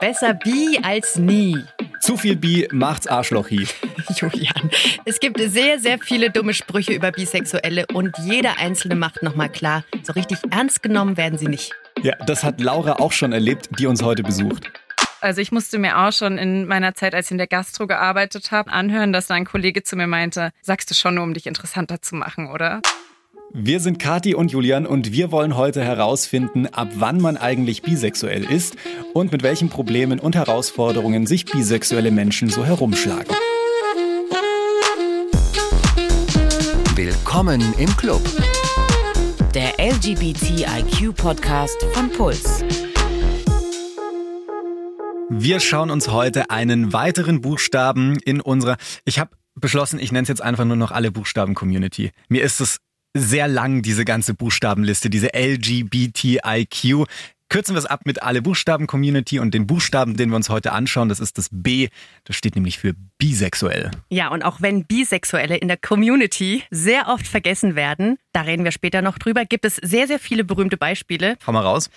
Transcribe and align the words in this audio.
Besser 0.00 0.34
bi 0.34 0.78
als 0.82 1.16
nie. 1.16 1.64
Zu 2.00 2.16
viel 2.16 2.36
Bi 2.36 2.68
macht's 2.70 3.06
Arschlochi. 3.06 3.66
Julian, 4.16 4.70
es 5.04 5.18
gibt 5.20 5.40
sehr, 5.40 5.78
sehr 5.78 5.98
viele 5.98 6.30
dumme 6.30 6.54
Sprüche 6.54 6.92
über 6.92 7.12
Bisexuelle 7.12 7.86
und 7.92 8.16
jeder 8.18 8.58
einzelne 8.58 8.94
macht 8.94 9.22
nochmal 9.22 9.48
klar, 9.48 9.84
so 10.02 10.12
richtig 10.12 10.38
ernst 10.50 10.82
genommen 10.82 11.16
werden 11.16 11.38
sie 11.38 11.48
nicht. 11.48 11.72
Ja, 12.02 12.14
das 12.26 12.44
hat 12.44 12.60
Laura 12.60 12.94
auch 12.94 13.12
schon 13.12 13.32
erlebt, 13.32 13.70
die 13.78 13.86
uns 13.86 14.02
heute 14.02 14.22
besucht. 14.22 14.70
Also 15.20 15.40
ich 15.40 15.50
musste 15.50 15.78
mir 15.78 15.98
auch 15.98 16.12
schon 16.12 16.36
in 16.36 16.66
meiner 16.66 16.94
Zeit, 16.94 17.14
als 17.14 17.26
ich 17.26 17.32
in 17.32 17.38
der 17.38 17.46
Gastro 17.46 17.86
gearbeitet 17.86 18.52
habe, 18.52 18.70
anhören, 18.70 19.12
dass 19.12 19.28
da 19.28 19.34
ein 19.34 19.46
Kollege 19.46 19.82
zu 19.82 19.96
mir 19.96 20.06
meinte, 20.06 20.50
sagst 20.62 20.90
du 20.90 20.94
schon 20.94 21.14
nur, 21.14 21.24
um 21.24 21.32
dich 21.32 21.46
interessanter 21.46 22.02
zu 22.02 22.14
machen, 22.14 22.50
oder? 22.50 22.82
Wir 23.52 23.80
sind 23.80 23.98
Kati 23.98 24.34
und 24.34 24.52
Julian 24.52 24.86
und 24.86 25.12
wir 25.12 25.30
wollen 25.30 25.56
heute 25.56 25.82
herausfinden, 25.82 26.66
ab 26.66 26.88
wann 26.96 27.20
man 27.20 27.36
eigentlich 27.36 27.82
bisexuell 27.82 28.44
ist 28.44 28.76
und 29.14 29.32
mit 29.32 29.42
welchen 29.42 29.68
Problemen 29.68 30.18
und 30.18 30.34
Herausforderungen 30.34 31.26
sich 31.26 31.44
bisexuelle 31.44 32.10
Menschen 32.10 32.50
so 32.50 32.64
herumschlagen. 32.64 33.34
Willkommen 36.94 37.62
im 37.78 37.96
Club. 37.96 38.22
Der 39.54 39.74
LGBTIQ-Podcast 39.78 41.86
von 41.92 42.10
Puls. 42.10 42.64
Wir 45.28 45.60
schauen 45.60 45.90
uns 45.90 46.08
heute 46.08 46.50
einen 46.50 46.92
weiteren 46.92 47.40
Buchstaben 47.40 48.18
in 48.24 48.40
unserer, 48.40 48.76
ich 49.04 49.18
habe 49.18 49.30
beschlossen, 49.54 49.98
ich 49.98 50.12
nenne 50.12 50.22
es 50.22 50.28
jetzt 50.28 50.42
einfach 50.42 50.64
nur 50.64 50.76
noch 50.76 50.92
alle 50.92 51.10
Buchstaben-Community. 51.10 52.12
Mir 52.28 52.42
ist 52.42 52.60
es 52.60 52.78
sehr 53.18 53.48
lang, 53.48 53.82
diese 53.82 54.04
ganze 54.04 54.34
Buchstabenliste, 54.34 55.10
diese 55.10 55.30
LGBTIQ. 55.34 57.06
Kürzen 57.48 57.76
wir 57.76 57.78
es 57.78 57.86
ab 57.86 58.00
mit 58.04 58.24
alle 58.24 58.42
Buchstaben-Community 58.42 59.38
und 59.38 59.54
den 59.54 59.68
Buchstaben, 59.68 60.16
den 60.16 60.30
wir 60.30 60.36
uns 60.36 60.48
heute 60.48 60.72
anschauen, 60.72 61.08
das 61.08 61.20
ist 61.20 61.38
das 61.38 61.48
B. 61.52 61.88
Das 62.24 62.34
steht 62.34 62.56
nämlich 62.56 62.78
für 62.78 62.94
bisexuell. 63.18 63.92
Ja, 64.10 64.28
und 64.28 64.42
auch 64.42 64.60
wenn 64.60 64.84
Bisexuelle 64.84 65.56
in 65.56 65.68
der 65.68 65.76
Community 65.76 66.64
sehr 66.70 67.06
oft 67.06 67.26
vergessen 67.26 67.76
werden, 67.76 68.18
da 68.32 68.40
reden 68.40 68.64
wir 68.64 68.72
später 68.72 69.00
noch 69.00 69.18
drüber, 69.18 69.44
gibt 69.44 69.64
es 69.64 69.76
sehr, 69.76 70.08
sehr 70.08 70.18
viele 70.18 70.42
berühmte 70.42 70.76
Beispiele. 70.76 71.36
Hau 71.46 71.52
mal 71.52 71.60
raus. 71.60 71.88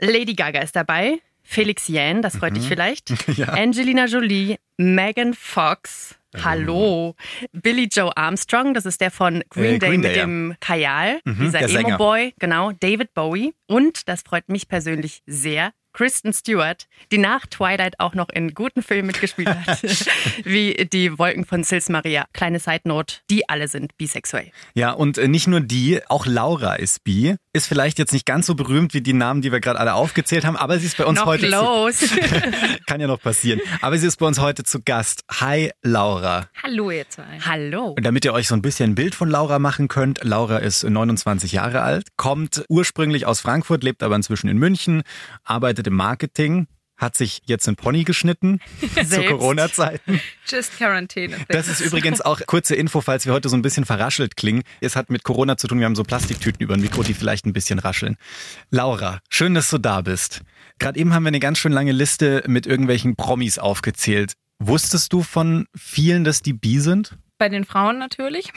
Lady 0.00 0.34
Gaga 0.34 0.60
ist 0.60 0.76
dabei, 0.76 1.18
Felix 1.42 1.88
Yan, 1.88 2.20
das 2.20 2.36
freut 2.36 2.54
dich 2.56 2.68
vielleicht, 2.68 3.10
Ja. 3.36 3.48
Angelina 3.48 4.04
Jolie, 4.04 4.56
Megan 4.76 5.32
Fox, 5.32 6.14
Hallo, 6.42 7.14
Billy 7.52 7.88
Joe 7.90 8.16
Armstrong, 8.16 8.72
das 8.74 8.86
ist 8.86 9.00
der 9.00 9.10
von 9.10 9.42
Green 9.50 9.74
Äh, 9.74 9.78
Day 9.78 9.88
Green 9.90 10.00
mit 10.00 10.10
Day, 10.10 10.16
ja. 10.18 10.24
dem 10.24 10.54
Kajal, 10.60 11.20
Mhm, 11.24 11.38
dieser. 11.40 11.60
Emo-Boy, 11.62 12.34
genau, 12.38 12.72
David 12.72 13.14
Bowie 13.14 13.52
und, 13.66 14.08
das 14.08 14.22
freut 14.22 14.48
mich 14.48 14.68
persönlich 14.68 15.22
sehr, 15.26 15.72
Kristen 15.92 16.32
Stewart, 16.32 16.86
die 17.10 17.18
nach 17.18 17.46
Twilight 17.46 17.98
auch 17.98 18.14
noch 18.14 18.28
in 18.28 18.54
guten 18.54 18.82
Filmen 18.82 19.06
mitgespielt 19.06 19.48
hat, 19.48 19.82
wie 20.44 20.88
die 20.92 21.18
Wolken 21.18 21.44
von 21.44 21.64
Sils 21.64 21.88
Maria. 21.88 22.26
Kleine 22.32 22.60
Side 22.60 22.82
Note, 22.84 23.16
die 23.28 23.48
alle 23.48 23.68
sind 23.68 23.96
bisexuell. 23.96 24.50
Ja, 24.74 24.92
und 24.92 25.18
äh, 25.18 25.28
nicht 25.28 25.46
nur 25.46 25.60
die, 25.60 26.00
auch 26.08 26.26
Laura 26.26 26.74
ist 26.74 27.04
bi. 27.04 27.36
Ist 27.52 27.66
vielleicht 27.66 27.98
jetzt 27.98 28.12
nicht 28.12 28.26
ganz 28.26 28.46
so 28.46 28.54
berühmt 28.54 28.94
wie 28.94 29.00
die 29.00 29.12
Namen, 29.12 29.42
die 29.42 29.50
wir 29.50 29.60
gerade 29.60 29.80
alle 29.80 29.94
aufgezählt 29.94 30.44
haben, 30.44 30.56
aber 30.56 30.78
sie 30.78 30.86
ist 30.86 30.96
bei 30.96 31.04
uns 31.04 31.18
noch 31.18 31.26
heute. 31.26 31.48
close. 31.48 32.06
Zu, 32.06 32.16
kann 32.86 33.00
ja 33.00 33.08
noch 33.08 33.20
passieren. 33.20 33.60
Aber 33.80 33.98
sie 33.98 34.06
ist 34.06 34.18
bei 34.18 34.26
uns 34.26 34.38
heute 34.38 34.62
zu 34.62 34.82
Gast. 34.82 35.24
Hi, 35.40 35.72
Laura. 35.82 36.48
Hallo 36.62 36.90
ihr 36.92 37.08
zwei. 37.08 37.40
Hallo. 37.44 37.94
Und 37.96 38.06
damit 38.06 38.24
ihr 38.24 38.32
euch 38.32 38.46
so 38.46 38.54
ein 38.54 38.62
bisschen 38.62 38.92
ein 38.92 38.94
Bild 38.94 39.16
von 39.16 39.28
Laura 39.28 39.58
machen 39.58 39.88
könnt, 39.88 40.22
Laura 40.22 40.58
ist 40.58 40.84
29 40.84 41.52
Jahre 41.52 41.82
alt, 41.82 42.08
kommt 42.16 42.64
ursprünglich 42.68 43.26
aus 43.26 43.40
Frankfurt, 43.40 43.82
lebt 43.82 44.04
aber 44.04 44.14
inzwischen 44.14 44.48
in 44.48 44.58
München, 44.58 45.02
arbeitet 45.44 45.79
im 45.86 45.94
Marketing, 45.94 46.66
hat 47.00 47.16
sich 47.16 47.40
jetzt 47.46 47.66
ein 47.66 47.76
Pony 47.76 48.04
geschnitten 48.04 48.60
zu. 49.08 49.22
Corona-Zeiten. 49.22 50.20
Just 50.46 50.76
Quarantäne. 50.76 51.38
Das 51.48 51.68
ist 51.68 51.80
übrigens 51.80 52.20
auch 52.20 52.40
kurze 52.46 52.74
Info, 52.74 53.00
falls 53.00 53.26
wir 53.26 53.32
heute 53.32 53.48
so 53.48 53.56
ein 53.56 53.62
bisschen 53.62 53.86
verraschelt 53.86 54.36
klingen. 54.36 54.62
Es 54.80 54.96
hat 54.96 55.10
mit 55.10 55.24
Corona 55.24 55.56
zu 55.56 55.66
tun, 55.66 55.78
wir 55.78 55.86
haben 55.86 55.96
so 55.96 56.04
Plastiktüten 56.04 56.62
über 56.62 56.74
dem 56.74 56.82
Mikro, 56.82 57.02
die 57.02 57.14
vielleicht 57.14 57.46
ein 57.46 57.52
bisschen 57.52 57.78
rascheln. 57.78 58.16
Laura, 58.70 59.20
schön, 59.30 59.54
dass 59.54 59.70
du 59.70 59.78
da 59.78 60.02
bist. 60.02 60.42
Gerade 60.78 60.98
eben 60.98 61.14
haben 61.14 61.24
wir 61.24 61.28
eine 61.28 61.40
ganz 61.40 61.58
schön 61.58 61.72
lange 61.72 61.92
Liste 61.92 62.44
mit 62.46 62.66
irgendwelchen 62.66 63.16
Promis 63.16 63.58
aufgezählt. 63.58 64.34
Wusstest 64.58 65.12
du 65.12 65.22
von 65.22 65.66
vielen, 65.74 66.24
dass 66.24 66.42
die 66.42 66.52
bi 66.52 66.80
sind? 66.80 67.16
Bei 67.38 67.48
den 67.48 67.64
Frauen 67.64 67.98
natürlich. 67.98 68.52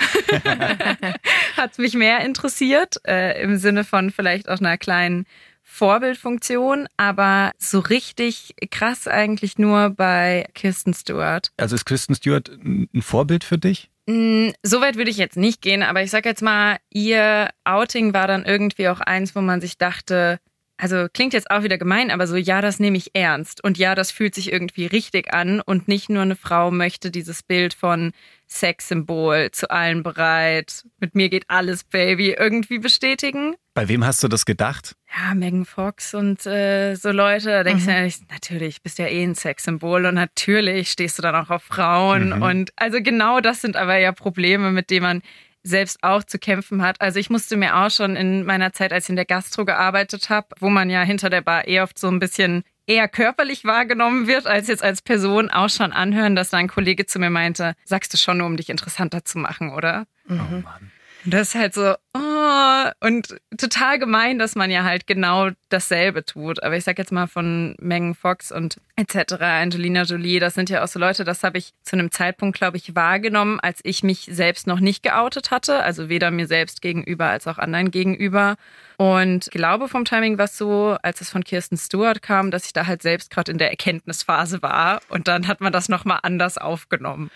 Hat 1.56 1.80
mich 1.80 1.94
mehr 1.94 2.20
interessiert, 2.26 2.98
äh, 3.08 3.42
im 3.42 3.58
Sinne 3.58 3.86
von 3.86 4.12
vielleicht 4.12 4.50
auch 4.50 4.60
einer 4.60 4.78
kleinen 4.78 5.26
Vorbildfunktion, 5.74 6.88
aber 6.98 7.52
so 7.58 7.80
richtig 7.80 8.54
krass 8.72 9.08
eigentlich 9.08 9.58
nur 9.58 9.90
bei 9.90 10.48
Kirsten 10.54 10.94
Stewart. 10.94 11.52
Also 11.58 11.76
ist 11.76 11.86
Kristen 11.86 12.14
Stewart 12.16 12.50
ein 12.50 13.02
Vorbild 13.02 13.44
für 13.44 13.58
dich? 13.58 13.90
Mm, 14.06 14.50
So 14.62 14.82
weit 14.82 14.98
würde 14.98 15.10
ich 15.10 15.18
jetzt 15.18 15.38
nicht 15.38 15.62
gehen, 15.62 15.82
aber 15.82 16.04
ich 16.04 16.12
sag 16.12 16.26
jetzt 16.26 16.42
mal, 16.42 16.78
ihr 16.92 17.50
Outing 17.64 18.14
war 18.14 18.28
dann 18.28 18.46
irgendwie 18.46 18.88
auch 18.90 19.00
eins, 19.00 19.36
wo 19.36 19.42
man 19.42 19.62
sich 19.62 19.78
dachte, 19.78 20.40
also 20.78 21.08
klingt 21.14 21.34
jetzt 21.34 21.52
auch 21.52 21.64
wieder 21.64 21.78
gemein, 21.78 22.12
aber 22.12 22.28
so, 22.28 22.36
ja, 22.36 22.62
das 22.62 22.80
nehme 22.80 22.98
ich 22.98 23.12
ernst 23.16 23.64
und 23.64 23.78
ja, 23.78 23.96
das 23.96 24.12
fühlt 24.12 24.36
sich 24.36 24.52
irgendwie 24.52 24.86
richtig 24.86 25.34
an 25.34 25.62
und 25.62 25.88
nicht 25.88 26.10
nur 26.10 26.24
eine 26.24 26.36
Frau 26.36 26.72
möchte 26.72 27.12
dieses 27.12 27.44
Bild 27.44 27.74
von 27.74 28.12
Sexsymbol 28.50 29.52
zu 29.52 29.70
allen 29.70 30.04
bereit, 30.04 30.84
mit 31.00 31.16
mir 31.16 31.30
geht 31.30 31.46
alles, 31.48 31.84
Baby, 31.84 32.36
irgendwie 32.38 32.80
bestätigen. 32.80 33.56
Bei 33.74 33.88
wem 33.88 34.06
hast 34.06 34.24
du 34.24 34.28
das 34.28 34.46
gedacht? 34.46 34.96
Ja, 35.16 35.34
Megan 35.34 35.66
Fox 35.66 36.14
und 36.14 36.46
äh, 36.46 36.96
so 36.96 37.12
Leute, 37.12 37.50
da 37.50 37.64
denkst 37.64 37.86
du 37.86 37.92
ja, 37.92 38.08
natürlich, 38.30 38.84
bist 38.84 39.00
ja 39.00 39.08
eh 39.08 39.24
ein 39.24 39.36
Sexsymbol 39.36 40.06
und 40.06 40.16
natürlich 40.16 40.92
stehst 40.92 41.18
du 41.18 41.22
dann 41.24 41.36
auch 41.36 41.50
auf 41.50 41.64
Frauen. 41.64 42.34
Und 42.44 42.72
also 42.76 43.02
genau 43.02 43.40
das 43.40 43.62
sind 43.62 43.76
aber 43.76 43.98
ja 43.98 44.12
Probleme, 44.12 44.72
mit 44.72 44.92
denen 44.92 45.04
man 45.04 45.22
selbst 45.64 46.04
auch 46.04 46.24
zu 46.24 46.40
kämpfen 46.40 46.82
hat. 46.82 47.00
Also 47.02 47.20
ich 47.20 47.30
musste 47.30 47.58
mir 47.58 47.78
auch 47.78 47.90
schon 47.90 48.16
in 48.16 48.46
meiner 48.46 48.74
Zeit, 48.74 48.94
als 48.94 49.06
ich 49.06 49.10
in 49.10 49.16
der 49.16 49.26
Gastro 49.26 49.66
gearbeitet 49.66 50.30
habe, 50.30 50.48
wo 50.60 50.70
man 50.70 50.90
ja 50.90 51.02
hinter 51.04 51.30
der 51.30 51.42
Bar 51.42 51.68
eher 51.68 51.84
oft 51.84 51.98
so 51.98 52.10
ein 52.10 52.20
bisschen 52.20 52.64
eher 52.86 53.08
körperlich 53.08 53.64
wahrgenommen 53.64 54.28
wird, 54.28 54.46
als 54.46 54.68
jetzt 54.68 54.84
als 54.84 55.02
Person 55.02 55.50
auch 55.50 55.70
schon 55.70 55.94
anhören, 55.94 56.36
dass 56.36 56.50
da 56.50 56.58
ein 56.58 56.68
Kollege 56.68 57.06
zu 57.06 57.18
mir 57.18 57.30
meinte, 57.30 57.76
sagst 57.86 58.14
du 58.14 58.18
schon 58.18 58.40
nur, 58.40 58.48
um 58.48 58.58
dich 58.58 58.70
interessanter 58.70 59.24
zu 59.24 59.38
machen, 59.38 59.72
oder? 59.72 60.06
Oh 60.30 60.34
Mann. 60.34 60.92
Und 61.26 61.34
das 61.34 61.50
ist 61.50 61.56
halt 61.56 61.74
so, 61.74 61.94
oh, 62.14 62.20
und 63.00 63.36
total 63.58 64.00
gemein, 64.00 64.40
dass 64.40 64.56
man 64.56 64.72
ja 64.72 64.84
halt 64.84 65.08
genau 65.08 65.50
dasselbe 65.70 66.26
tut. 66.26 66.64
Aber 66.64 66.76
ich 66.76 66.84
sag 66.84 66.98
jetzt 66.98 67.12
mal 67.12 67.28
von 67.28 67.76
Megan 67.80 68.16
Fox 68.16 68.52
und 68.52 68.78
etc., 68.96 69.34
Angelina 69.40 70.04
Jolie, 70.04 70.40
das 70.40 70.54
sind 70.54 70.70
ja 70.70 70.84
auch 70.84 70.88
so 70.88 71.00
Leute, 71.00 71.24
das 71.24 71.44
habe 71.44 71.58
ich 71.58 71.74
zu 71.84 71.96
einem 71.96 72.12
Zeitpunkt, 72.12 72.58
glaube 72.58 72.78
ich, 72.78 72.96
wahrgenommen, 72.96 73.60
als 73.60 73.80
ich 73.84 74.04
mich 74.04 74.28
selbst 74.32 74.68
noch 74.68 74.80
nicht 74.80 75.04
geoutet 75.04 75.52
hatte. 75.52 75.84
Also 75.84 76.10
weder 76.10 76.32
mir 76.32 76.48
selbst 76.48 76.82
gegenüber 76.82 77.28
als 77.28 77.48
auch 77.48 77.58
anderen 77.58 77.92
gegenüber. 77.92 78.56
Und 78.98 79.48
ich 79.48 79.52
glaube 79.52 79.88
vom 79.88 80.06
Timing 80.06 80.38
war 80.38 80.46
es 80.46 80.58
so, 80.58 80.98
als 81.02 81.22
es 81.22 81.30
von 81.30 81.44
Kirsten 81.44 81.78
Stewart 81.78 82.22
kam, 82.22 82.52
dass 82.52 82.66
ich 82.66 82.74
da 82.74 82.86
halt 82.86 83.02
selbst 83.02 83.32
gerade 83.32 83.52
in 83.52 83.58
der 83.58 83.72
Erkenntnisphase 83.72 84.62
war. 84.62 85.02
Und 85.10 85.28
dann 85.28 85.48
hat 85.48 85.62
man 85.62 85.74
das 85.74 85.90
nochmal 85.90 86.20
anders 86.24 86.58
aufgenommen. 86.58 87.32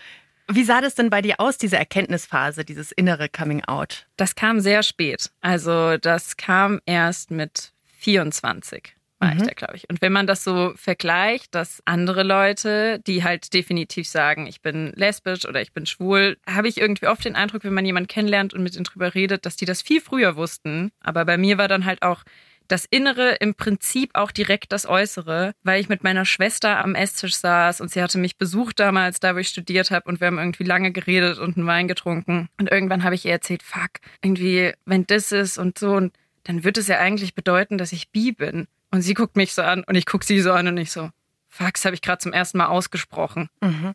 Wie 0.50 0.64
sah 0.64 0.80
das 0.80 0.94
denn 0.94 1.10
bei 1.10 1.20
dir 1.20 1.40
aus, 1.40 1.58
diese 1.58 1.76
Erkenntnisphase, 1.76 2.64
dieses 2.64 2.92
innere 2.92 3.28
Coming 3.28 3.64
Out? 3.64 4.06
Das 4.16 4.34
kam 4.34 4.60
sehr 4.60 4.82
spät. 4.82 5.30
Also 5.40 5.98
das 5.98 6.36
kam 6.36 6.80
erst 6.86 7.30
mit 7.30 7.72
24 7.98 8.94
war 9.18 9.34
ich 9.34 9.42
da, 9.42 9.52
glaube 9.52 9.76
ich. 9.76 9.88
Und 9.90 10.00
wenn 10.00 10.12
man 10.12 10.26
das 10.26 10.44
so 10.44 10.72
vergleicht, 10.76 11.54
dass 11.54 11.82
andere 11.84 12.22
Leute, 12.22 13.00
die 13.06 13.24
halt 13.24 13.52
definitiv 13.52 14.08
sagen, 14.08 14.46
ich 14.46 14.62
bin 14.62 14.92
lesbisch 14.94 15.46
oder 15.46 15.60
ich 15.60 15.72
bin 15.72 15.86
schwul, 15.86 16.38
habe 16.46 16.68
ich 16.68 16.78
irgendwie 16.78 17.06
oft 17.06 17.24
den 17.24 17.34
Eindruck, 17.34 17.64
wenn 17.64 17.74
man 17.74 17.84
jemanden 17.84 18.08
kennenlernt 18.08 18.54
und 18.54 18.62
mit 18.62 18.74
ihnen 18.74 18.84
drüber 18.84 19.14
redet, 19.14 19.44
dass 19.44 19.56
die 19.56 19.64
das 19.64 19.82
viel 19.82 20.00
früher 20.00 20.36
wussten. 20.36 20.92
Aber 21.00 21.24
bei 21.24 21.36
mir 21.36 21.58
war 21.58 21.68
dann 21.68 21.84
halt 21.84 22.02
auch 22.02 22.22
das 22.68 22.84
Innere 22.84 23.32
im 23.40 23.54
Prinzip 23.54 24.10
auch 24.14 24.30
direkt 24.30 24.72
das 24.72 24.86
Äußere, 24.86 25.54
weil 25.64 25.80
ich 25.80 25.88
mit 25.88 26.04
meiner 26.04 26.24
Schwester 26.24 26.82
am 26.84 26.94
Esstisch 26.94 27.36
saß 27.36 27.80
und 27.80 27.90
sie 27.90 28.02
hatte 28.02 28.18
mich 28.18 28.36
besucht 28.36 28.78
damals, 28.78 29.20
da 29.20 29.34
wo 29.34 29.38
ich 29.38 29.48
studiert 29.48 29.90
habe 29.90 30.08
und 30.08 30.20
wir 30.20 30.26
haben 30.26 30.38
irgendwie 30.38 30.64
lange 30.64 30.92
geredet 30.92 31.38
und 31.38 31.56
einen 31.56 31.66
Wein 31.66 31.88
getrunken. 31.88 32.48
Und 32.58 32.70
irgendwann 32.70 33.04
habe 33.04 33.14
ich 33.14 33.24
ihr 33.24 33.32
erzählt, 33.32 33.62
fuck, 33.62 33.90
irgendwie, 34.22 34.72
wenn 34.84 35.06
das 35.06 35.32
ist 35.32 35.58
und 35.58 35.78
so, 35.78 35.92
und 35.92 36.14
dann 36.44 36.62
wird 36.64 36.78
es 36.78 36.88
ja 36.88 36.98
eigentlich 36.98 37.34
bedeuten, 37.34 37.78
dass 37.78 37.92
ich 37.92 38.10
bi 38.10 38.32
bin. 38.32 38.68
Und 38.90 39.02
sie 39.02 39.14
guckt 39.14 39.36
mich 39.36 39.52
so 39.52 39.62
an 39.62 39.84
und 39.84 39.96
ich 39.96 40.06
guck 40.06 40.24
sie 40.24 40.40
so 40.40 40.52
an 40.52 40.68
und 40.68 40.78
ich 40.78 40.92
so, 40.92 41.10
fuck, 41.48 41.74
das 41.74 41.84
habe 41.84 41.94
ich 41.94 42.02
gerade 42.02 42.18
zum 42.18 42.32
ersten 42.32 42.58
Mal 42.58 42.66
ausgesprochen. 42.66 43.48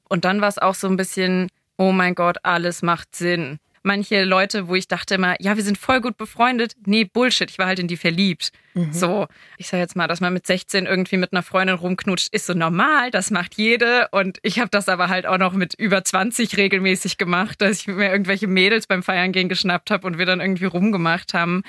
Und 0.08 0.26
dann 0.26 0.42
war 0.42 0.50
es 0.50 0.60
auch 0.60 0.76
so 0.76 0.88
ein 0.88 0.98
bisschen, 0.98 1.50
oh 1.78 1.92
mein 1.92 2.14
Gott, 2.16 2.38
alles 2.44 2.82
macht 2.82 3.16
Sinn. 3.16 3.60
Manche 3.82 4.24
Leute, 4.24 4.68
wo 4.68 4.76
ich 4.76 4.88
dachte 4.88 5.16
immer, 5.16 5.36
ja, 5.42 5.58
wir 5.58 5.64
sind 5.64 5.78
voll 5.78 6.00
gut 6.00 6.16
befreundet. 6.16 6.76
Nee, 6.86 7.06
Bullshit, 7.06 7.50
ich 7.50 7.58
war 7.58 7.66
halt 7.66 7.80
in 7.80 7.88
die 7.88 7.98
verliebt. 7.98 8.52
So, 8.92 9.28
ich 9.58 9.68
sage 9.68 9.82
jetzt 9.82 9.96
mal, 9.96 10.08
dass 10.08 10.20
man 10.20 10.34
mit 10.34 10.48
16 10.48 10.86
irgendwie 10.86 11.18
mit 11.18 11.32
einer 11.32 11.44
Freundin 11.44 11.76
rumknutscht, 11.76 12.34
ist 12.34 12.48
so 12.48 12.54
normal, 12.54 13.12
das 13.12 13.30
macht 13.30 13.56
jede. 13.56 14.08
Und 14.12 14.40
ich 14.42 14.60
habe 14.60 14.70
das 14.70 14.90
aber 14.90 15.10
halt 15.10 15.26
auch 15.28 15.38
noch 15.38 15.54
mit 15.54 15.74
über 15.76 16.04
20 16.04 16.58
regelmäßig 16.58 17.18
gemacht, 17.18 17.62
dass 17.62 17.82
ich 17.82 17.88
mir 17.88 18.10
irgendwelche 18.10 18.48
Mädels 18.48 18.88
beim 18.88 19.04
Feiern 19.04 19.32
gehen 19.32 19.50
geschnappt 19.50 19.92
habe 19.92 20.08
und 20.08 20.18
wir 20.18 20.26
dann 20.26 20.42
irgendwie 20.42 20.66
rumgemacht 20.66 21.34
haben. 21.34 21.64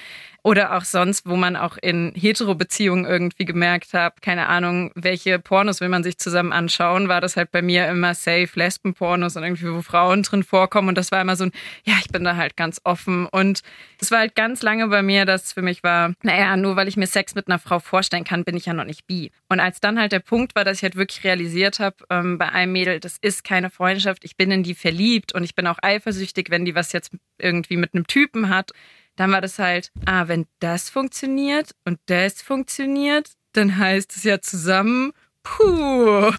Oder 0.47 0.77
auch 0.77 0.85
sonst, 0.85 1.27
wo 1.27 1.37
man 1.37 1.57
auch 1.57 1.79
in 1.81 2.13
Hetero-Beziehungen 2.15 3.07
irgendwie 3.07 3.47
gemerkt 3.47 3.95
hat, 3.95 4.21
keine 4.21 4.47
Ahnung, 4.49 4.93
welche 4.95 5.39
Pornos 5.39 5.81
will 5.81 5.89
man 5.89 6.05
sich 6.05 6.19
zusammen 6.19 6.53
anschauen, 6.53 7.09
war 7.09 7.23
das 7.23 7.39
halt 7.39 7.51
bei 7.51 7.63
mir 7.63 7.89
immer 7.89 8.13
safe, 8.13 8.51
Lesben-Pornos 8.53 9.37
und 9.37 9.43
irgendwie, 9.43 9.73
wo 9.73 9.81
Frauen 9.81 10.23
drin 10.23 10.43
vorkommen. 10.43 10.91
Und 10.91 10.99
das 10.99 11.11
war 11.13 11.23
immer 11.23 11.37
so 11.37 11.45
ein, 11.45 11.53
ja, 11.85 11.95
ich 11.99 12.13
bin 12.13 12.25
da 12.25 12.37
halt 12.37 12.59
ganz 12.59 12.79
offen. 12.85 13.25
Und 13.25 13.63
es 14.03 14.11
war 14.11 14.19
halt 14.19 14.35
ganz 14.35 14.61
lange 14.61 14.87
bei 14.89 15.01
mir, 15.01 15.25
dass 15.25 15.55
für 15.55 15.63
mich 15.63 15.83
war, 15.83 16.13
naja, 16.23 16.59
nur 16.59 16.77
weil 16.77 16.89
ich 16.89 16.94
mir 16.97 17.07
Sex 17.07 17.35
mit 17.35 17.49
einer 17.49 17.59
Frau 17.59 17.79
vorstellen 17.79 18.25
kann, 18.25 18.45
bin 18.45 18.57
ich 18.57 18.67
ja 18.67 18.75
noch 18.75 18.85
nicht 18.85 19.07
bi. 19.07 19.31
Und 19.49 19.61
als 19.61 19.81
dann 19.81 19.99
halt 19.99 20.13
der 20.13 20.21
Punkt 20.21 20.55
war, 20.55 20.65
dass 20.65 20.79
ich 20.79 20.83
halt 20.83 20.97
wirklich 20.97 21.25
realisiert 21.25 21.81
habe, 21.81 21.97
ähm, 22.11 22.39
bei 22.39 22.49
einem 22.49 22.73
Mädel, 22.73 23.01
das 23.01 23.19
ist 23.21 23.45
keine 23.45 23.71
Freundschaft, 23.71 24.25
ich 24.25 24.37
bin 24.37 24.51
in 24.51 24.63
die 24.63 24.75
verliebt 24.75 25.35
und 25.35 25.45
ich 25.45 25.55
bin 25.55 25.67
auch 25.67 25.79
eifersüchtig, 25.83 26.51
wenn 26.51 26.65
die 26.65 26.75
was 26.75 26.93
jetzt 26.93 27.13
irgendwie 27.39 27.77
mit 27.77 27.95
einem 27.95 28.07
Typen 28.07 28.49
hat 28.49 28.73
dann 29.17 29.33
war 29.33 29.41
das 29.41 29.59
halt, 29.59 29.93
ah, 30.07 30.29
wenn 30.29 30.47
das 30.59 30.91
funktioniert 30.91 31.75
und 31.85 31.99
das 32.07 32.43
funktioniert, 32.43 33.31
dann 33.53 33.79
heißt 33.79 34.17
es 34.17 34.25
ja 34.25 34.41
zusammen, 34.41 35.13
puh. 35.43 36.33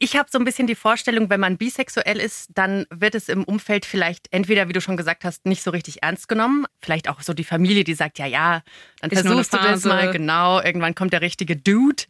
Ich 0.00 0.16
habe 0.16 0.28
so 0.30 0.38
ein 0.38 0.44
bisschen 0.44 0.68
die 0.68 0.76
Vorstellung, 0.76 1.28
wenn 1.28 1.40
man 1.40 1.56
bisexuell 1.56 2.18
ist, 2.18 2.50
dann 2.54 2.86
wird 2.90 3.16
es 3.16 3.28
im 3.28 3.42
Umfeld 3.42 3.84
vielleicht 3.84 4.32
entweder, 4.32 4.68
wie 4.68 4.72
du 4.72 4.80
schon 4.80 4.96
gesagt 4.96 5.24
hast, 5.24 5.44
nicht 5.44 5.62
so 5.62 5.72
richtig 5.72 6.02
ernst 6.02 6.28
genommen. 6.28 6.66
Vielleicht 6.80 7.08
auch 7.08 7.20
so 7.20 7.34
die 7.34 7.44
Familie, 7.44 7.82
die 7.82 7.94
sagt, 7.94 8.18
ja, 8.18 8.26
ja, 8.26 8.62
dann 9.00 9.10
Ist 9.10 9.22
versuchst 9.22 9.52
du 9.52 9.56
das 9.56 9.84
mal, 9.84 10.12
genau, 10.12 10.62
irgendwann 10.62 10.94
kommt 10.94 11.12
der 11.12 11.20
richtige 11.20 11.56
Dude. 11.56 12.04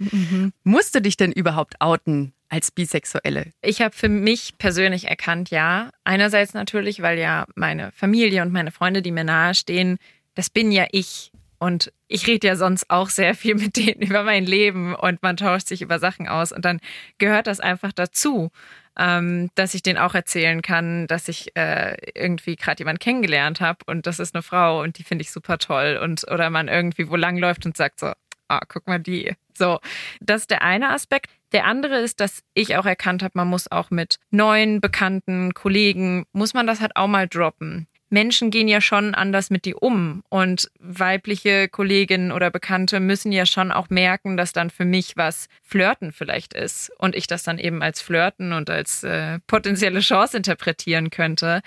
Musst 0.65 0.95
du 0.95 1.01
dich 1.01 1.17
denn 1.17 1.33
überhaupt 1.33 1.81
outen 1.81 2.35
als 2.51 2.71
Bisexuelle? 2.71 3.53
Ich 3.63 3.81
habe 3.81 3.97
für 3.97 4.11
mich 4.11 4.59
persönlich 4.59 5.09
erkannt, 5.09 5.51
ja. 5.51 5.91
Einerseits 6.05 6.53
natürlich, 6.53 7.01
weil 7.01 7.19
ja 7.19 7.47
meine 7.55 7.91
Familie 7.93 8.43
und 8.43 8.53
meine 8.53 8.71
Freunde, 8.71 9.01
die 9.01 9.13
mir 9.13 9.25
nahestehen, 9.25 9.99
das 10.35 10.51
bin 10.51 10.71
ja 10.73 10.87
ich. 10.93 11.33
Und 11.59 11.93
ich 12.07 12.27
rede 12.27 12.47
ja 12.47 12.57
sonst 12.57 12.89
auch 12.89 13.09
sehr 13.09 13.35
viel 13.35 13.55
mit 13.55 13.77
denen 13.77 14.01
über 14.09 14.23
mein 14.23 14.45
Leben 14.45 14.95
und 14.95 15.23
man 15.23 15.37
tauscht 15.37 15.69
sich 15.69 15.83
über 15.83 15.99
Sachen 15.99 16.29
aus. 16.29 16.53
Und 16.53 16.65
dann 16.65 16.81
gehört 17.19 17.47
das 17.47 17.61
einfach 17.61 17.93
dazu, 17.93 18.51
ähm, 18.99 19.51
dass 19.55 19.75
ich 19.75 19.83
denen 19.83 19.99
auch 19.99 20.15
erzählen 20.15 20.63
kann, 20.63 21.07
dass 21.07 21.29
ich 21.29 21.57
äh, 21.57 21.97
irgendwie 22.15 22.57
gerade 22.57 22.81
jemanden 22.81 23.01
kennengelernt 23.01 23.61
habe 23.61 23.79
und 23.87 24.07
das 24.07 24.19
ist 24.19 24.35
eine 24.35 24.43
Frau 24.43 24.83
und 24.83 24.99
die 24.99 25.05
finde 25.05 25.23
ich 25.23 25.31
super 25.31 25.59
toll. 25.59 25.99
Und 26.03 26.31
oder 26.31 26.51
man 26.51 26.69
irgendwie 26.69 27.09
wo 27.09 27.17
langläuft 27.17 27.67
und 27.67 27.77
sagt 27.77 28.01
so, 28.01 28.13
ah, 28.49 28.61
guck 28.69 28.87
mal 28.87 28.99
die. 28.99 29.35
So, 29.57 29.79
das 30.21 30.43
ist 30.43 30.51
der 30.51 30.63
eine 30.63 30.91
Aspekt. 30.91 31.31
Der 31.53 31.65
andere 31.65 31.99
ist, 32.01 32.21
dass 32.21 32.43
ich 32.55 32.77
auch 32.77 32.87
erkannt 32.87 33.23
habe, 33.23 33.33
man 33.35 33.49
muss 33.49 33.71
auch 33.71 33.91
mit 33.91 34.19
neuen, 34.31 34.81
bekannten 34.81 35.55
Kollegen, 35.55 36.27
muss 36.33 36.55
man 36.55 36.67
das 36.67 36.81
halt 36.81 36.97
auch 36.97 37.09
mal 37.09 37.27
droppen. 37.29 37.87
Menschen 38.11 38.51
gehen 38.51 38.69
ja 38.69 38.81
schon 38.81 39.15
anders 39.15 39.51
mit 39.51 39.65
dir 39.65 39.83
um. 39.83 40.23
Und 40.29 40.71
weibliche 40.79 41.69
Kolleginnen 41.69 42.33
oder 42.33 42.51
Bekannte 42.51 43.01
müssen 43.01 43.33
ja 43.33 43.47
schon 43.47 43.73
auch 43.73 43.91
merken, 43.91 44.37
dass 44.37 44.53
dann 44.53 44.71
für 44.71 44.85
mich 44.85 45.17
was 45.17 45.49
Flirten 45.63 46.13
vielleicht 46.13 46.55
ist. 46.55 46.91
Und 46.99 47.15
ich 47.15 47.27
das 47.27 47.43
dann 47.43 47.59
eben 47.59 47.83
als 47.83 48.01
Flirten 48.01 48.53
und 48.53 48.71
als 48.71 49.05
äh, 49.05 49.39
potenzielle 49.47 50.01
Chance 50.01 50.37
interpretieren 50.37 51.11
könnte, 51.11 51.61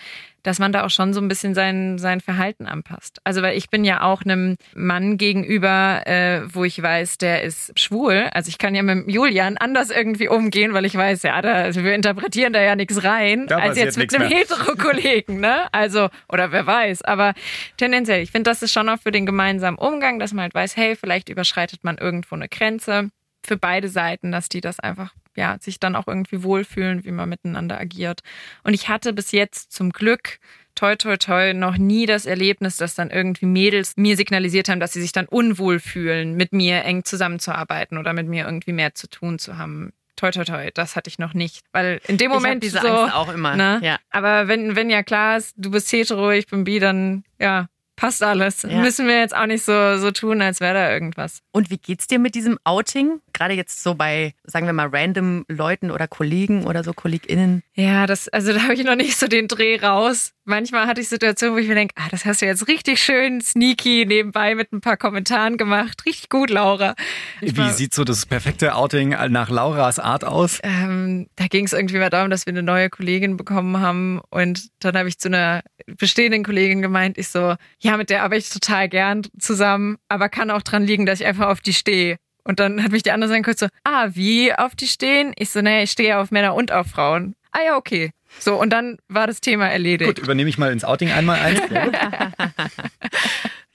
dass 0.43 0.59
man 0.59 0.71
da 0.71 0.85
auch 0.85 0.89
schon 0.89 1.13
so 1.13 1.21
ein 1.21 1.27
bisschen 1.27 1.53
sein, 1.53 1.97
sein 1.97 2.21
Verhalten 2.21 2.65
anpasst. 2.65 3.19
Also 3.23 3.41
weil 3.41 3.57
ich 3.57 3.69
bin 3.69 3.83
ja 3.83 4.01
auch 4.01 4.23
einem 4.23 4.57
Mann 4.75 5.17
gegenüber, 5.17 6.01
äh, 6.05 6.41
wo 6.53 6.63
ich 6.63 6.81
weiß, 6.81 7.17
der 7.17 7.43
ist 7.43 7.77
schwul. 7.79 8.29
Also 8.33 8.49
ich 8.49 8.57
kann 8.57 8.75
ja 8.75 8.83
mit 8.83 9.09
Julian 9.09 9.57
anders 9.57 9.89
irgendwie 9.89 10.27
umgehen, 10.27 10.73
weil 10.73 10.85
ich 10.85 10.95
weiß, 10.95 11.23
ja, 11.23 11.41
da, 11.41 11.53
also 11.53 11.83
wir 11.83 11.93
interpretieren 11.93 12.53
da 12.53 12.61
ja 12.61 12.75
nichts 12.75 13.03
rein, 13.03 13.47
Da 13.47 13.57
als 13.57 13.77
jetzt 13.77 13.97
mit 13.97 14.13
einem. 14.15 14.29
Hetero-Kollegen, 14.29 15.39
ne? 15.39 15.67
Also, 15.71 16.09
oder 16.29 16.51
wer 16.51 16.65
weiß. 16.65 17.03
Aber 17.03 17.33
tendenziell, 17.77 18.21
ich 18.21 18.31
finde, 18.31 18.49
das 18.49 18.61
ist 18.61 18.71
schon 18.71 18.89
auch 18.89 18.99
für 18.99 19.11
den 19.11 19.25
gemeinsamen 19.25 19.77
Umgang, 19.77 20.19
dass 20.19 20.33
man 20.33 20.43
halt 20.43 20.53
weiß, 20.53 20.77
hey, 20.77 20.95
vielleicht 20.95 21.29
überschreitet 21.29 21.83
man 21.83 21.97
irgendwo 21.97 22.35
eine 22.35 22.49
Grenze 22.49 23.09
für 23.45 23.57
beide 23.57 23.89
Seiten, 23.89 24.31
dass 24.31 24.49
die 24.49 24.61
das 24.61 24.79
einfach, 24.79 25.13
ja, 25.35 25.57
sich 25.59 25.79
dann 25.79 25.95
auch 25.95 26.07
irgendwie 26.07 26.43
wohlfühlen, 26.43 27.03
wie 27.05 27.11
man 27.11 27.29
miteinander 27.29 27.79
agiert. 27.79 28.21
Und 28.63 28.73
ich 28.73 28.89
hatte 28.89 29.13
bis 29.13 29.31
jetzt 29.31 29.71
zum 29.71 29.91
Glück 29.91 30.39
toi, 30.75 30.95
toi, 30.95 31.17
toi, 31.17 31.53
noch 31.53 31.77
nie 31.77 32.05
das 32.05 32.25
Erlebnis, 32.25 32.77
dass 32.77 32.95
dann 32.95 33.09
irgendwie 33.09 33.45
Mädels 33.45 33.93
mir 33.97 34.15
signalisiert 34.17 34.69
haben, 34.69 34.79
dass 34.79 34.93
sie 34.93 35.01
sich 35.01 35.11
dann 35.11 35.25
unwohl 35.25 35.79
fühlen, 35.79 36.35
mit 36.35 36.53
mir 36.53 36.83
eng 36.83 37.03
zusammenzuarbeiten 37.03 37.97
oder 37.97 38.13
mit 38.13 38.27
mir 38.27 38.45
irgendwie 38.45 38.73
mehr 38.73 38.95
zu 38.95 39.07
tun 39.07 39.39
zu 39.39 39.57
haben. 39.57 39.91
Toi, 40.15 40.31
toi, 40.31 40.43
toi, 40.43 40.69
das 40.73 40.95
hatte 40.95 41.09
ich 41.09 41.19
noch 41.19 41.33
nicht. 41.33 41.61
Weil 41.71 41.99
in 42.07 42.17
dem 42.17 42.31
Ich 42.31 42.35
Moment 42.35 42.63
diese 42.63 42.79
so, 42.79 42.87
Angst 42.87 43.15
auch 43.15 43.33
immer. 43.33 43.55
Ne? 43.55 43.79
Ja. 43.81 43.97
Aber 44.11 44.47
wenn, 44.47 44.75
wenn 44.75 44.89
ja 44.89 45.03
klar 45.03 45.37
ist, 45.37 45.53
du 45.57 45.71
bist 45.71 45.91
hetero, 45.91 46.31
ich 46.31 46.47
bin 46.47 46.63
bi, 46.63 46.79
dann 46.79 47.23
ja, 47.39 47.67
passt 47.95 48.21
alles. 48.21 48.63
Ja. 48.63 48.81
Müssen 48.81 49.07
wir 49.07 49.19
jetzt 49.19 49.35
auch 49.35 49.45
nicht 49.45 49.63
so, 49.63 49.97
so 49.97 50.11
tun, 50.11 50.41
als 50.41 50.59
wäre 50.59 50.73
da 50.73 50.91
irgendwas. 50.91 51.41
Und 51.51 51.69
wie 51.69 51.77
geht's 51.77 52.07
dir 52.07 52.19
mit 52.19 52.35
diesem 52.35 52.59
Outing? 52.63 53.19
Gerade 53.33 53.53
jetzt 53.53 53.83
so 53.83 53.95
bei, 53.95 54.33
sagen 54.43 54.65
wir 54.65 54.73
mal, 54.73 54.87
random 54.87 55.45
Leuten 55.47 55.91
oder 55.91 56.07
Kollegen 56.07 56.65
oder 56.65 56.83
so 56.83 56.93
KollegInnen. 56.93 57.63
Ja, 57.75 58.05
das, 58.07 58.27
also 58.29 58.53
da 58.53 58.63
habe 58.63 58.73
ich 58.73 58.83
noch 58.83 58.95
nicht 58.95 59.17
so 59.17 59.27
den 59.27 59.47
Dreh 59.47 59.79
raus. 59.79 60.31
Manchmal 60.43 60.87
hatte 60.87 61.01
ich 61.01 61.07
Situationen, 61.09 61.55
wo 61.55 61.59
ich 61.59 61.67
mir 61.67 61.75
denke, 61.75 61.93
ah, 61.97 62.07
das 62.09 62.25
hast 62.25 62.41
du 62.41 62.45
jetzt 62.47 62.67
richtig 62.67 63.01
schön 63.01 63.41
sneaky 63.41 64.05
nebenbei 64.07 64.55
mit 64.55 64.71
ein 64.73 64.81
paar 64.81 64.97
Kommentaren 64.97 65.55
gemacht. 65.57 66.03
Richtig 66.05 66.29
gut, 66.29 66.49
Laura. 66.49 66.95
Ich 67.41 67.53
Wie 67.55 67.59
war- 67.59 67.71
sieht 67.73 67.93
so 67.93 68.03
das 68.03 68.25
perfekte 68.25 68.75
Outing 68.75 69.09
nach 69.29 69.49
Lauras 69.49 69.99
Art 69.99 70.23
aus? 70.23 70.59
ähm, 70.63 71.27
da 71.35 71.45
ging 71.47 71.65
es 71.65 71.73
irgendwie 71.73 71.99
mal 71.99 72.09
darum, 72.09 72.29
dass 72.31 72.45
wir 72.47 72.51
eine 72.53 72.63
neue 72.63 72.89
Kollegin 72.89 73.37
bekommen 73.37 73.79
haben. 73.79 74.19
Und 74.31 74.69
dann 74.79 74.97
habe 74.97 75.07
ich 75.09 75.19
zu 75.19 75.27
einer 75.29 75.61
bestehenden 75.85 76.43
Kollegin 76.43 76.81
gemeint, 76.81 77.17
ich 77.19 77.29
so, 77.29 77.55
ja, 77.79 77.97
mit 77.97 78.09
der 78.09 78.23
arbeite 78.23 78.39
ich 78.39 78.49
total 78.49 78.89
gern 78.89 79.21
zusammen, 79.39 79.97
aber 80.09 80.27
kann 80.29 80.49
auch 80.49 80.63
dran 80.63 80.83
liegen, 80.85 81.05
dass 81.05 81.19
ich 81.19 81.25
einfach 81.27 81.47
auf 81.49 81.61
die 81.61 81.73
stehe. 81.73 82.17
Und 82.43 82.59
dann 82.59 82.83
hat 82.83 82.91
mich 82.91 83.03
die 83.03 83.11
andere 83.11 83.33
so 83.33 83.41
kurz 83.41 83.59
so, 83.59 83.67
ah, 83.83 84.09
wie 84.13 84.53
auf 84.53 84.75
die 84.75 84.87
stehen? 84.87 85.33
Ich 85.37 85.51
so, 85.51 85.61
nee, 85.61 85.83
ich 85.83 85.91
stehe 85.91 86.17
auf 86.17 86.31
Männer 86.31 86.55
und 86.55 86.71
auf 86.71 86.87
Frauen. 86.87 87.35
Ah 87.51 87.59
ja, 87.65 87.77
okay. 87.77 88.11
So, 88.39 88.59
und 88.59 88.71
dann 88.71 88.97
war 89.09 89.27
das 89.27 89.41
Thema 89.41 89.67
erledigt. 89.69 90.15
Gut, 90.15 90.19
übernehme 90.19 90.49
ich 90.49 90.57
mal 90.57 90.71
ins 90.71 90.83
Outing 90.83 91.11
einmal 91.11 91.39
ein. 91.39 91.61
Sehr 91.67 91.85
gut. 91.85 91.97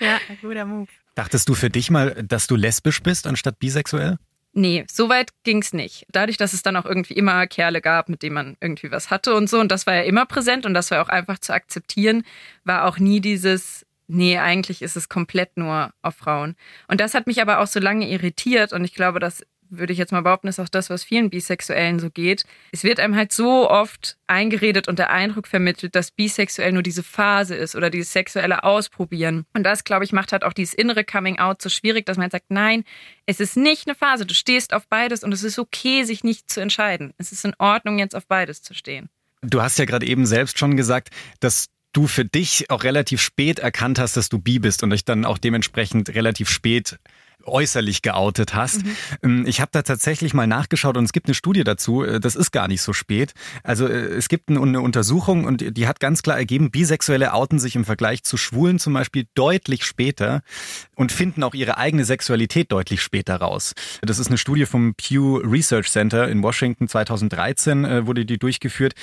Ja, 0.01 0.19
guter 0.43 0.65
Move. 0.65 0.89
Dachtest 1.15 1.49
du 1.49 1.55
für 1.55 1.71
dich 1.71 1.91
mal, 1.91 2.23
dass 2.27 2.47
du 2.47 2.57
lesbisch 2.57 3.03
bist 3.03 3.27
anstatt 3.27 3.59
bisexuell? 3.59 4.19
Nee, 4.53 4.85
so 4.91 5.09
weit 5.09 5.31
ging's 5.45 5.73
nicht. 5.73 6.07
Dadurch, 6.13 6.39
dass 6.39 6.53
es 6.53 6.63
dann 6.63 6.77
auch 6.77 6.87
irgendwie 6.87 7.15
immer 7.15 7.47
Kerle 7.47 7.83
gab, 7.83 8.09
mit 8.09 8.23
denen 8.23 8.35
man 8.35 8.57
irgendwie 8.61 8.91
was 8.91 9.11
hatte 9.11 9.35
und 9.35 9.51
so, 9.51 9.61
und 9.61 9.71
das 9.71 9.87
war 9.87 9.95
ja 9.95 10.03
immer 10.03 10.25
präsent 10.25 10.65
und 10.65 10.75
das 10.75 10.91
war 10.91 11.03
auch 11.03 11.09
einfach 11.09 11.39
zu 11.39 11.53
akzeptieren, 11.53 12.25
war 12.65 12.87
auch 12.87 12.99
nie 12.99 13.21
dieses, 13.21 13.86
nee, 14.07 14.39
eigentlich 14.39 14.83
ist 14.83 14.97
es 14.97 15.09
komplett 15.09 15.57
nur 15.57 15.93
auf 16.03 16.17
Frauen. 16.17 16.57
Und 16.89 17.01
das 17.01 17.15
hat 17.15 17.27
mich 17.27 17.41
aber 17.41 17.61
auch 17.61 17.67
so 17.67 17.81
lange 17.81 18.09
irritiert 18.09 18.73
und 18.73 18.85
ich 18.85 18.95
glaube, 18.95 19.21
das 19.21 19.43
würde 19.71 19.93
ich 19.93 19.99
jetzt 19.99 20.13
mal 20.13 20.23
behaupten, 20.23 20.49
ist 20.49 20.61
auch 20.61 20.69
das, 20.69 20.91
was 20.91 21.05
vielen 21.05 21.31
Bisexuellen 21.31 21.99
so 21.99 22.11
geht. 22.11 22.45
Es 22.73 22.85
wird 22.85 23.01
einem 23.01 23.17
halt 23.17 23.33
so 23.33 23.69
oft 23.71 24.17
eingeredet 24.27 24.89
und 24.89 24.99
der 24.99 25.11
Eindruck 25.11 25.47
vermittelt, 25.47 25.95
dass 25.95 26.11
bisexuell 26.11 26.73
nur 26.73 26.83
diese 26.83 27.03
Phase 27.03 27.55
ist 27.55 27.75
oder 27.75 27.91
dieses 27.91 28.13
sexuelle 28.13 28.65
Ausprobieren. 28.65 29.45
Und 29.55 29.65
das, 29.65 29.85
glaube 29.85 30.05
ich, 30.05 30.13
macht 30.13 30.33
halt 30.33 30.45
auch 30.45 30.53
dieses 30.53 30.75
innere 30.75 31.05
Coming 31.05 31.39
Out 31.39 31.63
so 31.63 31.69
schwierig, 31.69 32.07
dass 32.07 32.17
man 32.17 32.25
halt 32.25 32.33
sagt, 32.33 32.47
nein, 32.51 32.85
es 33.27 33.41
ist 33.41 33.57
nicht 33.57 33.87
eine 33.87 33.95
Phase. 33.95 34.27
Du 34.27 34.35
stehst 34.35 34.73
auf 34.73 34.87
beides 34.89 35.25
und 35.25 35.33
es 35.33 35.43
ist 35.43 35.59
okay, 35.59 36.05
sich 36.05 36.25
nicht 36.25 36.51
zu 36.51 36.61
entscheiden. 36.61 37.13
Es 37.19 37.33
ist 37.33 37.45
in 37.45 37.55
Ordnung, 37.59 37.99
jetzt 37.99 38.15
auf 38.15 38.27
beides 38.27 38.63
zu 38.63 38.75
stehen. 38.75 39.09
Du 39.43 39.63
hast 39.63 39.79
ja 39.79 39.85
gerade 39.85 40.07
eben 40.07 40.27
selbst 40.27 40.59
schon 40.59 40.77
gesagt, 40.77 41.11
dass 41.41 41.67
du 41.97 42.07
für 42.07 42.25
dich 42.25 42.71
auch 42.71 42.85
relativ 42.85 43.21
spät 43.21 43.59
erkannt 43.59 43.99
hast, 43.99 44.17
dass 44.17 44.29
du 44.29 44.39
bi 44.39 44.59
bist 44.59 44.83
und 44.83 44.91
dich 44.91 45.05
dann 45.05 45.25
auch 45.25 45.39
dementsprechend 45.39 46.15
relativ 46.15 46.51
spät 46.51 46.99
äußerlich 47.45 48.03
geoutet 48.03 48.55
hast. 48.55 48.81
Ähm, 49.23 49.45
Ich 49.47 49.61
habe 49.61 49.71
da 49.73 49.83
tatsächlich 49.83 50.35
mal 50.35 50.47
nachgeschaut 50.49 50.97
und 50.97 51.05
es 51.05 51.13
gibt 51.13 51.29
eine 51.29 51.35
Studie 51.35 51.63
dazu, 51.63 52.03
äh, 52.03 52.19
das 52.19 52.35
ist 52.35 52.51
gar 52.51 52.67
nicht 52.67 52.83
so 52.83 52.93
spät. 52.93 53.35
Also 53.63 53.87
äh, 53.87 53.93
es 54.17 54.29
gibt 54.29 54.51
eine 54.51 54.81
Untersuchung 54.81 55.45
und 55.45 55.61
die- 55.61 55.73
die 55.73 55.87
hat 55.87 56.01
ganz 56.01 56.23
klar 56.23 56.37
ergeben, 56.37 56.71
Bisexuelle 56.73 57.33
outen 57.33 57.59
sich 57.61 57.77
im 57.77 57.85
Vergleich 57.85 58.25
zu 58.25 58.37
Schwulen 58.37 58.79
zum 58.81 58.95
Beispiel 58.95 59.27
deutlich 59.35 59.85
später 59.85 60.43
und 60.97 61.13
finden 61.13 61.45
auch 61.45 61.55
ihre 61.55 61.77
eigene 61.79 62.05
Sexualität 62.05 62.73
deutlich 62.73 63.01
später 63.01 63.37
raus. 63.37 63.75
Das 64.03 64.19
ist 64.19 64.27
eine 64.27 64.39
Studie 64.39 64.67
vom 64.67 64.95
Pew 64.95 65.37
Research 65.39 65.91
Center 65.91 66.29
in 66.29 66.43
Washington 66.43 66.89
2013, 66.89 67.85
äh, 67.85 68.07
wurde 68.07 68.25
die 68.27 68.39
durchgeführt. 68.39 68.95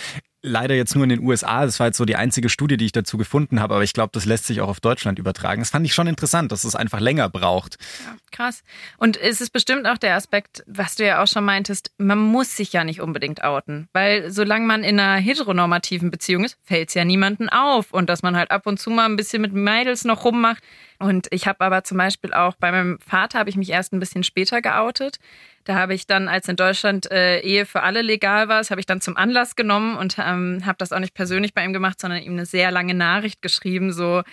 Leider 0.45 0.75
jetzt 0.75 0.93
nur 0.93 1.05
in 1.05 1.09
den 1.09 1.21
USA. 1.21 1.65
Das 1.65 1.79
war 1.79 1.88
jetzt 1.88 1.97
so 1.97 2.03
die 2.03 2.17
einzige 2.17 2.50
Studie, 2.50 2.75
die 2.75 2.85
ich 2.85 2.91
dazu 2.91 3.17
gefunden 3.17 3.62
habe. 3.62 3.75
Aber 3.75 3.83
ich 3.85 3.93
glaube, 3.93 4.09
das 4.12 4.25
lässt 4.25 4.45
sich 4.45 4.59
auch 4.59 4.67
auf 4.67 4.81
Deutschland 4.81 5.17
übertragen. 5.17 5.62
Das 5.62 5.69
fand 5.69 5.85
ich 5.85 5.93
schon 5.93 6.05
interessant, 6.05 6.51
dass 6.51 6.65
es 6.65 6.75
einfach 6.75 7.00
länger 7.00 7.29
braucht. 7.29 7.77
Ja, 8.05 8.17
krass. 8.31 8.62
Und 8.97 9.15
es 9.15 9.39
ist 9.39 9.51
bestimmt 9.51 9.88
auch 9.88 9.97
der 9.97 10.15
Aspekt, 10.15 10.62
was 10.67 10.95
du 10.95 11.05
ja 11.05 11.23
auch 11.23 11.27
schon 11.27 11.45
meintest, 11.45 11.91
man 11.97 12.19
muss 12.19 12.57
sich 12.57 12.73
ja 12.73 12.83
nicht 12.83 13.00
unbedingt 13.00 13.41
outen. 13.41 13.88
Weil 13.93 14.31
solange 14.31 14.65
man 14.67 14.83
in 14.83 15.00
einer 15.00 15.21
heteronormativen 15.21 16.12
Beziehung 16.12 16.43
ist, 16.43 16.57
fällt 16.62 16.89
es 16.89 16.95
ja 16.95 17.05
niemanden 17.05 17.47
auf. 17.47 17.93
Und 17.93 18.09
dass 18.09 18.21
man 18.21 18.35
halt 18.35 18.51
ab 18.51 18.67
und 18.67 18.81
zu 18.81 18.89
mal 18.89 19.05
ein 19.05 19.15
bisschen 19.15 19.41
mit 19.41 19.53
Mädels 19.53 20.03
noch 20.03 20.25
rummacht, 20.25 20.62
Und 21.00 21.27
ich 21.31 21.47
habe 21.47 21.62
aber 21.62 21.83
zum 21.83 21.97
Beispiel 21.97 22.33
auch 22.33 22.55
bei 22.55 22.71
meinem 22.71 23.00
Vater 23.00 23.39
habe 23.39 23.50
ich 23.50 23.55
mich 23.55 23.69
erst 23.69 23.93
ein 23.93 24.00
bisschen 24.00 24.23
später 24.23 24.62
geoutet. 24.62 25.19
Da 25.65 25.75
habe 25.75 25.93
ich 25.93 26.08
dann, 26.08 26.27
als 26.27 26.48
in 26.48 26.55
Deutschland 26.55 27.10
äh, 27.12 27.39
Ehe 27.39 27.65
für 27.65 27.84
alle 27.84 28.01
legal 28.01 28.50
war, 28.50 28.58
das 28.58 28.70
habe 28.70 28.82
ich 28.82 28.86
dann 28.86 29.01
zum 29.01 29.15
Anlass 29.15 29.55
genommen 29.55 29.96
und 29.96 30.17
ähm, 30.20 30.62
habe 30.65 30.77
das 30.77 30.91
auch 30.91 31.00
nicht 31.00 31.13
persönlich 31.13 31.53
bei 31.53 31.63
ihm 31.63 31.74
gemacht, 31.74 32.00
sondern 32.01 32.22
ihm 32.22 32.34
eine 32.34 32.46
sehr 32.46 32.72
lange 32.72 32.93
Nachricht 32.93 33.41
geschrieben, 33.41 33.93
so 33.93 34.24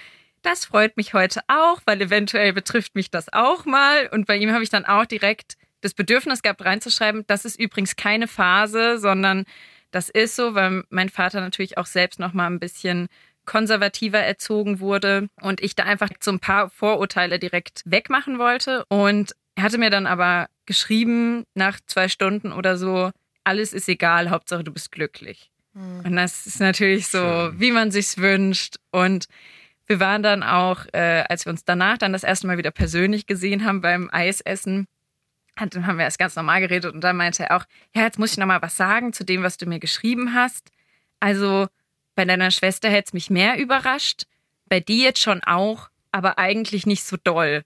das 0.42 0.64
freut 0.64 0.96
mich 0.96 1.14
heute 1.14 1.40
auch, 1.48 1.80
weil 1.84 2.00
eventuell 2.00 2.52
betrifft 2.52 2.94
mich 2.94 3.10
das 3.10 3.32
auch 3.32 3.66
mal. 3.66 4.08
Und 4.12 4.26
bei 4.26 4.36
ihm 4.36 4.52
habe 4.52 4.62
ich 4.62 4.70
dann 4.70 4.86
auch 4.86 5.04
direkt 5.04 5.56
das 5.82 5.94
Bedürfnis 5.94 6.42
gehabt, 6.42 6.64
reinzuschreiben, 6.64 7.24
das 7.26 7.44
ist 7.44 7.58
übrigens 7.58 7.96
keine 7.96 8.26
Phase, 8.26 8.98
sondern 8.98 9.44
das 9.90 10.08
ist 10.08 10.36
so, 10.36 10.54
weil 10.54 10.84
mein 10.90 11.08
Vater 11.08 11.40
natürlich 11.40 11.78
auch 11.78 11.86
selbst 11.86 12.20
noch 12.20 12.32
mal 12.32 12.46
ein 12.46 12.60
bisschen 12.60 13.08
konservativer 13.46 14.18
erzogen 14.18 14.80
wurde 14.80 15.28
und 15.40 15.60
ich 15.60 15.74
da 15.74 15.84
einfach 15.84 16.10
so 16.20 16.30
ein 16.30 16.40
paar 16.40 16.70
Vorurteile 16.70 17.38
direkt 17.38 17.82
wegmachen 17.84 18.38
wollte. 18.38 18.84
Und 18.88 19.34
er 19.56 19.64
hatte 19.64 19.78
mir 19.78 19.90
dann 19.90 20.06
aber 20.06 20.48
geschrieben, 20.70 21.42
nach 21.54 21.80
zwei 21.84 22.06
Stunden 22.06 22.52
oder 22.52 22.76
so, 22.76 23.10
alles 23.42 23.72
ist 23.72 23.88
egal, 23.88 24.30
Hauptsache 24.30 24.62
du 24.62 24.72
bist 24.72 24.92
glücklich. 24.92 25.50
Mhm. 25.72 26.02
Und 26.04 26.14
das 26.14 26.46
ist 26.46 26.60
natürlich 26.60 27.08
so, 27.08 27.18
Schön. 27.18 27.60
wie 27.60 27.72
man 27.72 27.90
sich's 27.90 28.18
wünscht. 28.18 28.76
Und 28.92 29.26
wir 29.88 29.98
waren 29.98 30.22
dann 30.22 30.44
auch, 30.44 30.86
äh, 30.92 31.24
als 31.28 31.44
wir 31.44 31.50
uns 31.50 31.64
danach 31.64 31.98
dann 31.98 32.12
das 32.12 32.22
erste 32.22 32.46
Mal 32.46 32.56
wieder 32.56 32.70
persönlich 32.70 33.26
gesehen 33.26 33.64
haben 33.64 33.80
beim 33.80 34.08
Eisessen, 34.12 34.86
dann 35.56 35.88
haben 35.88 35.98
wir 35.98 36.04
erst 36.04 36.20
ganz 36.20 36.36
normal 36.36 36.60
geredet 36.60 36.94
und 36.94 37.00
dann 37.00 37.16
meinte 37.16 37.42
er 37.42 37.56
auch, 37.56 37.64
ja, 37.96 38.02
jetzt 38.02 38.20
muss 38.20 38.30
ich 38.30 38.38
noch 38.38 38.46
mal 38.46 38.62
was 38.62 38.76
sagen 38.76 39.12
zu 39.12 39.24
dem, 39.24 39.42
was 39.42 39.56
du 39.56 39.66
mir 39.66 39.80
geschrieben 39.80 40.34
hast. 40.34 40.70
Also 41.18 41.66
bei 42.14 42.24
deiner 42.24 42.52
Schwester 42.52 42.88
hätte 42.88 43.08
es 43.08 43.12
mich 43.12 43.28
mehr 43.28 43.58
überrascht, 43.58 44.22
bei 44.68 44.78
dir 44.78 45.02
jetzt 45.06 45.20
schon 45.20 45.42
auch, 45.42 45.90
aber 46.12 46.38
eigentlich 46.38 46.86
nicht 46.86 47.02
so 47.02 47.16
doll. 47.22 47.64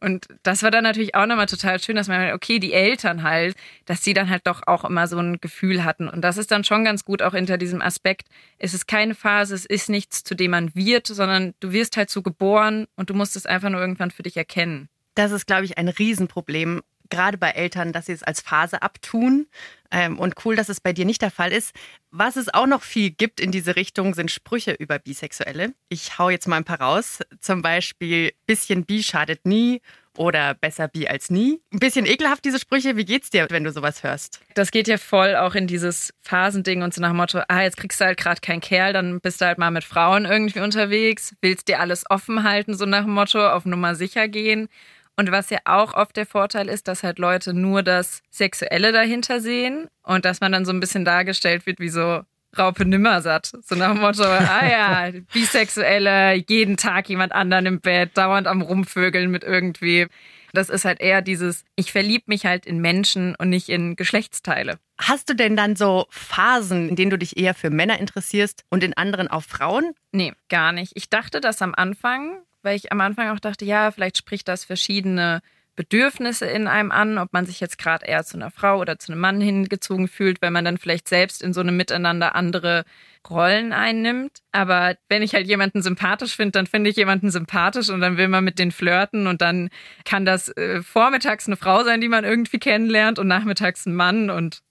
Und 0.00 0.26
das 0.42 0.62
war 0.62 0.70
dann 0.70 0.84
natürlich 0.84 1.14
auch 1.14 1.26
nochmal 1.26 1.46
total 1.46 1.80
schön, 1.80 1.96
dass 1.96 2.08
man, 2.08 2.32
okay, 2.32 2.58
die 2.58 2.72
Eltern 2.72 3.22
halt, 3.22 3.56
dass 3.86 4.04
sie 4.04 4.12
dann 4.12 4.28
halt 4.28 4.46
doch 4.46 4.62
auch 4.66 4.84
immer 4.84 5.06
so 5.06 5.18
ein 5.18 5.40
Gefühl 5.40 5.84
hatten. 5.84 6.08
Und 6.08 6.22
das 6.22 6.36
ist 6.36 6.50
dann 6.50 6.64
schon 6.64 6.84
ganz 6.84 7.04
gut 7.04 7.22
auch 7.22 7.32
hinter 7.32 7.56
diesem 7.56 7.80
Aspekt. 7.80 8.28
Es 8.58 8.74
ist 8.74 8.86
keine 8.86 9.14
Phase, 9.14 9.54
es 9.54 9.64
ist 9.64 9.88
nichts, 9.88 10.24
zu 10.24 10.34
dem 10.34 10.50
man 10.50 10.74
wird, 10.74 11.06
sondern 11.06 11.54
du 11.60 11.72
wirst 11.72 11.96
halt 11.96 12.10
so 12.10 12.22
geboren 12.22 12.86
und 12.96 13.10
du 13.10 13.14
musst 13.14 13.36
es 13.36 13.46
einfach 13.46 13.70
nur 13.70 13.80
irgendwann 13.80 14.10
für 14.10 14.22
dich 14.22 14.36
erkennen. 14.36 14.88
Das 15.14 15.30
ist, 15.30 15.46
glaube 15.46 15.64
ich, 15.64 15.78
ein 15.78 15.88
Riesenproblem, 15.88 16.82
gerade 17.10 17.38
bei 17.38 17.50
Eltern, 17.50 17.92
dass 17.92 18.06
sie 18.06 18.12
es 18.12 18.22
als 18.22 18.40
Phase 18.40 18.82
abtun. 18.82 19.46
Ähm, 19.90 20.18
und 20.18 20.34
cool, 20.44 20.56
dass 20.56 20.68
es 20.68 20.80
bei 20.80 20.92
dir 20.92 21.04
nicht 21.04 21.22
der 21.22 21.30
Fall 21.30 21.52
ist. 21.52 21.74
Was 22.10 22.36
es 22.36 22.52
auch 22.52 22.66
noch 22.66 22.82
viel 22.82 23.10
gibt 23.10 23.40
in 23.40 23.52
diese 23.52 23.76
Richtung, 23.76 24.14
sind 24.14 24.30
Sprüche 24.30 24.72
über 24.72 24.98
Bisexuelle. 24.98 25.74
Ich 25.88 26.18
hau 26.18 26.30
jetzt 26.30 26.48
mal 26.48 26.56
ein 26.56 26.64
paar 26.64 26.80
raus. 26.80 27.20
Zum 27.40 27.62
Beispiel, 27.62 28.32
bisschen 28.46 28.84
Bi 28.84 29.02
schadet 29.02 29.46
nie 29.46 29.80
oder 30.16 30.54
besser 30.54 30.88
Bi 30.88 31.08
als 31.08 31.30
nie. 31.30 31.60
Ein 31.72 31.78
bisschen 31.78 32.06
ekelhaft, 32.06 32.44
diese 32.44 32.58
Sprüche. 32.58 32.96
Wie 32.96 33.04
geht's 33.04 33.30
dir, 33.30 33.46
wenn 33.50 33.64
du 33.64 33.72
sowas 33.72 34.02
hörst? 34.02 34.40
Das 34.54 34.70
geht 34.70 34.88
ja 34.88 34.98
voll 34.98 35.36
auch 35.36 35.54
in 35.54 35.66
dieses 35.66 36.14
Phasending 36.20 36.82
und 36.82 36.94
so 36.94 37.00
nach 37.00 37.10
dem 37.10 37.16
Motto, 37.16 37.40
ah, 37.48 37.62
jetzt 37.62 37.76
kriegst 37.76 38.00
du 38.00 38.04
halt 38.04 38.18
gerade 38.18 38.40
keinen 38.40 38.60
Kerl, 38.60 38.92
dann 38.92 39.20
bist 39.20 39.40
du 39.40 39.46
halt 39.46 39.58
mal 39.58 39.70
mit 39.70 39.84
Frauen 39.84 40.24
irgendwie 40.24 40.60
unterwegs, 40.60 41.34
willst 41.40 41.68
dir 41.68 41.80
alles 41.80 42.04
offen 42.08 42.44
halten, 42.44 42.74
so 42.74 42.86
nach 42.86 43.04
dem 43.04 43.14
Motto, 43.14 43.48
auf 43.48 43.64
Nummer 43.64 43.94
sicher 43.94 44.28
gehen. 44.28 44.68
Und 45.16 45.30
was 45.30 45.50
ja 45.50 45.58
auch 45.64 45.94
oft 45.94 46.16
der 46.16 46.26
Vorteil 46.26 46.68
ist, 46.68 46.88
dass 46.88 47.02
halt 47.02 47.18
Leute 47.18 47.54
nur 47.54 47.82
das 47.82 48.22
Sexuelle 48.30 48.92
dahinter 48.92 49.40
sehen 49.40 49.88
und 50.02 50.24
dass 50.24 50.40
man 50.40 50.52
dann 50.52 50.64
so 50.64 50.72
ein 50.72 50.80
bisschen 50.80 51.04
dargestellt 51.04 51.66
wird 51.66 51.78
wie 51.78 51.88
so 51.88 52.22
Raupe 52.58 52.84
Nimmersatt. 52.84 53.52
So 53.62 53.74
nach 53.74 53.92
dem 53.92 54.00
Motto, 54.00 54.22
ah 54.24 54.66
ja, 54.66 55.10
Bisexuelle, 55.32 56.34
jeden 56.48 56.76
Tag 56.76 57.08
jemand 57.08 57.32
anderen 57.32 57.66
im 57.66 57.80
Bett, 57.80 58.16
dauernd 58.16 58.46
am 58.46 58.62
Rumvögeln 58.62 59.30
mit 59.30 59.44
irgendwie. 59.44 60.06
Das 60.52 60.68
ist 60.68 60.84
halt 60.84 61.00
eher 61.00 61.20
dieses, 61.20 61.64
ich 61.74 61.90
verlieb 61.90 62.28
mich 62.28 62.46
halt 62.46 62.64
in 62.64 62.80
Menschen 62.80 63.34
und 63.34 63.50
nicht 63.50 63.68
in 63.68 63.96
Geschlechtsteile. 63.96 64.78
Hast 64.98 65.28
du 65.28 65.34
denn 65.34 65.56
dann 65.56 65.74
so 65.74 66.06
Phasen, 66.10 66.88
in 66.88 66.96
denen 66.96 67.10
du 67.10 67.18
dich 67.18 67.36
eher 67.36 67.54
für 67.54 67.70
Männer 67.70 67.98
interessierst 67.98 68.64
und 68.70 68.84
in 68.84 68.96
anderen 68.96 69.26
auf 69.26 69.44
Frauen? 69.44 69.94
Nee, 70.12 70.32
gar 70.48 70.70
nicht. 70.70 70.92
Ich 70.94 71.10
dachte 71.10 71.40
das 71.40 71.60
am 71.60 71.74
Anfang, 71.74 72.38
weil 72.64 72.76
ich 72.76 72.92
am 72.92 73.00
Anfang 73.00 73.28
auch 73.28 73.40
dachte, 73.40 73.64
ja, 73.64 73.90
vielleicht 73.90 74.18
spricht 74.18 74.48
das 74.48 74.64
verschiedene 74.64 75.40
Bedürfnisse 75.76 76.46
in 76.46 76.68
einem 76.68 76.92
an, 76.92 77.18
ob 77.18 77.32
man 77.32 77.46
sich 77.46 77.58
jetzt 77.58 77.78
gerade 77.78 78.06
eher 78.06 78.24
zu 78.24 78.36
einer 78.36 78.50
Frau 78.50 78.78
oder 78.78 78.98
zu 78.98 79.10
einem 79.10 79.20
Mann 79.20 79.40
hingezogen 79.40 80.06
fühlt, 80.06 80.40
weil 80.40 80.52
man 80.52 80.64
dann 80.64 80.78
vielleicht 80.78 81.08
selbst 81.08 81.42
in 81.42 81.52
so 81.52 81.60
einem 81.60 81.76
Miteinander 81.76 82.34
andere 82.36 82.84
Rollen 83.28 83.72
einnimmt. 83.72 84.38
Aber 84.52 84.96
wenn 85.08 85.22
ich 85.22 85.34
halt 85.34 85.48
jemanden 85.48 85.82
sympathisch 85.82 86.36
finde, 86.36 86.52
dann 86.52 86.66
finde 86.66 86.90
ich 86.90 86.96
jemanden 86.96 87.30
sympathisch 87.30 87.90
und 87.90 88.00
dann 88.00 88.16
will 88.16 88.28
man 88.28 88.44
mit 88.44 88.58
den 88.58 88.70
flirten 88.70 89.26
und 89.26 89.40
dann 89.40 89.68
kann 90.04 90.24
das 90.24 90.48
äh, 90.56 90.80
vormittags 90.82 91.46
eine 91.46 91.56
Frau 91.56 91.82
sein, 91.82 92.00
die 92.00 92.08
man 92.08 92.24
irgendwie 92.24 92.58
kennenlernt 92.58 93.18
und 93.18 93.26
nachmittags 93.26 93.86
ein 93.86 93.94
Mann 93.94 94.30
und 94.30 94.62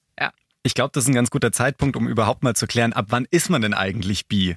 ich 0.63 0.73
glaube, 0.73 0.91
das 0.93 1.03
ist 1.03 1.09
ein 1.09 1.15
ganz 1.15 1.29
guter 1.29 1.51
Zeitpunkt, 1.51 1.97
um 1.97 2.07
überhaupt 2.07 2.41
mal 2.41 2.55
zu 2.55 2.67
klären, 2.67 2.93
ab 2.93 3.07
wann 3.09 3.27
ist 3.29 3.49
man 3.49 3.61
denn 3.61 3.73
eigentlich 3.73 4.27
bi? 4.27 4.55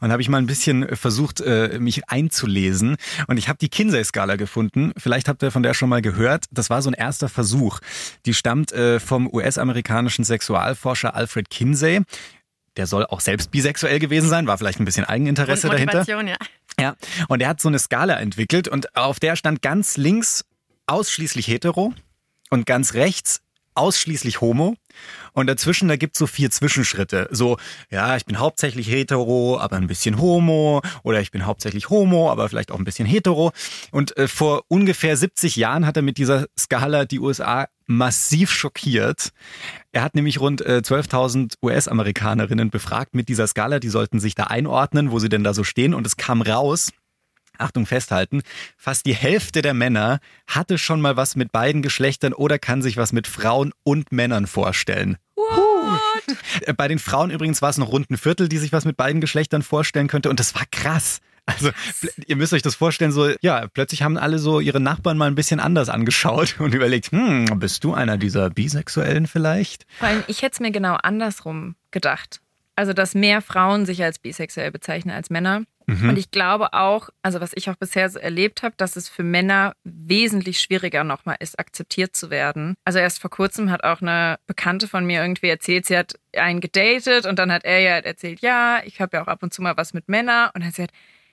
Und 0.00 0.10
habe 0.10 0.20
ich 0.20 0.28
mal 0.28 0.38
ein 0.38 0.46
bisschen 0.46 0.82
äh, 0.82 0.96
versucht, 0.96 1.40
äh, 1.40 1.78
mich 1.78 2.08
einzulesen. 2.08 2.96
Und 3.28 3.36
ich 3.36 3.48
habe 3.48 3.58
die 3.58 3.68
Kinsey-Skala 3.68 4.34
gefunden. 4.36 4.92
Vielleicht 4.96 5.28
habt 5.28 5.42
ihr 5.44 5.52
von 5.52 5.62
der 5.62 5.72
schon 5.72 5.88
mal 5.88 6.02
gehört. 6.02 6.46
Das 6.50 6.68
war 6.68 6.82
so 6.82 6.90
ein 6.90 6.94
erster 6.94 7.28
Versuch. 7.28 7.78
Die 8.26 8.34
stammt 8.34 8.72
äh, 8.72 8.98
vom 8.98 9.32
US-amerikanischen 9.32 10.24
Sexualforscher 10.24 11.14
Alfred 11.14 11.48
Kinsey. 11.48 12.02
Der 12.76 12.88
soll 12.88 13.06
auch 13.06 13.20
selbst 13.20 13.52
bisexuell 13.52 14.00
gewesen 14.00 14.28
sein, 14.28 14.46
war 14.46 14.58
vielleicht 14.58 14.80
ein 14.80 14.84
bisschen 14.84 15.04
Eigeninteresse 15.04 15.68
dahinter. 15.68 16.04
Ja. 16.06 16.36
ja, 16.78 16.96
und 17.28 17.40
er 17.40 17.48
hat 17.48 17.60
so 17.60 17.68
eine 17.68 17.78
Skala 17.78 18.18
entwickelt 18.20 18.68
und 18.68 18.94
auf 18.96 19.18
der 19.18 19.36
stand 19.36 19.62
ganz 19.62 19.96
links 19.96 20.44
ausschließlich 20.86 21.48
hetero 21.48 21.94
und 22.50 22.66
ganz 22.66 22.92
rechts 22.92 23.40
ausschließlich 23.76 24.40
homo. 24.40 24.76
Und 25.32 25.48
dazwischen, 25.48 25.88
da 25.88 25.96
gibt's 25.96 26.18
so 26.18 26.26
vier 26.26 26.50
Zwischenschritte. 26.50 27.28
So, 27.30 27.58
ja, 27.90 28.16
ich 28.16 28.24
bin 28.24 28.38
hauptsächlich 28.38 28.88
hetero, 28.88 29.58
aber 29.58 29.76
ein 29.76 29.86
bisschen 29.86 30.18
homo. 30.20 30.80
Oder 31.02 31.20
ich 31.20 31.30
bin 31.30 31.44
hauptsächlich 31.44 31.90
homo, 31.90 32.30
aber 32.30 32.48
vielleicht 32.48 32.70
auch 32.72 32.78
ein 32.78 32.84
bisschen 32.84 33.06
hetero. 33.06 33.52
Und 33.90 34.16
äh, 34.16 34.28
vor 34.28 34.62
ungefähr 34.68 35.16
70 35.16 35.56
Jahren 35.56 35.86
hat 35.86 35.96
er 35.96 36.02
mit 36.02 36.16
dieser 36.18 36.46
Skala 36.58 37.04
die 37.04 37.20
USA 37.20 37.66
massiv 37.86 38.50
schockiert. 38.50 39.30
Er 39.92 40.02
hat 40.02 40.14
nämlich 40.14 40.40
rund 40.40 40.60
äh, 40.62 40.82
12.000 40.84 41.54
US-Amerikanerinnen 41.62 42.70
befragt 42.70 43.14
mit 43.14 43.28
dieser 43.28 43.46
Skala. 43.46 43.78
Die 43.78 43.88
sollten 43.88 44.20
sich 44.20 44.34
da 44.34 44.44
einordnen, 44.44 45.10
wo 45.10 45.18
sie 45.18 45.28
denn 45.28 45.44
da 45.44 45.54
so 45.54 45.64
stehen. 45.64 45.94
Und 45.94 46.06
es 46.06 46.16
kam 46.16 46.42
raus, 46.42 46.90
Achtung 47.58 47.86
festhalten, 47.86 48.42
fast 48.76 49.06
die 49.06 49.14
Hälfte 49.14 49.62
der 49.62 49.74
Männer 49.74 50.20
hatte 50.46 50.78
schon 50.78 51.00
mal 51.00 51.16
was 51.16 51.36
mit 51.36 51.52
beiden 51.52 51.82
Geschlechtern 51.82 52.32
oder 52.32 52.58
kann 52.58 52.82
sich 52.82 52.96
was 52.96 53.12
mit 53.12 53.26
Frauen 53.26 53.72
und 53.84 54.12
Männern 54.12 54.46
vorstellen. 54.46 55.16
What? 55.34 56.76
Bei 56.76 56.88
den 56.88 56.98
Frauen 56.98 57.30
übrigens 57.30 57.62
war 57.62 57.70
es 57.70 57.78
noch 57.78 57.92
rund 57.92 58.10
ein 58.10 58.16
Viertel, 58.16 58.48
die 58.48 58.58
sich 58.58 58.72
was 58.72 58.84
mit 58.84 58.96
beiden 58.96 59.20
Geschlechtern 59.20 59.62
vorstellen 59.62 60.08
könnte 60.08 60.30
und 60.30 60.40
das 60.40 60.54
war 60.54 60.64
krass. 60.70 61.20
Also 61.46 61.70
ihr 62.26 62.34
müsst 62.34 62.52
euch 62.52 62.62
das 62.62 62.74
vorstellen, 62.74 63.12
so 63.12 63.30
ja, 63.40 63.68
plötzlich 63.68 64.02
haben 64.02 64.18
alle 64.18 64.40
so 64.40 64.58
ihre 64.58 64.80
Nachbarn 64.80 65.16
mal 65.16 65.28
ein 65.28 65.36
bisschen 65.36 65.60
anders 65.60 65.88
angeschaut 65.88 66.56
und 66.58 66.74
überlegt, 66.74 67.12
hm, 67.12 67.46
bist 67.60 67.84
du 67.84 67.94
einer 67.94 68.18
dieser 68.18 68.50
Bisexuellen 68.50 69.28
vielleicht? 69.28 69.86
Vor 69.98 70.08
allem, 70.08 70.24
ich 70.26 70.42
hätte 70.42 70.54
es 70.54 70.60
mir 70.60 70.72
genau 70.72 70.94
andersrum 70.94 71.76
gedacht. 71.92 72.40
Also, 72.74 72.92
dass 72.92 73.14
mehr 73.14 73.40
Frauen 73.40 73.86
sich 73.86 74.02
als 74.02 74.18
bisexuell 74.18 74.70
bezeichnen 74.70 75.14
als 75.14 75.30
Männer. 75.30 75.62
Mhm. 75.86 76.08
Und 76.08 76.18
ich 76.18 76.32
glaube 76.32 76.72
auch, 76.72 77.10
also 77.22 77.40
was 77.40 77.52
ich 77.54 77.70
auch 77.70 77.76
bisher 77.76 78.10
so 78.10 78.18
erlebt 78.18 78.62
habe, 78.62 78.74
dass 78.76 78.96
es 78.96 79.08
für 79.08 79.22
Männer 79.22 79.74
wesentlich 79.84 80.60
schwieriger 80.60 81.04
nochmal 81.04 81.36
ist, 81.38 81.58
akzeptiert 81.58 82.16
zu 82.16 82.28
werden. 82.28 82.74
Also 82.84 82.98
erst 82.98 83.20
vor 83.20 83.30
kurzem 83.30 83.70
hat 83.70 83.84
auch 83.84 84.02
eine 84.02 84.38
Bekannte 84.46 84.88
von 84.88 85.06
mir 85.06 85.22
irgendwie 85.22 85.48
erzählt, 85.48 85.86
sie 85.86 85.96
hat 85.96 86.18
einen 86.36 86.60
gedatet 86.60 87.24
und 87.24 87.38
dann 87.38 87.52
hat 87.52 87.64
er 87.64 87.78
ja 87.80 87.98
erzählt, 87.98 88.40
ja, 88.40 88.80
ich 88.84 89.00
habe 89.00 89.16
ja 89.16 89.22
auch 89.22 89.28
ab 89.28 89.42
und 89.42 89.54
zu 89.54 89.62
mal 89.62 89.76
was 89.76 89.94
mit 89.94 90.08
Männern. 90.08 90.50
Und 90.54 90.60
dann 90.60 90.66
hat 90.66 90.74
sie 90.74 90.82
hat, 90.82 90.92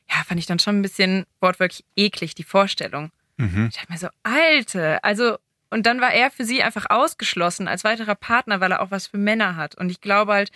ja, 0.10 0.18
fand 0.24 0.40
ich 0.40 0.46
dann 0.46 0.60
schon 0.60 0.78
ein 0.78 0.84
bisschen 0.84 1.26
wortwörtlich 1.42 1.84
eklig, 1.96 2.36
die 2.36 2.44
Vorstellung. 2.44 3.12
Mhm. 3.38 3.70
Ich 3.72 3.78
dachte 3.78 3.92
mir 3.92 3.98
so, 3.98 4.08
Alte, 4.22 5.04
also 5.04 5.38
und 5.72 5.88
dann 5.88 6.00
war 6.00 6.14
er 6.14 6.30
für 6.30 6.46
sie 6.46 6.62
einfach 6.62 6.86
ausgeschlossen 6.92 7.68
als 7.68 7.84
weiterer 7.84 8.14
Partner, 8.14 8.62
weil 8.62 8.72
er 8.72 8.82
auch 8.84 8.92
was 8.92 9.08
für 9.08 9.18
Männer 9.18 9.56
hat. 9.56 9.74
Und 9.74 9.90
ich 9.90 10.02
glaube 10.02 10.34
halt, 10.34 10.52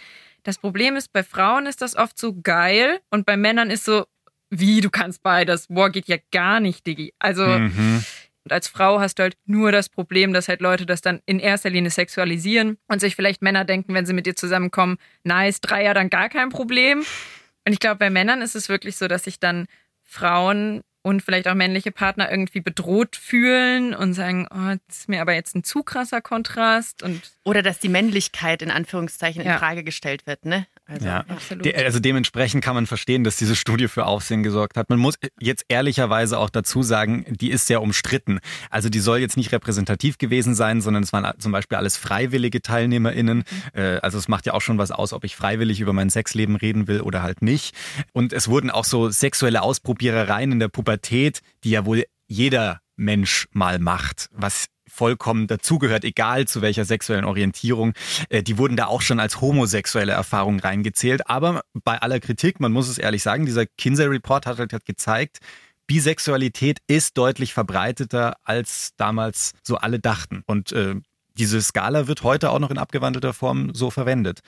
das 0.47 0.59
Problem 0.59 0.95
ist, 0.95 1.11
bei 1.11 1.23
Frauen 1.23 1.65
ist 1.65 1.81
das 1.81 1.97
oft 1.97 2.17
so 2.17 2.33
geil 2.41 3.01
und 3.09 3.25
bei 3.25 3.35
Männern 3.35 3.69
ist 3.69 3.83
so, 3.83 4.05
wie, 4.49 4.79
du 4.79 4.89
kannst 4.89 5.21
beides. 5.21 5.67
Boah, 5.67 5.89
geht 5.89 6.07
ja 6.07 6.15
gar 6.31 6.61
nicht, 6.61 6.87
Diggi. 6.87 7.13
Also, 7.19 7.45
mhm. 7.45 8.01
und 8.45 8.53
als 8.53 8.69
Frau 8.69 9.01
hast 9.01 9.19
du 9.19 9.23
halt 9.23 9.35
nur 9.45 9.73
das 9.73 9.89
Problem, 9.89 10.31
dass 10.31 10.47
halt 10.47 10.61
Leute 10.61 10.85
das 10.85 11.01
dann 11.01 11.19
in 11.25 11.39
erster 11.39 11.69
Linie 11.69 11.91
sexualisieren 11.91 12.77
und 12.87 13.01
sich 13.01 13.13
vielleicht 13.13 13.41
Männer 13.41 13.65
denken, 13.65 13.93
wenn 13.93 14.05
sie 14.05 14.13
mit 14.13 14.25
dir 14.25 14.37
zusammenkommen, 14.37 14.95
nice, 15.25 15.59
Dreier, 15.59 15.93
dann 15.93 16.09
gar 16.09 16.29
kein 16.29 16.47
Problem. 16.47 16.99
Und 16.99 17.73
ich 17.73 17.81
glaube, 17.81 17.97
bei 17.97 18.09
Männern 18.09 18.41
ist 18.41 18.55
es 18.55 18.69
wirklich 18.69 18.95
so, 18.95 19.09
dass 19.09 19.25
sich 19.25 19.41
dann 19.41 19.67
Frauen 20.01 20.81
und 21.07 21.21
vielleicht 21.21 21.47
auch 21.47 21.53
männliche 21.53 21.91
Partner 21.91 22.29
irgendwie 22.29 22.59
bedroht 22.59 23.15
fühlen 23.15 23.93
und 23.93 24.13
sagen, 24.13 24.47
oh, 24.51 24.75
das 24.87 24.99
ist 24.99 25.09
mir 25.09 25.21
aber 25.21 25.33
jetzt 25.33 25.55
ein 25.55 25.63
zu 25.63 25.81
krasser 25.81 26.21
Kontrast 26.21 27.01
und 27.01 27.21
oder 27.43 27.61
dass 27.61 27.79
die 27.79 27.89
Männlichkeit 27.89 28.61
in 28.61 28.71
Anführungszeichen 28.71 29.43
ja. 29.43 29.53
in 29.53 29.59
Frage 29.59 29.83
gestellt 29.83 30.27
wird, 30.27 30.45
ne? 30.45 30.67
Also, 30.87 31.05
Ja. 31.05 31.25
Absolut. 31.27 31.65
De 31.65 31.75
also 31.75 31.99
dementsprechend 31.99 32.63
kann 32.63 32.75
man 32.75 32.87
verstehen, 32.87 33.23
dass 33.23 33.35
diese 33.37 33.55
Studie 33.55 33.87
für 33.87 34.05
Aufsehen 34.05 34.43
gesorgt 34.43 34.77
hat. 34.77 34.89
Man 34.89 34.99
muss 34.99 35.15
jetzt 35.39 35.65
ehrlicherweise 35.67 36.37
auch 36.39 36.49
dazu 36.49 36.83
sagen, 36.83 37.25
die 37.29 37.51
ist 37.51 37.67
sehr 37.67 37.81
umstritten. 37.81 38.39
Also 38.69 38.89
die 38.89 38.99
soll 38.99 39.19
jetzt 39.19 39.37
nicht 39.37 39.51
repräsentativ 39.51 40.17
gewesen 40.17 40.55
sein, 40.55 40.81
sondern 40.81 41.03
es 41.03 41.13
waren 41.13 41.31
zum 41.39 41.51
Beispiel 41.51 41.77
alles 41.77 41.97
freiwillige 41.97 42.61
TeilnehmerInnen. 42.61 43.43
Äh, 43.73 43.97
Also 44.01 44.17
es 44.17 44.27
macht 44.27 44.45
ja 44.45 44.53
auch 44.53 44.61
schon 44.61 44.77
was 44.77 44.91
aus, 44.91 45.13
ob 45.13 45.23
ich 45.23 45.35
freiwillig 45.35 45.79
über 45.81 45.93
mein 45.93 46.09
Sexleben 46.09 46.55
reden 46.55 46.87
will 46.87 47.01
oder 47.01 47.21
halt 47.21 47.41
nicht. 47.41 47.75
Und 48.13 48.33
es 48.33 48.47
wurden 48.47 48.69
auch 48.71 48.85
so 48.85 49.09
sexuelle 49.09 49.61
Ausprobierereien 49.61 50.51
in 50.53 50.59
der 50.59 50.69
Pubertät, 50.69 51.41
die 51.63 51.71
ja 51.71 51.85
wohl 51.85 52.05
jeder 52.27 52.81
Mensch 52.95 53.47
mal 53.51 53.79
macht, 53.79 54.29
was 54.31 54.65
vollkommen 54.89 55.47
dazugehört, 55.47 56.03
egal 56.03 56.47
zu 56.47 56.61
welcher 56.61 56.85
sexuellen 56.85 57.25
Orientierung. 57.25 57.93
Äh, 58.29 58.43
Die 58.43 58.57
wurden 58.57 58.77
da 58.77 58.87
auch 58.87 59.01
schon 59.01 59.19
als 59.19 59.41
homosexuelle 59.41 60.13
Erfahrung 60.13 60.59
reingezählt. 60.59 61.29
Aber 61.29 61.61
bei 61.83 62.01
aller 62.01 62.19
Kritik, 62.19 62.59
man 62.59 62.71
muss 62.71 62.87
es 62.87 62.97
ehrlich 62.97 63.23
sagen, 63.23 63.45
dieser 63.45 63.65
Kinsey-Report 63.65 64.45
hat 64.45 64.57
halt 64.59 64.85
gezeigt, 64.85 65.39
Bisexualität 65.87 66.79
ist 66.87 67.17
deutlich 67.17 67.53
verbreiteter, 67.53 68.35
als 68.43 68.91
damals 68.97 69.53
so 69.63 69.77
alle 69.77 69.99
dachten. 69.99 70.43
Und 70.45 70.73
äh, 70.73 70.95
diese 71.37 71.61
Skala 71.61 72.07
wird 72.07 72.23
heute 72.23 72.49
auch 72.49 72.59
noch 72.59 72.71
in 72.71 72.77
abgewandelter 72.77 73.33
Form 73.33 73.73
so 73.73 73.89
verwendet. 73.89 74.41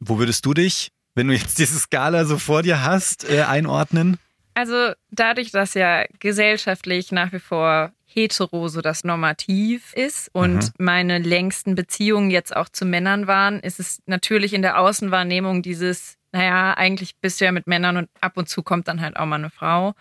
Wo 0.00 0.18
würdest 0.18 0.46
du 0.46 0.54
dich, 0.54 0.92
wenn 1.14 1.28
du 1.28 1.34
jetzt 1.34 1.58
diese 1.58 1.78
Skala 1.78 2.24
so 2.24 2.38
vor 2.38 2.62
dir 2.62 2.82
hast, 2.82 3.28
äh, 3.28 3.42
einordnen? 3.42 4.18
Also 4.56 4.92
dadurch, 5.10 5.50
dass 5.50 5.74
ja 5.74 6.06
gesellschaftlich 6.18 7.12
nach 7.12 7.30
wie 7.32 7.40
vor 7.40 7.92
hetero 8.06 8.68
so 8.68 8.80
das 8.80 9.04
Normativ 9.04 9.92
ist 9.92 10.30
und 10.32 10.72
Mhm. 10.78 10.84
meine 10.84 11.18
längsten 11.18 11.74
Beziehungen 11.74 12.30
jetzt 12.30 12.56
auch 12.56 12.70
zu 12.70 12.86
Männern 12.86 13.26
waren, 13.26 13.60
ist 13.60 13.78
es 13.80 14.00
natürlich 14.06 14.54
in 14.54 14.62
der 14.62 14.78
Außenwahrnehmung 14.78 15.60
dieses, 15.60 16.16
naja, 16.32 16.72
eigentlich 16.72 17.16
bist 17.20 17.38
du 17.38 17.44
ja 17.44 17.52
mit 17.52 17.66
Männern 17.66 17.98
und 17.98 18.08
ab 18.22 18.38
und 18.38 18.48
zu 18.48 18.62
kommt 18.62 18.88
dann 18.88 19.02
halt 19.02 19.18
auch 19.18 19.26
mal 19.26 19.36
eine 19.36 19.50
Frau. 19.50 19.92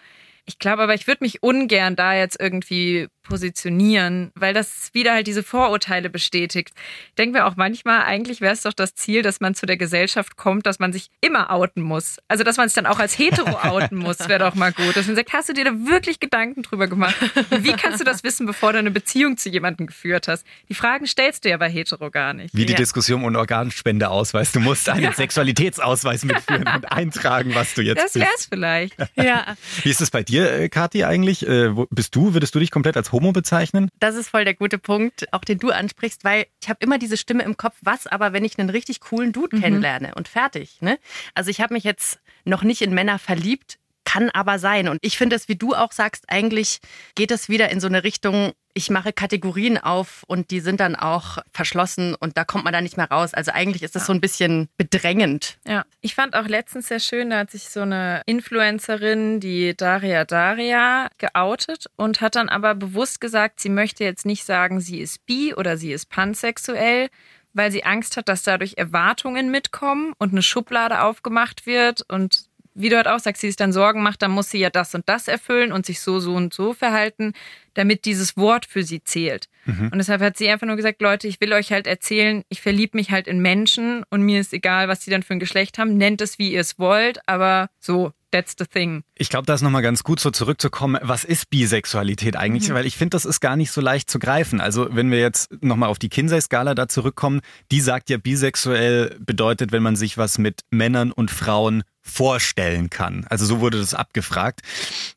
Ich 0.45 0.57
glaube 0.57 0.83
aber, 0.83 0.93
ich 0.93 1.05
würde 1.07 1.25
mich 1.25 1.43
ungern 1.43 1.97
da 1.97 2.13
jetzt 2.13 2.39
irgendwie 2.39 3.07
positionieren, 3.25 4.31
weil 4.35 4.53
das 4.53 4.89
wieder 4.93 5.13
halt 5.13 5.27
diese 5.27 5.43
Vorurteile 5.43 6.09
bestätigt. 6.09 6.71
Ich 7.09 7.15
denke 7.15 7.37
mir 7.39 7.45
auch 7.45 7.55
manchmal, 7.55 8.03
eigentlich 8.03 8.41
wäre 8.41 8.53
es 8.53 8.61
doch 8.63 8.73
das 8.73 8.95
Ziel, 8.95 9.21
dass 9.21 9.39
man 9.39 9.55
zu 9.55 9.65
der 9.65 9.77
Gesellschaft 9.77 10.35
kommt, 10.37 10.65
dass 10.65 10.79
man 10.79 10.93
sich 10.93 11.09
immer 11.21 11.51
outen 11.51 11.81
muss. 11.81 12.17
Also, 12.27 12.43
dass 12.43 12.57
man 12.57 12.67
sich 12.69 12.75
dann 12.75 12.85
auch 12.85 12.99
als 12.99 13.17
hetero 13.17 13.57
outen 13.63 13.97
muss, 13.97 14.19
wäre 14.27 14.39
doch 14.39 14.55
mal 14.55 14.71
gut. 14.71 14.95
Dass 14.95 15.07
man 15.07 15.15
sagt, 15.15 15.33
hast 15.33 15.49
du 15.49 15.53
dir 15.53 15.65
da 15.65 15.71
wirklich 15.71 16.19
Gedanken 16.19 16.63
drüber 16.63 16.87
gemacht? 16.87 17.15
Wie 17.51 17.73
kannst 17.73 17.99
du 17.99 18.03
das 18.03 18.23
wissen, 18.23 18.45
bevor 18.45 18.73
du 18.73 18.79
eine 18.79 18.91
Beziehung 18.91 19.37
zu 19.37 19.49
jemandem 19.49 19.87
geführt 19.87 20.27
hast? 20.27 20.45
Die 20.69 20.73
Fragen 20.75 21.05
stellst 21.07 21.45
du 21.45 21.49
ja 21.49 21.57
bei 21.57 21.69
hetero 21.69 22.09
gar 22.11 22.33
nicht. 22.33 22.55
Wie 22.55 22.65
die 22.65 22.73
Ja. 22.73 22.77
Diskussion 22.77 23.23
um 23.23 23.35
Organspendeausweis. 23.35 24.51
Du 24.51 24.59
musst 24.59 24.89
einen 24.89 25.13
Sexualitätsausweis 25.13 26.23
mitführen 26.25 26.65
und 26.67 26.91
eintragen, 26.91 27.53
was 27.55 27.73
du 27.73 27.81
jetzt 27.81 27.97
Das 28.03 28.13
bist. 28.13 28.25
wär's 28.25 28.45
vielleicht. 28.47 28.95
ja, 29.15 29.55
Wie 29.83 29.89
ist 29.89 30.01
es 30.01 30.11
bei 30.11 30.23
dir, 30.23 30.51
äh, 30.51 30.69
Kathi, 30.69 31.03
eigentlich? 31.03 31.45
Äh, 31.47 31.75
wo- 31.75 31.87
Bist 31.89 32.15
du, 32.15 32.33
würdest 32.33 32.53
du 32.55 32.59
dich 32.59 32.71
komplett 32.71 32.97
als 32.97 33.11
Homo 33.15 33.31
bezeichnen? 33.31 33.89
das 33.99 34.15
ist 34.15 34.29
voll 34.29 34.43
der 34.43 34.53
gute 34.53 34.77
Punkt, 34.77 35.31
auch 35.33 35.43
den 35.43 35.57
du 35.57 35.71
ansprichst, 35.71 36.23
weil 36.23 36.47
ich 36.61 36.69
habe 36.69 36.79
immer 36.81 36.97
diese 36.97 37.17
Stimme 37.17 37.43
im 37.43 37.55
Kopf, 37.57 37.75
was 37.81 38.07
aber, 38.07 38.33
wenn 38.33 38.43
ich 38.43 38.59
einen 38.59 38.69
richtig 38.69 38.99
coolen 38.99 39.31
Dude 39.31 39.59
kennenlerne 39.59 40.13
und 40.15 40.27
fertig. 40.27 40.81
Ne? 40.81 40.99
Also 41.33 41.49
ich 41.49 41.61
habe 41.61 41.73
mich 41.73 41.83
jetzt 41.83 42.19
noch 42.43 42.63
nicht 42.63 42.81
in 42.81 42.93
Männer 42.93 43.17
verliebt, 43.17 43.79
kann 44.05 44.29
aber 44.29 44.59
sein. 44.59 44.87
Und 44.87 44.99
ich 45.01 45.17
finde 45.17 45.35
es, 45.35 45.49
wie 45.49 45.55
du 45.55 45.75
auch 45.75 45.91
sagst, 45.91 46.25
eigentlich 46.29 46.79
geht 47.15 47.31
es 47.31 47.49
wieder 47.49 47.69
in 47.69 47.79
so 47.79 47.87
eine 47.87 48.03
Richtung, 48.03 48.53
ich 48.73 48.89
mache 48.89 49.13
Kategorien 49.13 49.77
auf 49.77 50.23
und 50.27 50.51
die 50.51 50.59
sind 50.59 50.79
dann 50.79 50.95
auch 50.95 51.37
verschlossen 51.53 52.13
und 52.13 52.37
da 52.37 52.43
kommt 52.43 52.65
man 52.65 52.73
da 52.73 52.81
nicht 52.81 52.97
mehr 52.97 53.09
raus. 53.09 53.33
Also 53.33 53.51
eigentlich 53.51 53.83
ist 53.83 53.95
das 53.95 54.05
so 54.05 54.13
ein 54.13 54.21
bisschen 54.21 54.69
bedrängend. 54.77 55.57
Ja, 55.65 55.85
ich 56.01 56.13
fand 56.13 56.35
auch 56.35 56.47
letztens 56.47 56.89
sehr 56.89 56.99
schön, 56.99 57.29
da 57.29 57.39
hat 57.39 57.51
sich 57.51 57.69
so 57.69 57.81
eine 57.81 58.21
Influencerin, 58.25 59.39
die 59.39 59.75
Daria 59.75 60.25
Daria, 60.25 61.09
geoutet 61.17 61.85
und 61.95 62.19
hat 62.21 62.35
dann 62.35 62.49
aber 62.49 62.75
bewusst 62.75 63.21
gesagt, 63.21 63.61
sie 63.61 63.69
möchte 63.69 64.03
jetzt 64.03 64.25
nicht 64.25 64.45
sagen, 64.45 64.81
sie 64.81 64.99
ist 64.99 65.25
bi 65.25 65.53
oder 65.55 65.77
sie 65.77 65.93
ist 65.93 66.09
pansexuell, 66.09 67.09
weil 67.53 67.71
sie 67.71 67.85
Angst 67.85 68.17
hat, 68.17 68.27
dass 68.27 68.43
dadurch 68.43 68.73
Erwartungen 68.77 69.49
mitkommen 69.49 70.13
und 70.17 70.33
eine 70.33 70.41
Schublade 70.41 71.01
aufgemacht 71.01 71.65
wird 71.65 72.01
und 72.09 72.49
wie 72.75 72.89
du 72.89 72.97
halt 72.97 73.07
auch 73.07 73.19
sagst, 73.19 73.41
sie 73.41 73.47
sich 73.47 73.55
dann 73.55 73.73
Sorgen 73.73 74.03
macht, 74.03 74.21
dann 74.21 74.31
muss 74.31 74.49
sie 74.49 74.59
ja 74.59 74.69
das 74.69 74.93
und 74.93 75.07
das 75.07 75.27
erfüllen 75.27 75.71
und 75.71 75.85
sich 75.85 76.01
so, 76.01 76.19
so 76.19 76.35
und 76.35 76.53
so 76.53 76.73
verhalten, 76.73 77.33
damit 77.73 78.05
dieses 78.05 78.37
Wort 78.37 78.65
für 78.65 78.83
sie 78.83 79.03
zählt. 79.03 79.47
Und 79.67 79.95
deshalb 79.95 80.21
hat 80.21 80.37
sie 80.37 80.47
einfach 80.47 80.67
nur 80.67 80.75
gesagt, 80.75 81.01
Leute, 81.01 81.27
ich 81.27 81.41
will 81.41 81.51
euch 81.51 81.71
halt 81.71 81.87
erzählen, 81.87 82.43
ich 82.49 82.61
verliebe 82.61 82.95
mich 82.95 83.09
halt 83.09 83.27
in 83.27 83.39
Menschen 83.39 84.03
und 84.11 84.21
mir 84.21 84.39
ist 84.39 84.53
egal, 84.53 84.87
was 84.87 84.99
die 84.99 85.09
dann 85.09 85.23
für 85.23 85.33
ein 85.33 85.39
Geschlecht 85.39 85.79
haben. 85.79 85.97
Nennt 85.97 86.21
es, 86.21 86.37
wie 86.37 86.51
ihr 86.51 86.61
es 86.61 86.77
wollt, 86.77 87.27
aber 87.27 87.69
so, 87.79 88.11
that's 88.29 88.55
the 88.59 88.65
thing. 88.65 89.03
Ich 89.15 89.29
glaube, 89.29 89.47
da 89.47 89.55
ist 89.55 89.61
nochmal 89.61 89.81
ganz 89.81 90.03
gut 90.03 90.19
so 90.19 90.29
zurückzukommen. 90.29 90.99
Was 91.01 91.23
ist 91.23 91.49
Bisexualität 91.49 92.35
eigentlich? 92.35 92.71
Weil 92.71 92.85
ich 92.85 92.95
finde, 92.95 93.15
das 93.15 93.25
ist 93.25 93.39
gar 93.39 93.55
nicht 93.55 93.71
so 93.71 93.81
leicht 93.81 94.09
zu 94.09 94.19
greifen. 94.19 94.61
Also 94.61 94.87
wenn 94.91 95.09
wir 95.09 95.19
jetzt 95.19 95.51
nochmal 95.63 95.89
auf 95.89 95.97
die 95.97 96.09
Kinsey-Skala 96.09 96.75
da 96.75 96.87
zurückkommen, 96.87 97.41
die 97.71 97.81
sagt 97.81 98.09
ja, 98.09 98.17
bisexuell 98.17 99.17
bedeutet, 99.19 99.71
wenn 99.71 99.81
man 99.81 99.95
sich 99.95 100.17
was 100.17 100.37
mit 100.37 100.61
Männern 100.69 101.11
und 101.11 101.31
Frauen 101.31 101.83
vorstellen 102.07 102.89
kann. 102.89 103.25
Also 103.29 103.45
so 103.45 103.59
wurde 103.59 103.79
das 103.79 103.93
abgefragt. 103.93 104.61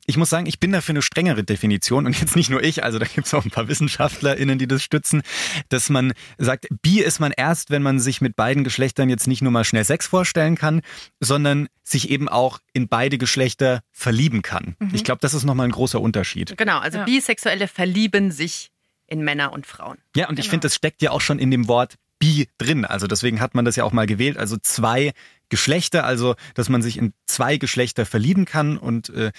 Ich 0.06 0.16
muss 0.16 0.30
sagen, 0.30 0.46
ich 0.46 0.58
bin 0.58 0.72
dafür 0.72 0.94
eine 0.94 1.02
strengere 1.02 1.44
Definition 1.44 2.06
und 2.06 2.18
jetzt 2.18 2.34
nicht 2.34 2.48
nur 2.50 2.62
ich, 2.64 2.82
also 2.82 2.98
da 2.98 3.04
gibt 3.04 3.26
es 3.26 3.34
auch 3.34 3.44
ein 3.44 3.50
paar 3.50 3.68
WissenschaftlerInnen, 3.68 4.58
die 4.58 4.66
das 4.66 4.82
stützen, 4.82 5.22
dass 5.68 5.90
man 5.90 6.14
sagt, 6.38 6.66
bi 6.82 7.00
ist 7.00 7.20
man 7.20 7.32
erst, 7.32 7.70
wenn 7.70 7.82
man 7.82 8.00
sich 8.00 8.20
mit 8.20 8.36
beiden 8.36 8.64
Geschlechtern 8.64 9.10
jetzt 9.10 9.26
nicht 9.26 9.42
nur 9.42 9.52
mal 9.52 9.64
schnell 9.64 9.84
Sex 9.84 10.06
vorstellen 10.06 10.56
kann, 10.56 10.80
sondern 11.20 11.68
sich 11.84 12.10
eben 12.10 12.28
auch 12.28 12.58
in 12.72 12.88
beide 12.88 13.18
Geschlechter 13.18 13.82
verlieben 13.92 14.42
kann. 14.42 14.74
Ich 14.92 15.04
glaube, 15.04 15.20
das 15.20 15.34
ist 15.34 15.44
nochmal 15.44 15.68
ein 15.68 15.72
großer 15.72 16.00
Unterschied. 16.00 16.56
Genau, 16.56 16.78
also 16.78 16.98
Ja. 16.98 17.04
Bisexuelle 17.04 17.68
verlieben 17.68 18.30
sich 18.30 18.70
in 19.06 19.22
Männer 19.22 19.52
und 19.52 19.66
Frauen. 19.66 19.98
Ja, 20.16 20.28
und 20.28 20.38
ich 20.38 20.48
finde, 20.48 20.66
das 20.66 20.74
steckt 20.74 21.02
ja 21.02 21.10
auch 21.10 21.20
schon 21.20 21.38
in 21.38 21.50
dem 21.50 21.68
Wort 21.68 21.96
bi 22.18 22.48
drin. 22.58 22.84
Also 22.84 23.06
deswegen 23.06 23.40
hat 23.40 23.54
man 23.54 23.64
das 23.64 23.76
ja 23.76 23.84
auch 23.84 23.92
mal 23.92 24.06
gewählt. 24.06 24.36
Also 24.36 24.56
zwei 24.60 25.12
Geschlechter, 25.48 26.04
also 26.04 26.34
dass 26.54 26.68
man 26.68 26.82
sich 26.82 26.98
in 26.98 27.12
zwei 27.26 27.56
Geschlechter 27.56 28.06
verlieben 28.06 28.44
kann 28.44 28.76
und 28.76 29.10
äh, 29.10 29.32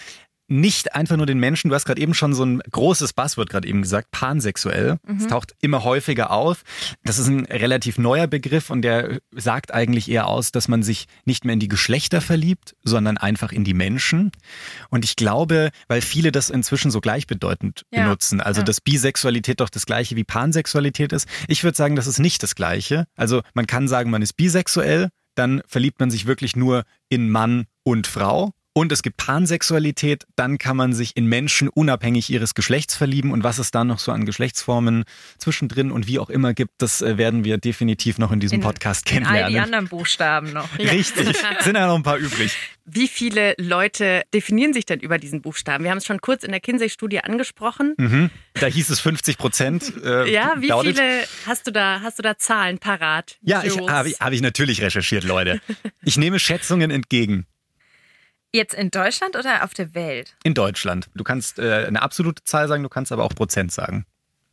nicht 0.50 0.96
einfach 0.96 1.16
nur 1.18 1.26
den 1.26 1.40
Menschen, 1.40 1.70
du 1.70 1.76
hast 1.76 1.86
gerade 1.86 2.02
eben 2.02 2.14
schon 2.14 2.34
so 2.34 2.44
ein 2.44 2.60
großes 2.72 3.14
Buzzword 3.14 3.50
gerade 3.50 3.68
eben 3.68 3.82
gesagt, 3.82 4.12
pansexuell. 4.12 4.98
Es 5.18 5.28
taucht 5.28 5.54
immer 5.62 5.84
häufiger 5.84 6.32
auf. 6.32 6.64
Das 7.04 7.20
ist 7.20 7.28
ein 7.28 7.46
relativ 7.46 7.98
neuer 7.98 8.28
Begriff 8.28 8.70
und 8.70 8.82
der 8.82 9.20
sagt 9.32 9.74
eigentlich 9.74 10.10
eher 10.10 10.28
aus, 10.28 10.52
dass 10.52 10.68
man 10.68 10.84
sich 10.84 11.06
nicht 11.26 11.46
mehr 11.46 11.54
in 11.54 11.60
die 11.60 11.68
Geschlechter 11.68 12.22
verliebt, 12.22 12.76
sondern 12.84 13.18
einfach 13.18 13.52
in 13.52 13.64
die 13.64 13.74
Menschen. 13.74 14.32
Und 14.90 15.06
ich 15.06 15.16
glaube, 15.16 15.70
weil 15.88 16.02
viele 16.02 16.32
das 16.32 16.50
inzwischen 16.50 16.92
so 16.92 17.00
gleichbedeutend 17.02 17.84
Ja. 17.92 18.04
benutzen, 18.04 18.42
also 18.42 18.62
Ja. 18.62 18.66
dass 18.66 18.82
Bisexualität 18.82 19.60
doch 19.60 19.70
das 19.70 19.86
gleiche 19.86 20.16
wie 20.16 20.24
Pansexualität 20.24 21.14
ist. 21.14 21.28
Ich 21.48 21.64
würde 21.64 21.78
sagen, 21.78 21.96
das 21.96 22.08
ist 22.08 22.20
nicht 22.20 22.42
das 22.44 22.56
gleiche. 22.56 23.06
Also 23.16 23.42
man 23.54 23.68
kann 23.68 23.88
sagen, 23.88 24.10
man 24.10 24.22
ist 24.22 24.34
bisexuell, 24.34 25.10
dann 25.36 25.62
verliebt 25.68 26.00
man 26.00 26.12
sich 26.12 26.26
wirklich 26.26 26.56
nur 26.56 26.84
in 27.08 27.30
Mann 27.30 27.66
und 27.84 28.08
Frau. 28.08 28.52
Und 28.80 28.94
es 28.94 29.02
gibt 29.04 29.18
Pansexualität, 29.18 30.26
dann 30.38 30.58
kann 30.58 30.78
man 30.78 30.94
sich 30.94 31.18
in 31.18 31.26
Menschen 31.26 31.68
unabhängig 31.68 32.30
ihres 32.30 32.54
Geschlechts 32.56 32.96
verlieben. 32.96 33.32
Und 33.34 33.44
was 33.44 33.58
es 33.58 33.72
da 33.72 33.84
noch 33.84 34.00
so 34.00 34.14
an 34.14 34.26
Geschlechtsformen 34.26 35.04
zwischendrin 35.38 35.92
und 35.92 36.08
wie 36.08 36.18
auch 36.18 36.30
immer 36.30 36.54
gibt, 36.54 36.82
das 36.82 37.02
äh, 37.02 37.18
werden 37.18 37.44
wir 37.44 37.58
definitiv 37.58 38.20
noch 38.20 38.32
in 38.32 38.40
diesem 38.40 38.56
In- 38.60 38.62
Podcast 38.62 39.12
In 39.12 39.18
all 39.18 39.20
die 39.20 39.26
kennenlernen. 39.40 39.64
anderen 39.66 39.88
Buchstaben 39.90 40.54
noch. 40.54 40.80
Richtig, 40.80 41.36
sind 41.60 41.76
ja 41.76 41.88
noch 41.88 41.96
ein 41.96 42.04
paar 42.04 42.16
übrig. 42.20 42.56
Wie 42.86 43.10
viele 43.10 43.54
Leute 43.58 44.22
definieren 44.34 44.72
sich 44.72 44.86
denn 44.86 45.02
über 45.02 45.18
diesen 45.18 45.42
Buchstaben? 45.42 45.84
Wir 45.84 45.92
haben 45.92 45.98
es 45.98 46.06
schon 46.06 46.22
kurz 46.22 46.46
in 46.46 46.52
der 46.52 46.62
Kinsey-Studie 46.62 47.20
angesprochen. 47.20 47.96
Mhm. 47.98 48.30
Da 48.54 48.68
hieß 48.68 48.90
es 48.92 49.02
50 49.02 49.38
Prozent. 49.38 49.92
Äh, 50.06 50.32
Ja, 50.32 50.56
wie 50.60 50.70
dauert 50.70 50.88
es. 50.88 50.98
viele 50.98 51.24
hast 51.46 51.68
du 51.68 51.72
da, 51.72 52.00
hast 52.02 52.18
du 52.18 52.24
da 52.24 52.38
Zahlen 52.38 52.80
parat? 52.80 53.40
Ja, 53.42 53.62
habe 53.90 54.08
ich, 54.08 54.22
hab 54.22 54.32
ich 54.32 54.42
natürlich 54.42 54.82
recherchiert, 54.82 55.26
Leute. 55.26 55.60
Ich 56.02 56.16
nehme 56.16 56.40
Schätzungen 56.40 56.92
entgegen. 56.92 57.46
Jetzt 58.52 58.74
in 58.74 58.90
Deutschland 58.90 59.36
oder 59.36 59.64
auf 59.64 59.74
der 59.74 59.94
Welt? 59.94 60.36
In 60.44 60.54
Deutschland. 60.56 61.10
Du 61.14 61.24
kannst 61.24 61.60
äh, 61.60 61.86
eine 61.86 62.02
absolute 62.02 62.44
Zahl 62.44 62.68
sagen, 62.68 62.82
du 62.82 62.90
kannst 62.90 63.12
aber 63.12 63.24
auch 63.24 63.36
Prozent 63.36 63.72
sagen. 63.72 64.06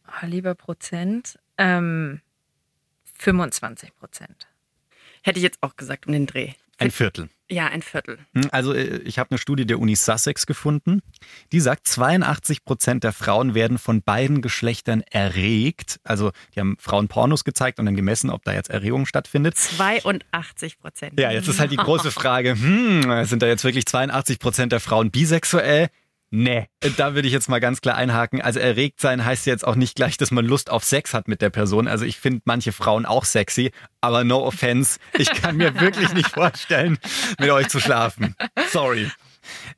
Oh, 0.06 0.26
lieber 0.26 0.54
Prozent. 0.54 1.38
Ähm, 1.56 2.20
25 3.18 3.94
Prozent. 3.96 4.46
Hätte 5.22 5.38
ich 5.38 5.42
jetzt 5.42 5.59
auch 5.62 5.76
gesagt 5.76 6.06
um 6.06 6.12
den 6.12 6.26
Dreh. 6.26 6.52
Ein 6.78 6.90
Viertel. 6.90 7.30
Ja, 7.48 7.66
ein 7.66 7.82
Viertel. 7.82 8.18
Hm, 8.35 8.48
Also 8.50 8.72
äh, 8.72 8.98
ich 9.04 9.18
habe 9.18 9.30
eine 9.30 9.38
Studie 9.38 9.66
der 9.66 9.78
Uni 9.78 9.94
Sussex 9.94 10.46
gefunden. 10.46 11.00
Die 11.52 11.61
sagt, 11.61 11.87
82 11.87 12.64
Prozent 12.64 13.04
der 13.04 13.12
Frauen 13.12 13.54
werden 13.54 13.78
von 13.78 14.02
beiden 14.02 14.42
Geschlechtern 14.42 15.02
erregt. 15.11 16.00
Also 16.02 16.32
die 16.54 16.61
haben 16.61 16.76
Frauen 16.80 17.09
Pornos 17.09 17.44
gezeigt 17.44 17.78
und 17.78 17.87
dann 17.87 17.94
gemessen, 17.94 18.30
ob 18.30 18.42
da 18.44 18.52
jetzt 18.52 18.70
Erregung 18.70 19.06
stattfindet. 19.06 19.56
82 19.56 20.78
Prozent. 20.78 21.20
Ja, 21.20 21.30
jetzt 21.30 21.46
ist 21.48 21.61
halt 21.61 21.70
die 21.70 21.76
große 21.76 22.11
Frage, 22.11 22.52
hm, 22.59 23.24
sind 23.24 23.42
da 23.42 23.46
jetzt 23.46 23.64
wirklich 23.64 23.87
82 23.87 24.38
Prozent 24.38 24.72
der 24.72 24.80
Frauen 24.80 25.11
bisexuell? 25.11 25.88
Nee, 26.31 26.67
da 26.97 27.15
würde 27.15 27.29
ich 27.29 27.33
jetzt 27.33 27.49
mal 27.49 27.61
ganz 27.61 27.81
klar 27.81 27.97
einhaken. 27.97 28.43
Also 28.43 28.59
erregt 28.59 29.01
sein 29.01 29.25
heißt 29.25 29.47
jetzt 29.47 29.67
auch 29.67 29.77
nicht 29.77 29.95
gleich, 29.95 30.17
dass 30.17 30.33
man 30.33 30.45
Lust 30.45 30.71
auf 30.71 30.85
Sex 30.85 31.15
hat 31.15 31.29
mit 31.29 31.41
der 31.41 31.51
Person. 31.51 31.87
Also 31.87 32.05
ich 32.05 32.19
finde 32.19 32.43
manche 32.45 32.73
Frauen 32.73 33.07
auch 33.07 33.25
sexy, 33.25 33.71
aber 34.01 34.25
no 34.25 34.45
offense, 34.45 34.99
ich 35.17 35.31
kann 35.31 35.57
mir 35.57 35.81
wirklich 35.81 36.12
nicht 36.15 36.29
vorstellen, 36.29 36.99
mit 37.39 37.51
euch 37.51 37.69
zu 37.69 37.81
schlafen. 37.81 38.35
Sorry. 38.71 39.09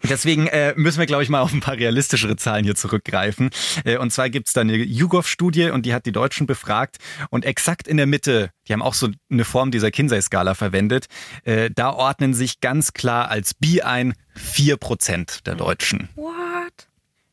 Deswegen 0.08 0.46
äh, 0.46 0.74
müssen 0.76 0.98
wir, 0.98 1.06
glaube 1.06 1.22
ich, 1.22 1.28
mal 1.28 1.40
auf 1.40 1.52
ein 1.52 1.60
paar 1.60 1.76
realistischere 1.76 2.36
Zahlen 2.36 2.64
hier 2.64 2.74
zurückgreifen. 2.74 3.50
Äh, 3.84 3.98
und 3.98 4.12
zwar 4.12 4.30
gibt 4.30 4.48
es 4.48 4.54
da 4.54 4.62
eine 4.62 4.76
YouGov-Studie 4.76 5.70
und 5.70 5.84
die 5.86 5.94
hat 5.94 6.06
die 6.06 6.12
Deutschen 6.12 6.46
befragt. 6.46 6.96
Und 7.30 7.44
exakt 7.44 7.88
in 7.88 7.96
der 7.96 8.06
Mitte, 8.06 8.50
die 8.66 8.72
haben 8.72 8.82
auch 8.82 8.94
so 8.94 9.08
eine 9.30 9.44
Form 9.44 9.70
dieser 9.70 9.90
Kinsey-Skala 9.90 10.54
verwendet, 10.54 11.06
äh, 11.44 11.70
da 11.74 11.90
ordnen 11.90 12.34
sich 12.34 12.60
ganz 12.60 12.92
klar 12.92 13.30
als 13.30 13.54
Bi 13.54 13.82
ein 13.82 14.14
4% 14.38 15.44
der 15.44 15.54
Deutschen. 15.54 16.08
What? 16.16 16.88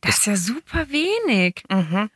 Das 0.06 0.20
ist 0.20 0.26
ja 0.28 0.36
super 0.36 0.88
wenig. 0.90 1.64
Mhm. 1.70 2.10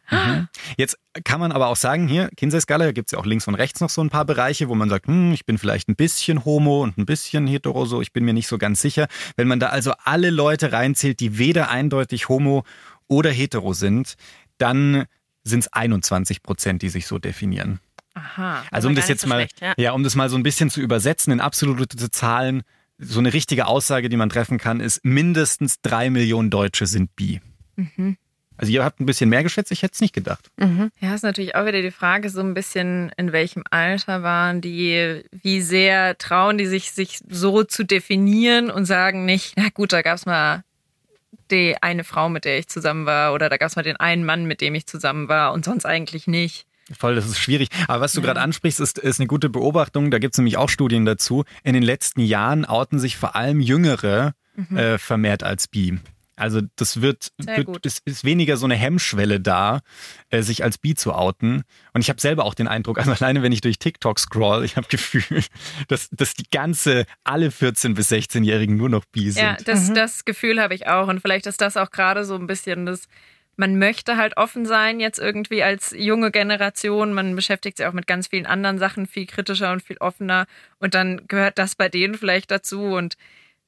Jetzt 0.77 0.97
kann 1.23 1.39
man 1.39 1.51
aber 1.51 1.67
auch 1.67 1.75
sagen, 1.75 2.07
hier, 2.07 2.29
Kinsey-Skala, 2.37 2.85
da 2.85 2.91
gibt 2.91 3.07
es 3.07 3.13
ja 3.13 3.19
auch 3.19 3.25
links 3.25 3.47
und 3.47 3.55
rechts 3.55 3.81
noch 3.81 3.89
so 3.89 4.01
ein 4.01 4.09
paar 4.09 4.25
Bereiche, 4.25 4.69
wo 4.69 4.75
man 4.75 4.89
sagt, 4.89 5.07
hm, 5.07 5.33
ich 5.33 5.45
bin 5.45 5.57
vielleicht 5.57 5.89
ein 5.89 5.95
bisschen 5.95 6.45
homo 6.45 6.83
und 6.83 6.97
ein 6.97 7.05
bisschen 7.05 7.47
hetero, 7.47 7.85
so, 7.85 8.01
ich 8.01 8.13
bin 8.13 8.25
mir 8.25 8.33
nicht 8.33 8.47
so 8.47 8.57
ganz 8.57 8.81
sicher. 8.81 9.07
Wenn 9.37 9.47
man 9.47 9.59
da 9.59 9.67
also 9.69 9.93
alle 10.03 10.29
Leute 10.29 10.71
reinzählt, 10.71 11.19
die 11.19 11.37
weder 11.39 11.69
eindeutig 11.69 12.29
homo 12.29 12.63
oder 13.07 13.31
hetero 13.31 13.73
sind, 13.73 14.15
dann 14.59 15.05
sind 15.43 15.61
es 15.61 15.73
21 15.73 16.43
Prozent, 16.43 16.81
die 16.83 16.89
sich 16.89 17.07
so 17.07 17.17
definieren. 17.17 17.79
Aha. 18.13 18.63
Also 18.71 18.87
um 18.87 18.95
das 18.95 19.07
jetzt 19.07 19.21
so 19.21 19.27
mal, 19.27 19.37
schlecht, 19.37 19.61
ja. 19.61 19.73
ja, 19.77 19.91
um 19.93 20.03
das 20.03 20.15
mal 20.15 20.29
so 20.29 20.35
ein 20.35 20.43
bisschen 20.43 20.69
zu 20.69 20.81
übersetzen 20.81 21.33
in 21.33 21.39
absolute 21.39 22.11
Zahlen, 22.11 22.63
so 22.99 23.19
eine 23.19 23.33
richtige 23.33 23.67
Aussage, 23.67 24.09
die 24.09 24.17
man 24.17 24.29
treffen 24.29 24.57
kann, 24.57 24.81
ist 24.81 25.03
mindestens 25.03 25.81
drei 25.81 26.09
Millionen 26.09 26.49
Deutsche 26.49 26.85
sind 26.85 27.15
bi. 27.15 27.41
Also 28.57 28.73
ihr 28.73 28.83
habt 28.83 28.99
ein 28.99 29.05
bisschen 29.05 29.29
mehr 29.29 29.41
geschätzt, 29.41 29.71
ich 29.71 29.83
hätte 29.83 29.93
es 29.93 30.01
nicht 30.01 30.13
gedacht. 30.13 30.51
Ja, 30.99 31.15
ist 31.15 31.23
natürlich 31.23 31.55
auch 31.55 31.65
wieder 31.65 31.81
die 31.81 31.91
Frage, 31.91 32.29
so 32.29 32.41
ein 32.41 32.53
bisschen, 32.53 33.09
in 33.15 33.31
welchem 33.31 33.63
Alter 33.71 34.21
waren 34.21 34.59
die, 34.59 35.23
wie 35.31 35.61
sehr 35.61 36.17
trauen 36.17 36.57
die 36.57 36.65
sich, 36.65 36.91
sich 36.91 37.19
so 37.29 37.63
zu 37.63 37.85
definieren 37.85 38.69
und 38.69 38.83
sagen 38.83 39.23
nicht, 39.23 39.53
na 39.55 39.69
gut, 39.73 39.93
da 39.93 40.01
gab 40.01 40.17
es 40.17 40.25
mal 40.25 40.65
die 41.51 41.77
eine 41.81 42.03
Frau, 42.03 42.27
mit 42.27 42.43
der 42.43 42.59
ich 42.59 42.67
zusammen 42.67 43.05
war, 43.05 43.33
oder 43.33 43.47
da 43.47 43.55
gab 43.55 43.69
es 43.69 43.77
mal 43.77 43.83
den 43.83 43.95
einen 43.95 44.25
Mann, 44.25 44.43
mit 44.43 44.59
dem 44.59 44.75
ich 44.75 44.85
zusammen 44.87 45.29
war 45.29 45.53
und 45.53 45.63
sonst 45.63 45.85
eigentlich 45.85 46.27
nicht. 46.27 46.67
Voll, 46.97 47.15
das 47.15 47.25
ist 47.25 47.39
schwierig. 47.39 47.69
Aber 47.87 48.01
was 48.01 48.13
du 48.13 48.21
gerade 48.21 48.41
ansprichst, 48.41 48.79
ist, 48.79 48.97
ist 48.97 49.19
eine 49.19 49.27
gute 49.27 49.49
Beobachtung. 49.49 50.11
Da 50.11 50.19
gibt 50.19 50.33
es 50.33 50.37
nämlich 50.37 50.57
auch 50.57 50.69
Studien 50.69 51.05
dazu. 51.05 51.43
In 51.63 51.73
den 51.73 51.83
letzten 51.83 52.21
Jahren 52.21 52.65
outen 52.65 52.99
sich 52.99 53.17
vor 53.17 53.35
allem 53.35 53.59
Jüngere 53.59 54.33
äh, 54.75 54.97
vermehrt 54.97 55.43
als 55.43 55.67
bi. 55.67 55.99
Also 56.39 56.61
das 56.77 57.01
wird, 57.01 57.33
wird 57.37 57.85
es 57.85 57.99
ist 58.05 58.23
weniger 58.23 58.55
so 58.55 58.65
eine 58.65 58.75
Hemmschwelle 58.75 59.41
da, 59.41 59.81
äh, 60.29 60.41
sich 60.41 60.63
als 60.63 60.77
bi 60.77 60.95
zu 60.95 61.13
outen. 61.13 61.63
Und 61.93 62.01
ich 62.01 62.09
habe 62.09 62.21
selber 62.21 62.45
auch 62.45 62.53
den 62.53 62.67
Eindruck, 62.67 62.97
also 62.97 63.11
alleine 63.11 63.43
wenn 63.43 63.51
ich 63.51 63.59
durch 63.59 63.77
TikTok 63.77 64.19
scroll, 64.19 64.63
ich 64.63 64.77
habe 64.77 64.87
Gefühl, 64.89 65.43
dass, 65.89 66.09
dass 66.11 66.33
die 66.35 66.49
ganze, 66.49 67.05
alle 67.25 67.49
14- 67.49 67.93
bis 67.93 68.09
16-Jährigen 68.11 68.77
nur 68.77 68.89
noch 68.89 69.03
bi 69.05 69.31
sind. 69.31 69.43
Ja, 69.43 69.57
das, 69.65 69.91
das 69.93 70.23
Gefühl 70.23 70.61
habe 70.61 70.73
ich 70.75 70.87
auch. 70.87 71.09
Und 71.09 71.19
vielleicht 71.19 71.45
ist 71.45 71.59
das 71.59 71.75
auch 71.75 71.91
gerade 71.91 72.23
so 72.23 72.35
ein 72.35 72.47
bisschen 72.47 72.85
das, 72.85 73.07
man 73.59 73.77
möchte 73.77 74.15
halt 74.15 74.37
offen 74.37 74.65
sein 74.65 75.01
jetzt 75.01 75.19
irgendwie 75.19 75.63
als 75.63 75.93
junge 75.95 76.31
Generation. 76.31 77.11
Man 77.11 77.35
beschäftigt 77.35 77.77
sich 77.77 77.85
auch 77.85 77.93
mit 77.93 78.07
ganz 78.07 78.27
vielen 78.27 78.45
anderen 78.45 78.79
Sachen 78.79 79.05
viel 79.05 79.25
kritischer 79.25 79.73
und 79.73 79.83
viel 79.83 79.97
offener. 79.97 80.47
Und 80.79 80.93
dann 80.93 81.27
gehört 81.27 81.59
das 81.59 81.75
bei 81.75 81.89
denen 81.89 82.15
vielleicht 82.15 82.51
dazu. 82.51 82.81
Und 82.81 83.17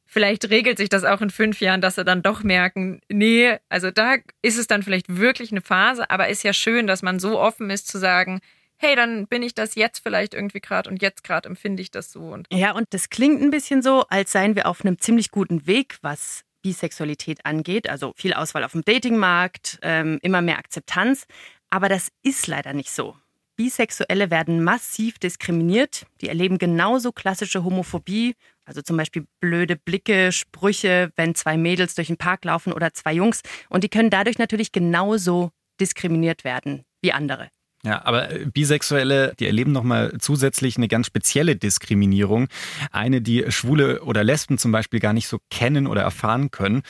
vielleicht 0.05 0.49
regelt 0.49 0.77
sich 0.77 0.87
das 0.87 1.03
auch 1.03 1.19
in 1.19 1.29
fünf 1.29 1.59
Jahren, 1.59 1.81
dass 1.81 1.95
sie 1.95 2.05
dann 2.05 2.23
doch 2.23 2.41
merken, 2.41 3.01
nee, 3.09 3.57
also 3.67 3.91
da 3.91 4.15
ist 4.41 4.57
es 4.57 4.67
dann 4.67 4.81
vielleicht 4.81 5.17
wirklich 5.17 5.51
eine 5.51 5.61
Phase. 5.61 6.09
Aber 6.09 6.29
ist 6.29 6.43
ja 6.43 6.53
schön, 6.53 6.87
dass 6.87 7.01
man 7.01 7.19
so 7.19 7.37
offen 7.37 7.69
ist 7.69 7.89
zu 7.89 7.97
sagen, 7.97 8.39
hey, 8.77 8.95
dann 8.95 9.27
bin 9.27 9.43
ich 9.43 9.55
das 9.55 9.75
jetzt 9.75 9.99
vielleicht 9.99 10.33
irgendwie 10.33 10.61
gerade 10.61 10.89
und 10.89 11.01
jetzt 11.01 11.25
gerade 11.25 11.49
empfinde 11.49 11.81
ich 11.81 11.91
das 11.91 12.13
so. 12.13 12.21
Und 12.21 12.47
Ja, 12.49 12.71
und 12.71 12.87
das 12.91 13.09
klingt 13.09 13.41
ein 13.41 13.51
bisschen 13.51 13.81
so, 13.81 14.05
als 14.07 14.31
seien 14.31 14.55
wir 14.55 14.67
auf 14.67 14.85
einem 14.85 14.99
ziemlich 14.99 15.31
guten 15.31 15.67
Weg, 15.67 15.97
was 16.01 16.45
Bisexualität 16.61 17.45
angeht. 17.45 17.89
Also 17.89 18.13
viel 18.15 18.33
Auswahl 18.33 18.63
auf 18.63 18.71
dem 18.73 18.83
Datingmarkt, 18.83 19.79
ähm, 19.81 20.19
immer 20.21 20.41
mehr 20.41 20.57
Akzeptanz. 20.57 21.25
Aber 21.69 21.89
das 21.89 22.09
ist 22.23 22.47
leider 22.47 22.73
nicht 22.73 22.91
so. 22.91 23.15
Bisexuelle 23.55 24.31
werden 24.31 24.63
massiv 24.63 25.19
diskriminiert. 25.19 26.05
Die 26.21 26.29
erleben 26.29 26.57
genauso 26.57 27.11
klassische 27.11 27.63
Homophobie, 27.63 28.35
also 28.65 28.81
zum 28.81 28.97
Beispiel 28.97 29.25
blöde 29.39 29.75
Blicke, 29.75 30.31
Sprüche, 30.31 31.11
wenn 31.15 31.35
zwei 31.35 31.57
Mädels 31.57 31.95
durch 31.95 32.07
den 32.07 32.17
Park 32.17 32.45
laufen 32.45 32.73
oder 32.73 32.93
zwei 32.93 33.13
Jungs. 33.13 33.41
Und 33.69 33.83
die 33.83 33.89
können 33.89 34.09
dadurch 34.09 34.37
natürlich 34.39 34.71
genauso 34.71 35.51
diskriminiert 35.79 36.43
werden 36.43 36.83
wie 37.01 37.11
andere. 37.13 37.49
Ja, 37.83 38.05
aber 38.05 38.31
äh, 38.31 38.45
Bisexuelle, 38.45 39.33
die 39.39 39.47
erleben 39.47 39.71
nochmal 39.71 40.13
zusätzlich 40.19 40.77
eine 40.77 40.87
ganz 40.87 41.07
spezielle 41.07 41.55
Diskriminierung. 41.55 42.47
Eine, 42.91 43.21
die 43.21 43.45
Schwule 43.49 44.03
oder 44.03 44.23
Lesben 44.23 44.57
zum 44.57 44.71
Beispiel 44.71 44.99
gar 44.99 45.13
nicht 45.13 45.27
so 45.27 45.39
kennen 45.49 45.87
oder 45.87 46.01
erfahren 46.01 46.51
können. 46.51 46.83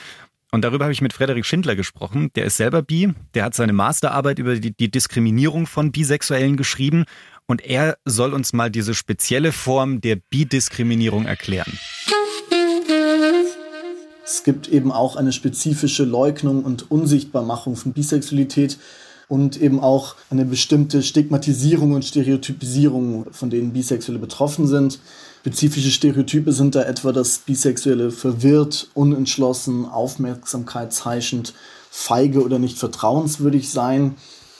Und 0.54 0.64
darüber 0.64 0.84
habe 0.84 0.92
ich 0.92 1.00
mit 1.00 1.14
Frederik 1.14 1.46
Schindler 1.46 1.76
gesprochen. 1.76 2.30
Der 2.34 2.44
ist 2.44 2.58
selber 2.58 2.82
bi. 2.82 3.14
Der 3.32 3.44
hat 3.44 3.54
seine 3.54 3.72
Masterarbeit 3.72 4.38
über 4.38 4.54
die, 4.56 4.76
die 4.76 4.90
Diskriminierung 4.90 5.66
von 5.66 5.92
Bisexuellen 5.92 6.58
geschrieben. 6.58 7.06
Und 7.46 7.64
er 7.64 7.96
soll 8.04 8.34
uns 8.34 8.52
mal 8.52 8.70
diese 8.70 8.94
spezielle 8.94 9.52
Form 9.52 10.02
der 10.02 10.16
Bidiskriminierung 10.16 11.24
erklären. 11.24 11.78
Es 14.24 14.44
gibt 14.44 14.68
eben 14.68 14.92
auch 14.92 15.16
eine 15.16 15.32
spezifische 15.32 16.04
Leugnung 16.04 16.64
und 16.64 16.90
Unsichtbarmachung 16.90 17.76
von 17.76 17.92
Bisexualität 17.92 18.78
und 19.32 19.58
eben 19.62 19.80
auch 19.80 20.16
eine 20.28 20.44
bestimmte 20.44 21.02
Stigmatisierung 21.02 21.92
und 21.92 22.04
Stereotypisierung, 22.04 23.24
von 23.30 23.48
denen 23.48 23.72
Bisexuelle 23.72 24.18
betroffen 24.18 24.66
sind. 24.66 24.98
Spezifische 25.40 25.90
Stereotype 25.90 26.52
sind 26.52 26.74
da 26.74 26.82
etwa, 26.82 27.12
dass 27.12 27.38
Bisexuelle 27.38 28.10
verwirrt, 28.10 28.90
unentschlossen, 28.92 29.86
aufmerksamkeitsheischend, 29.86 31.54
feige 31.90 32.44
oder 32.44 32.58
nicht 32.58 32.76
vertrauenswürdig 32.76 33.70
seien. 33.70 34.16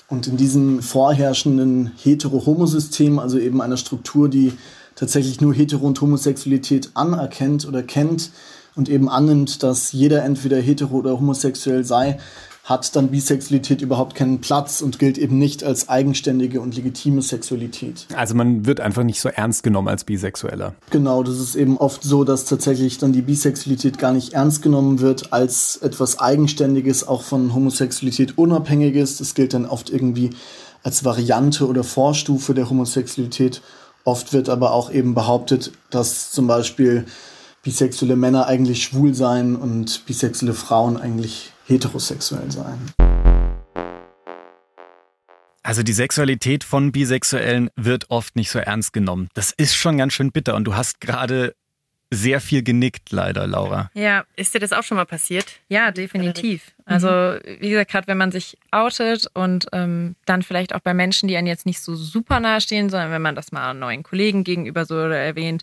Und 0.08 0.26
in 0.26 0.38
diesem 0.38 0.80
vorherrschenden 0.80 1.92
Hetero-Homo-System, 2.02 3.18
also 3.18 3.38
eben 3.38 3.60
einer 3.60 3.76
Struktur, 3.76 4.30
die 4.30 4.54
tatsächlich 4.94 5.42
nur 5.42 5.52
Hetero- 5.52 5.86
und 5.86 6.00
Homosexualität 6.00 6.92
anerkennt 6.94 7.68
oder 7.68 7.82
kennt 7.82 8.30
und 8.74 8.88
eben 8.88 9.10
annimmt, 9.10 9.62
dass 9.62 9.92
jeder 9.92 10.24
entweder 10.24 10.56
hetero 10.56 10.96
oder 10.96 11.12
homosexuell 11.12 11.84
sei, 11.84 12.18
hat 12.64 12.94
dann 12.94 13.08
Bisexualität 13.08 13.82
überhaupt 13.82 14.14
keinen 14.14 14.40
Platz 14.40 14.82
und 14.82 15.00
gilt 15.00 15.18
eben 15.18 15.36
nicht 15.36 15.64
als 15.64 15.88
eigenständige 15.88 16.60
und 16.60 16.76
legitime 16.76 17.20
Sexualität. 17.20 18.06
Also 18.14 18.36
man 18.36 18.66
wird 18.66 18.80
einfach 18.80 19.02
nicht 19.02 19.20
so 19.20 19.28
ernst 19.28 19.64
genommen 19.64 19.88
als 19.88 20.04
Bisexueller. 20.04 20.74
Genau, 20.90 21.24
das 21.24 21.40
ist 21.40 21.56
eben 21.56 21.76
oft 21.76 22.04
so, 22.04 22.22
dass 22.22 22.44
tatsächlich 22.44 22.98
dann 22.98 23.12
die 23.12 23.22
Bisexualität 23.22 23.98
gar 23.98 24.12
nicht 24.12 24.34
ernst 24.34 24.62
genommen 24.62 25.00
wird 25.00 25.32
als 25.32 25.76
etwas 25.78 26.20
Eigenständiges, 26.20 27.06
auch 27.06 27.22
von 27.22 27.52
Homosexualität 27.52 28.38
unabhängiges. 28.38 29.18
Das 29.18 29.34
gilt 29.34 29.54
dann 29.54 29.66
oft 29.66 29.90
irgendwie 29.90 30.30
als 30.84 31.04
Variante 31.04 31.66
oder 31.66 31.82
Vorstufe 31.82 32.54
der 32.54 32.70
Homosexualität. 32.70 33.60
Oft 34.04 34.32
wird 34.32 34.48
aber 34.48 34.72
auch 34.72 34.92
eben 34.92 35.14
behauptet, 35.14 35.72
dass 35.90 36.30
zum 36.30 36.46
Beispiel 36.46 37.06
bisexuelle 37.64 38.16
Männer 38.16 38.46
eigentlich 38.46 38.84
schwul 38.84 39.14
seien 39.14 39.56
und 39.56 40.06
bisexuelle 40.06 40.54
Frauen 40.54 40.96
eigentlich 40.96 41.51
heterosexuell 41.66 42.50
seien. 42.50 42.92
Also 45.62 45.82
die 45.82 45.92
Sexualität 45.92 46.64
von 46.64 46.90
Bisexuellen 46.90 47.70
wird 47.76 48.10
oft 48.10 48.34
nicht 48.34 48.50
so 48.50 48.58
ernst 48.58 48.92
genommen. 48.92 49.28
Das 49.34 49.52
ist 49.52 49.74
schon 49.76 49.96
ganz 49.96 50.12
schön 50.12 50.32
bitter. 50.32 50.56
Und 50.56 50.64
du 50.64 50.74
hast 50.74 51.00
gerade 51.00 51.54
sehr 52.10 52.40
viel 52.40 52.62
genickt, 52.62 53.10
leider, 53.10 53.46
Laura. 53.46 53.90
ja, 53.94 54.24
Ist 54.36 54.54
dir 54.54 54.58
das 54.58 54.72
auch 54.74 54.82
schon 54.82 54.98
mal 54.98 55.06
passiert? 55.06 55.46
Ja, 55.68 55.92
definitiv. 55.92 56.72
Also 56.84 57.08
wie 57.08 57.70
gesagt, 57.70 57.90
gerade 57.90 58.06
wenn 58.06 58.18
man 58.18 58.30
sich 58.32 58.58
outet 58.70 59.28
und 59.32 59.66
ähm, 59.72 60.14
dann 60.26 60.42
vielleicht 60.42 60.74
auch 60.74 60.80
bei 60.80 60.92
Menschen, 60.92 61.26
die 61.26 61.36
einen 61.36 61.46
jetzt 61.46 61.64
nicht 61.64 61.80
so 61.80 61.94
super 61.94 62.38
nahe 62.38 62.60
stehen, 62.60 62.90
sondern 62.90 63.12
wenn 63.12 63.22
man 63.22 63.34
das 63.34 63.50
mal 63.50 63.72
neuen 63.72 64.02
Kollegen 64.02 64.44
gegenüber 64.44 64.84
so 64.84 64.96
erwähnt, 64.98 65.62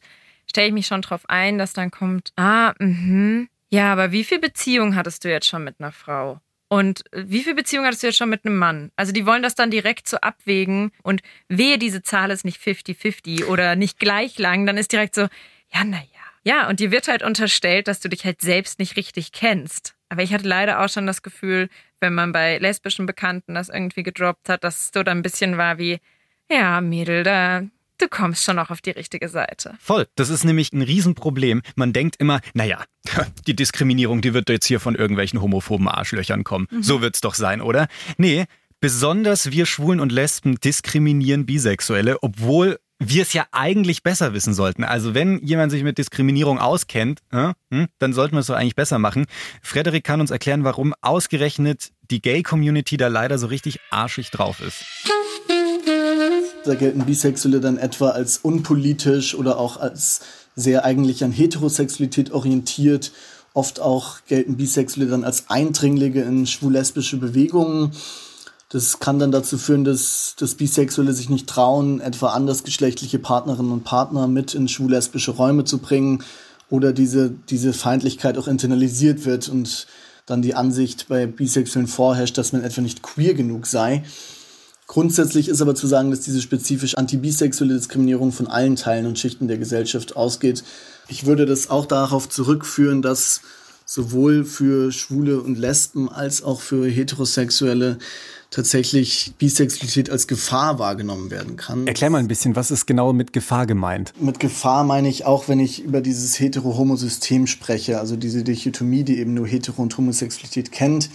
stelle 0.50 0.68
ich 0.68 0.74
mich 0.74 0.88
schon 0.88 1.04
drauf 1.04 1.22
ein, 1.28 1.60
dass 1.60 1.74
dann 1.74 1.92
kommt, 1.92 2.32
ah, 2.36 2.74
mhm, 2.80 3.48
ja, 3.70 3.92
aber 3.92 4.12
wie 4.12 4.24
viel 4.24 4.40
Beziehung 4.40 4.96
hattest 4.96 5.24
du 5.24 5.30
jetzt 5.30 5.48
schon 5.48 5.64
mit 5.64 5.76
einer 5.80 5.92
Frau? 5.92 6.40
Und 6.70 7.04
wie 7.12 7.44
viel 7.44 7.56
Beziehung 7.56 7.86
hattest 7.86 8.04
du 8.04 8.08
jetzt 8.08 8.18
schon 8.18 8.30
mit 8.30 8.46
einem 8.46 8.58
Mann? 8.58 8.92
Also 8.96 9.12
die 9.12 9.26
wollen 9.26 9.42
das 9.42 9.56
dann 9.56 9.72
direkt 9.72 10.08
so 10.08 10.18
abwägen 10.18 10.92
und 11.02 11.22
wehe, 11.48 11.80
diese 11.80 12.04
Zahl 12.04 12.30
ist 12.30 12.46
nicht 12.46 12.62
50-50 12.62 13.46
oder 13.46 13.76
nicht 13.76 14.00
gleich 14.00 14.38
lang, 14.38 14.68
dann 14.68 14.78
ist 14.78 14.92
direkt 14.92 15.16
so, 15.16 15.28
ja, 15.74 15.84
naja. 15.84 16.06
Ja, 16.44 16.70
und 16.70 16.80
dir 16.80 16.92
wird 16.92 17.08
halt 17.08 17.24
unterstellt, 17.24 17.88
dass 17.88 18.00
du 18.00 18.08
dich 18.08 18.24
halt 18.24 18.42
selbst 18.42 18.80
nicht 18.80 18.96
richtig 18.98 19.32
kennst. 19.32 19.96
Aber 20.10 20.24
ich 20.24 20.34
hatte 20.34 20.48
leider 20.48 20.80
auch 20.84 20.90
schon 20.90 21.06
das 21.06 21.22
Gefühl, 21.22 21.70
wenn 22.00 22.14
man 22.14 22.32
bei 22.32 22.58
lesbischen 22.60 23.06
Bekannten 23.06 23.56
das 23.56 23.70
irgendwie 23.70 24.04
gedroppt 24.04 24.48
hat, 24.48 24.64
dass 24.64 24.78
es 24.78 24.92
so 24.94 25.04
dann 25.04 25.20
ein 25.20 25.24
bisschen 25.24 25.58
war 25.58 25.78
wie, 25.78 26.00
ja, 26.50 26.82
Mädel, 26.82 27.24
da, 27.24 27.64
du 28.00 28.08
kommst 28.08 28.44
schon 28.44 28.56
noch 28.56 28.70
auf 28.70 28.82
die 28.82 28.92
richtige 28.92 29.30
Seite. 29.30 29.76
Voll. 29.80 30.08
Das 30.16 30.30
ist 30.30 30.44
nämlich 30.44 30.74
ein 30.74 30.82
Riesenproblem. 30.82 31.62
Man 31.76 31.94
denkt 31.94 32.16
immer, 32.18 32.42
naja, 32.54 32.84
die 33.48 33.56
Diskriminierung, 33.56 34.22
die 34.22 34.34
wird 34.34 34.50
jetzt 34.50 34.66
hier 34.66 34.80
von 34.80 34.96
irgendwelchen 34.96 35.42
homophoben 35.42 35.88
Arschlöchern 35.88 36.44
kommen. 36.44 36.68
Mhm. 36.72 36.84
So 36.84 37.02
wird's 37.02 37.22
doch 37.22 37.36
sein, 37.36 37.62
oder? 37.62 37.88
Nee, 38.18 38.46
besonders 38.80 39.52
wir 39.52 39.66
Schwulen 39.66 40.00
und 40.00 40.12
Lesben 40.12 40.60
diskriminieren 40.60 41.46
Bisexuelle, 41.46 42.22
obwohl 42.22 42.80
wir 43.00 43.22
es 43.22 43.32
ja 43.32 43.46
eigentlich 43.52 44.04
besser 44.04 44.34
wissen 44.34 44.54
sollten. 44.54 44.84
Also 44.84 45.14
wenn 45.14 45.40
jemand 45.40 45.72
sich 45.72 45.84
mit 45.84 45.98
Diskriminierung 45.98 46.60
auskennt, 46.60 47.22
äh, 47.32 47.54
hm, 47.72 47.88
dann 47.98 48.14
sollten 48.14 48.36
wir 48.36 48.42
es 48.42 48.48
doch 48.48 48.56
eigentlich 48.56 48.76
besser 48.76 49.00
machen. 49.00 49.26
Frederik 49.62 50.04
kann 50.04 50.20
uns 50.20 50.32
erklären, 50.32 50.66
warum 50.66 50.94
ausgerechnet 51.02 51.92
die 52.12 52.22
Gay-Community 52.22 52.98
da 52.98 53.08
leider 53.08 53.38
so 53.38 53.48
richtig 53.48 53.80
arschig 53.90 54.32
drauf 54.32 54.60
ist. 54.60 54.84
Da 56.65 56.76
gelten 56.76 57.06
Bisexuelle 57.06 57.62
dann 57.62 57.78
etwa 57.78 58.10
als 58.10 58.38
unpolitisch 58.38 59.36
oder 59.36 59.58
auch 59.58 59.78
als 59.78 60.22
sehr 60.56 60.84
eigentlich 60.84 61.24
an 61.24 61.32
Heterosexualität 61.32 62.32
orientiert. 62.32 63.12
Oft 63.54 63.80
auch 63.80 64.17
gelten 64.28 64.58
Bisexuelle 64.58 65.10
dann 65.10 65.24
als 65.24 65.50
Eindringlinge 65.50 66.22
in 66.22 66.45
schwul-lesbische 66.45 67.17
Bewegungen. 67.17 67.91
Das 68.67 69.00
kann 69.00 69.17
dann 69.17 69.32
dazu 69.32 69.58
führen, 69.58 69.84
dass, 69.84 70.36
dass 70.38 70.56
Bisexuelle 70.56 71.13
sich 71.13 71.30
nicht 71.30 71.48
trauen, 71.48 72.02
etwa 72.02 72.34
andersgeschlechtliche 72.34 73.17
Partnerinnen 73.17 73.72
und 73.72 73.84
Partner 73.84 74.28
mit 74.28 74.54
in 74.54 74.67
schwul-lesbische 74.67 75.32
Räume 75.32 75.63
zu 75.63 75.80
bringen 75.80 76.24
oder 76.69 76.93
diese, 76.93 77.32
diese 77.50 77.74
Feindlichkeit 77.74 78.38
auch 78.38 78.48
internalisiert 78.48 79.26
wird 79.26 79.50
und 79.50 79.88
dann 80.28 80.43
die 80.43 80.54
Ansicht 80.54 81.08
bei 81.08 81.26
Bisexuellen 81.26 81.88
vorherrscht, 81.88 82.38
dass 82.38 82.54
man 82.54 82.63
etwa 82.63 82.82
nicht 82.82 83.02
queer 83.02 83.34
genug 83.34 83.65
sei. 83.65 84.04
Grundsätzlich 84.89 85.49
ist 85.49 85.62
aber 85.62 85.75
zu 85.75 85.86
sagen, 85.86 86.10
dass 86.10 86.21
diese 86.21 86.41
spezifisch 86.41 86.95
antibisexuelle 86.95 87.75
Diskriminierung 87.75 88.32
von 88.32 88.47
allen 88.47 88.75
Teilen 88.75 89.06
und 89.06 89.19
Schichten 89.19 89.47
der 89.47 89.60
Gesellschaft 89.60 90.15
ausgeht. 90.15 90.63
Ich 91.08 91.28
würde 91.28 91.45
das 91.45 91.69
auch 91.69 91.86
darauf 91.86 92.28
zurückführen, 92.28 93.04
dass 93.04 93.41
sowohl 93.86 94.45
für 94.45 94.91
Schwule 94.91 95.41
und 95.41 95.60
Lesben 95.60 96.10
als 96.10 96.41
auch 96.41 96.60
für 96.60 96.88
Heterosexuelle 96.88 97.99
tatsächlich 98.49 99.34
Bisexualität 99.38 100.10
als 100.10 100.28
Gefahr 100.28 100.80
wahrgenommen 100.80 101.30
werden 101.30 101.56
kann. 101.56 101.86
Erklär 101.86 102.10
mal 102.10 102.17
ein 102.17 102.28
bisschen, 102.28 102.56
was 102.56 102.71
ist 102.71 102.88
genau 102.88 103.13
mit 103.13 103.32
Gefahr 103.32 103.67
gemeint? 103.67 104.13
Mit 104.19 104.39
Gefahr 104.39 104.84
meine 104.84 105.08
ich 105.08 105.23
auch, 105.23 105.47
wenn 105.47 105.60
ich 105.60 105.84
über 105.84 106.02
dieses 106.02 106.39
hetero-homo-System 106.39 107.45
spreche, 107.45 107.99
also 107.99 108.15
diese 108.15 108.43
Dichotomie, 108.43 109.04
die 109.04 109.19
eben 109.19 109.36
nur 109.36 109.45
Hetero- 109.45 109.84
und 109.84 109.95
Homosexualität 109.95 110.71
kennt. 110.71 111.12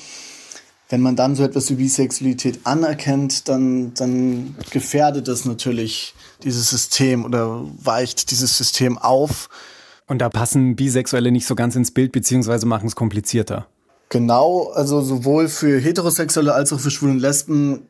Wenn 0.89 1.01
man 1.01 1.17
dann 1.17 1.35
so 1.35 1.45
etwas 1.45 1.71
wie 1.71 1.77
Bisexualität 1.77 2.61
anerkennt, 2.65 3.49
dann, 3.49 3.95
dann 3.95 4.55
gefährdet 4.71 5.29
das 5.29 5.45
natürlich 5.45 6.15
dieses 6.43 6.69
System 6.71 7.25
oder 7.25 7.65
weicht 7.83 8.31
dieses 8.31 8.57
System 8.57 8.99
auf. 8.99 9.49
Und 10.07 10.19
da 10.19 10.29
passen 10.29 10.77
Bisexuelle 10.77 11.33
nicht 11.33 11.47
so 11.47 11.55
ganz 11.55 11.75
ins 11.77 11.91
Bild, 11.91 12.13
beziehungsweise 12.13 12.67
machen 12.67 12.87
es 12.87 12.97
komplizierter. 12.97 13.67
Genau, 14.11 14.71
also 14.75 15.01
sowohl 15.01 15.49
für 15.49 15.81
Heterosexuelle 15.81 16.53
als 16.53 16.73
auch 16.73 16.81
für 16.81 16.91
Schwulen 16.91 17.17
und 17.17 17.21
Lesben 17.21 17.89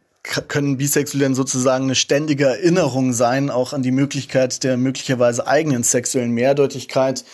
können 0.48 0.78
Bisexuelle 0.78 1.34
sozusagen 1.34 1.84
eine 1.84 1.94
ständige 1.94 2.46
Erinnerung 2.46 3.12
sein, 3.12 3.50
auch 3.50 3.72
an 3.72 3.82
die 3.82 3.90
Möglichkeit 3.90 4.64
der 4.64 4.76
möglicherweise 4.76 5.46
eigenen 5.46 5.82
sexuellen 5.82 6.30
Mehrdeutigkeit. 6.30 7.24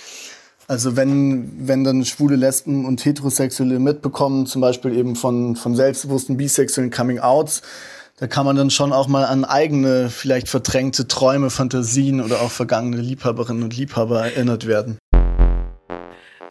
Also 0.70 0.94
wenn, 0.94 1.66
wenn 1.66 1.83
dann 1.83 2.04
schwule 2.04 2.37
Lesben 2.37 2.85
und 2.85 3.04
Heterosexuelle 3.04 3.80
mitbekommen, 3.80 4.46
zum 4.46 4.61
Beispiel 4.61 4.96
eben 4.96 5.16
von, 5.16 5.56
von 5.56 5.74
selbstbewussten 5.74 6.37
bisexuellen 6.37 6.92
Coming-Outs, 6.92 7.62
da 8.18 8.28
kann 8.28 8.46
man 8.46 8.54
dann 8.54 8.70
schon 8.70 8.92
auch 8.92 9.09
mal 9.09 9.24
an 9.24 9.44
eigene, 9.44 10.11
vielleicht 10.11 10.48
verdrängte 10.48 11.09
Träume, 11.09 11.50
Fantasien 11.50 12.20
oder 12.20 12.40
auch 12.40 12.52
vergangene 12.52 13.02
Liebhaberinnen 13.02 13.64
und 13.64 13.76
Liebhaber 13.76 14.22
erinnert 14.22 14.68
werden. 14.68 14.98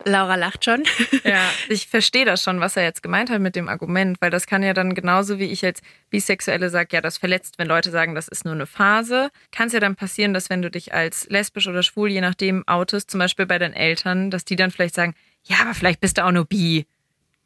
Laura 0.06 0.36
lacht 0.36 0.66
schon. 0.66 0.84
Ja, 1.24 1.42
ich 1.70 1.88
verstehe 1.88 2.26
das 2.26 2.44
schon, 2.44 2.60
was 2.60 2.78
er 2.78 2.84
jetzt 2.84 3.04
gemeint 3.04 3.30
hat 3.30 3.42
mit 3.42 3.56
dem 3.56 3.68
Argument, 3.68 4.18
weil 4.22 4.30
das 4.32 4.48
kann 4.48 4.64
ja 4.64 4.74
dann 4.74 4.96
genauso 4.96 5.40
wie 5.40 5.46
ich 5.46 5.66
als 5.66 5.82
Bisexuelle 6.10 6.70
sage, 6.70 6.90
ja, 6.92 7.02
das 7.02 7.18
verletzt, 7.18 7.56
wenn 7.58 7.68
Leute 7.68 7.92
sagen, 7.92 8.16
das 8.16 8.28
ist 8.28 8.46
nur 8.46 8.54
eine 8.54 8.66
Phase. 8.66 9.30
Kann 9.52 9.68
es 9.68 9.74
ja 9.74 9.80
dann 9.80 9.96
passieren, 9.96 10.34
dass 10.34 10.50
wenn 10.50 10.62
du 10.62 10.72
dich 10.72 10.94
als 10.94 11.28
lesbisch 11.30 11.68
oder 11.68 11.84
schwul, 11.84 12.10
je 12.10 12.22
nachdem, 12.22 12.68
outest, 12.68 13.12
zum 13.12 13.20
Beispiel 13.20 13.46
bei 13.46 13.60
deinen 13.60 13.74
Eltern, 13.74 14.32
dass 14.32 14.46
die 14.46 14.56
dann 14.56 14.72
vielleicht 14.72 14.96
sagen, 14.96 15.16
ja, 15.44 15.58
aber 15.62 15.74
vielleicht 15.74 16.02
bist 16.02 16.18
du 16.18 16.26
auch 16.26 16.32
nur 16.32 16.46
bi. 16.46 16.86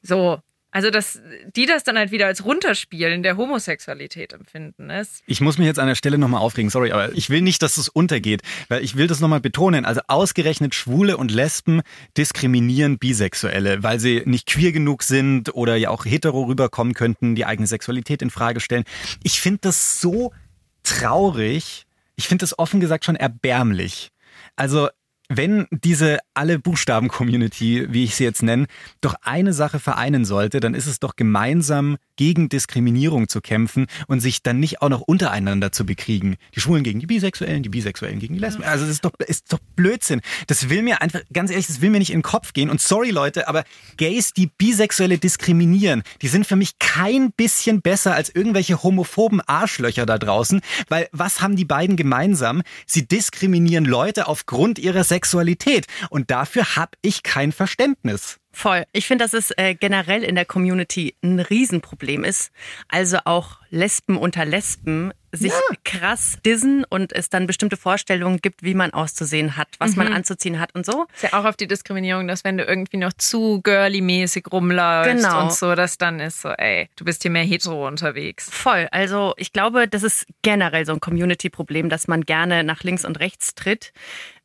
So, 0.01 0.39
also, 0.73 0.89
dass 0.89 1.21
die 1.55 1.67
das 1.67 1.83
dann 1.83 1.99
halt 1.99 2.09
wieder 2.09 2.25
als 2.25 2.43
Runterspielen 2.43 3.21
der 3.21 3.38
Homosexualität 3.38 4.33
empfinden 4.33 4.89
ist. 4.89 5.21
Ich 5.27 5.39
muss 5.39 5.59
mich 5.59 5.67
jetzt 5.67 5.77
an 5.77 5.88
der 5.88 5.93
Stelle 5.93 6.17
nochmal 6.17 6.41
aufregen, 6.41 6.71
sorry, 6.71 6.91
aber 6.91 7.13
ich 7.13 7.29
will 7.29 7.41
nicht, 7.41 7.62
dass 7.62 7.77
es 7.77 7.89
untergeht, 7.89 8.41
weil 8.69 8.83
ich 8.83 8.97
will 8.97 9.05
das 9.05 9.19
nochmal 9.19 9.39
betonen. 9.39 9.86
Also 9.86 10.01
ausgerechnet 10.07 10.73
Schwule 10.73 11.17
und 11.17 11.29
Lesben 11.29 11.81
diskriminieren 12.17 12.97
Bisexuelle, 12.97 13.83
weil 13.83 13.99
sie 13.99 14.23
nicht 14.25 14.47
queer 14.47 14.71
genug 14.71 15.03
sind 15.03 15.53
oder 15.53 15.75
ja 15.75 15.91
auch 15.91 16.05
hetero 16.05 16.41
rüberkommen 16.45 16.95
könnten, 16.95 17.36
die 17.36 17.45
eigene 17.45 17.67
Sexualität 17.67 18.23
in 18.23 18.31
Frage 18.31 18.59
stellen. 18.59 18.83
Ich 19.21 19.41
finde 19.41 19.59
das 19.62 20.01
so 20.01 20.33
traurig. 20.81 21.86
Ich 22.15 22.27
finde 22.27 22.41
das 22.41 22.57
offen 22.57 22.79
gesagt 22.79 23.05
schon 23.05 23.15
erbärmlich. 23.15 24.09
Also 24.55 24.89
wenn 25.38 25.67
diese 25.72 26.19
alle 26.34 26.60
Buchstaben-Community, 26.60 27.88
wie 27.89 28.04
ich 28.04 28.15
sie 28.15 28.24
jetzt 28.24 28.43
nenne, 28.43 28.67
doch 29.02 29.15
eine 29.22 29.54
Sache 29.54 29.80
vereinen 29.80 30.26
sollte, 30.26 30.60
dann 30.60 30.74
ist 30.74 30.88
es 30.88 31.00
doch 31.00 31.15
gemeinsam 31.15 31.98
gegen 32.15 32.49
Diskriminierung 32.49 33.28
zu 33.28 33.41
kämpfen 33.41 33.88
und 34.08 34.19
sich 34.19 34.43
dann 34.43 34.60
nicht 34.60 34.82
auch 34.82 34.89
noch 34.89 35.02
untereinander 35.02 35.71
zu 35.71 35.86
bekriegen. 35.86 36.36
Die 36.56 36.60
Schwulen 36.60 36.84
gegen 36.84 36.99
die 36.99 37.06
Bisexuellen, 37.06 37.63
die 37.63 37.69
Bisexuellen 37.69 38.19
gegen 38.19 38.34
die 38.34 38.39
Lesben. 38.39 38.63
Also 38.63 38.86
das 38.86 38.95
ist 38.95 39.06
doch, 39.06 39.12
ist 39.28 39.52
doch 39.52 39.60
Blödsinn. 39.76 40.21
Das 40.47 40.69
will 40.69 40.84
mir 40.84 41.02
einfach, 41.02 41.21
ganz 41.32 41.52
ehrlich, 41.52 41.67
das 41.67 41.82
will 41.82 41.89
mir 41.89 41.99
nicht 41.99 42.12
in 42.12 42.19
den 42.19 42.23
Kopf 42.23 42.54
gehen. 42.54 42.69
Und 42.69 42.82
sorry 42.82 43.10
Leute, 43.10 43.47
aber 43.47 43.63
Gays, 43.97 44.34
die 44.34 44.47
Bisexuelle 44.47 45.17
diskriminieren, 45.17 46.04
die 46.21 46.28
sind 46.28 46.45
für 46.45 46.56
mich 46.56 46.80
kein 46.80 47.32
bisschen 47.32 47.82
besser 47.82 48.13
als 48.13 48.30
irgendwelche 48.30 48.84
homophoben 48.84 49.41
Arschlöcher 49.41 50.06
da 50.06 50.17
draußen. 50.17 50.62
Weil 50.89 51.08
was 51.12 51.41
haben 51.41 51.56
die 51.56 51.65
beiden 51.65 51.95
gemeinsam? 51.95 52.62
Sie 52.86 53.08
diskriminieren 53.08 53.86
Leute 53.86 54.28
aufgrund 54.28 54.80
ihrer 54.80 55.04
Sexualität. 55.04 55.88
Und 56.10 56.32
dafür 56.32 56.76
habe 56.76 56.91
ich 57.02 57.23
kein 57.23 57.52
Verständnis. 57.52 58.39
Voll. 58.55 58.85
Ich 58.93 59.07
finde, 59.07 59.25
dass 59.25 59.33
es 59.33 59.51
äh, 59.57 59.73
generell 59.73 60.23
in 60.23 60.35
der 60.35 60.45
Community 60.45 61.15
ein 61.23 61.39
Riesenproblem 61.39 62.23
ist. 62.23 62.51
Also 62.87 63.17
auch 63.25 63.57
Lesben 63.71 64.15
unter 64.15 64.45
Lesben 64.45 65.11
sich 65.31 65.51
ja. 65.51 65.75
krass 65.83 66.37
dissen 66.45 66.85
und 66.87 67.11
es 67.11 67.29
dann 67.29 67.47
bestimmte 67.47 67.75
Vorstellungen 67.75 68.37
gibt, 68.37 68.61
wie 68.61 68.75
man 68.75 68.93
auszusehen 68.93 69.57
hat, 69.57 69.69
was 69.79 69.91
mhm. 69.91 70.03
man 70.03 70.13
anzuziehen 70.13 70.59
hat 70.59 70.75
und 70.75 70.85
so. 70.85 71.07
Ist 71.15 71.23
ja 71.23 71.33
auch 71.33 71.45
auf 71.45 71.57
die 71.57 71.65
Diskriminierung, 71.65 72.27
dass 72.27 72.43
wenn 72.43 72.57
du 72.57 72.63
irgendwie 72.63 72.97
noch 72.97 73.13
zu 73.13 73.59
girly-mäßig 73.63 74.45
rumläufst 74.51 75.23
genau. 75.23 75.43
und 75.43 75.53
so, 75.53 75.73
dass 75.73 75.97
dann 75.97 76.19
ist 76.19 76.41
so, 76.41 76.49
ey, 76.49 76.87
du 76.95 77.05
bist 77.05 77.23
hier 77.23 77.31
mehr 77.31 77.43
hetero 77.43 77.87
unterwegs. 77.87 78.47
Voll. 78.51 78.87
Also 78.91 79.33
ich 79.37 79.51
glaube, 79.51 79.87
das 79.87 80.03
ist 80.03 80.27
generell 80.43 80.85
so 80.85 80.93
ein 80.93 80.99
Community-Problem, 80.99 81.89
dass 81.89 82.07
man 82.07 82.21
gerne 82.21 82.63
nach 82.63 82.83
links 82.83 83.03
und 83.03 83.19
rechts 83.19 83.55
tritt. 83.55 83.91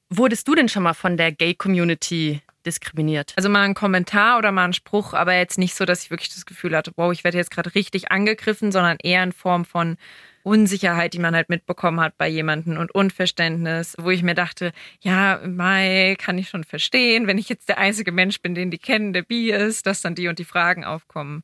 Wurdest 0.09 0.49
du 0.49 0.55
denn 0.55 0.71
schon 0.71 0.85
mal 0.85 0.95
von 0.95 1.19
der 1.19 1.33
Gay-Community 1.33 2.41
diskriminiert? 2.69 3.33
Also 3.37 3.49
mal 3.49 3.63
ein 3.63 3.75
Kommentar 3.75 4.39
oder 4.39 4.53
mal 4.53 4.65
ein 4.65 4.73
Spruch, 4.73 5.15
aber 5.15 5.35
jetzt 5.35 5.59
nicht 5.59 5.75
so, 5.75 5.85
dass 5.85 6.05
ich 6.05 6.11
wirklich 6.11 6.33
das 6.33 6.47
Gefühl 6.47 6.77
hatte, 6.77 6.93
wow, 6.97 7.13
ich 7.13 7.25
werde 7.25 7.39
jetzt 7.39 7.51
gerade 7.51 7.75
richtig 7.75 8.13
angegriffen, 8.13 8.71
sondern 8.71 8.99
eher 9.03 9.23
in 9.23 9.33
Form 9.33 9.65
von 9.65 9.97
Unsicherheit, 10.43 11.13
die 11.15 11.19
man 11.19 11.35
halt 11.35 11.49
mitbekommen 11.49 12.01
hat 12.01 12.17
bei 12.17 12.29
jemandem 12.29 12.79
und 12.79 12.95
Unverständnis, 12.95 13.97
wo 13.99 14.11
ich 14.11 14.23
mir 14.23 14.35
dachte, 14.35 14.73
ja, 15.01 15.41
Mai 15.47 16.17
kann 16.19 16.39
ich 16.39 16.49
schon 16.49 16.65
verstehen, 16.65 17.27
wenn 17.27 17.39
ich 17.39 17.49
jetzt 17.49 17.69
der 17.69 17.79
einzige 17.79 18.13
Mensch 18.13 18.41
bin, 18.41 18.55
den 18.55 18.71
die 18.71 18.79
kennen, 18.79 19.13
der 19.13 19.23
bi 19.23 19.51
ist, 19.51 19.87
dass 19.87 20.01
dann 20.01 20.15
die 20.15 20.29
und 20.29 20.39
die 20.39 20.45
Fragen 20.45 20.85
aufkommen. 20.85 21.43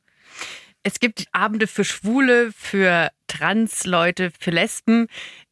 Es 0.87 0.99
gibt 0.99 1.25
Abende 1.31 1.65
für 1.65 1.83
Schwule, 1.83 2.51
für 2.51 3.09
Trans-Leute, 3.27 4.31
für 4.39 4.51
Lesben 4.51 5.07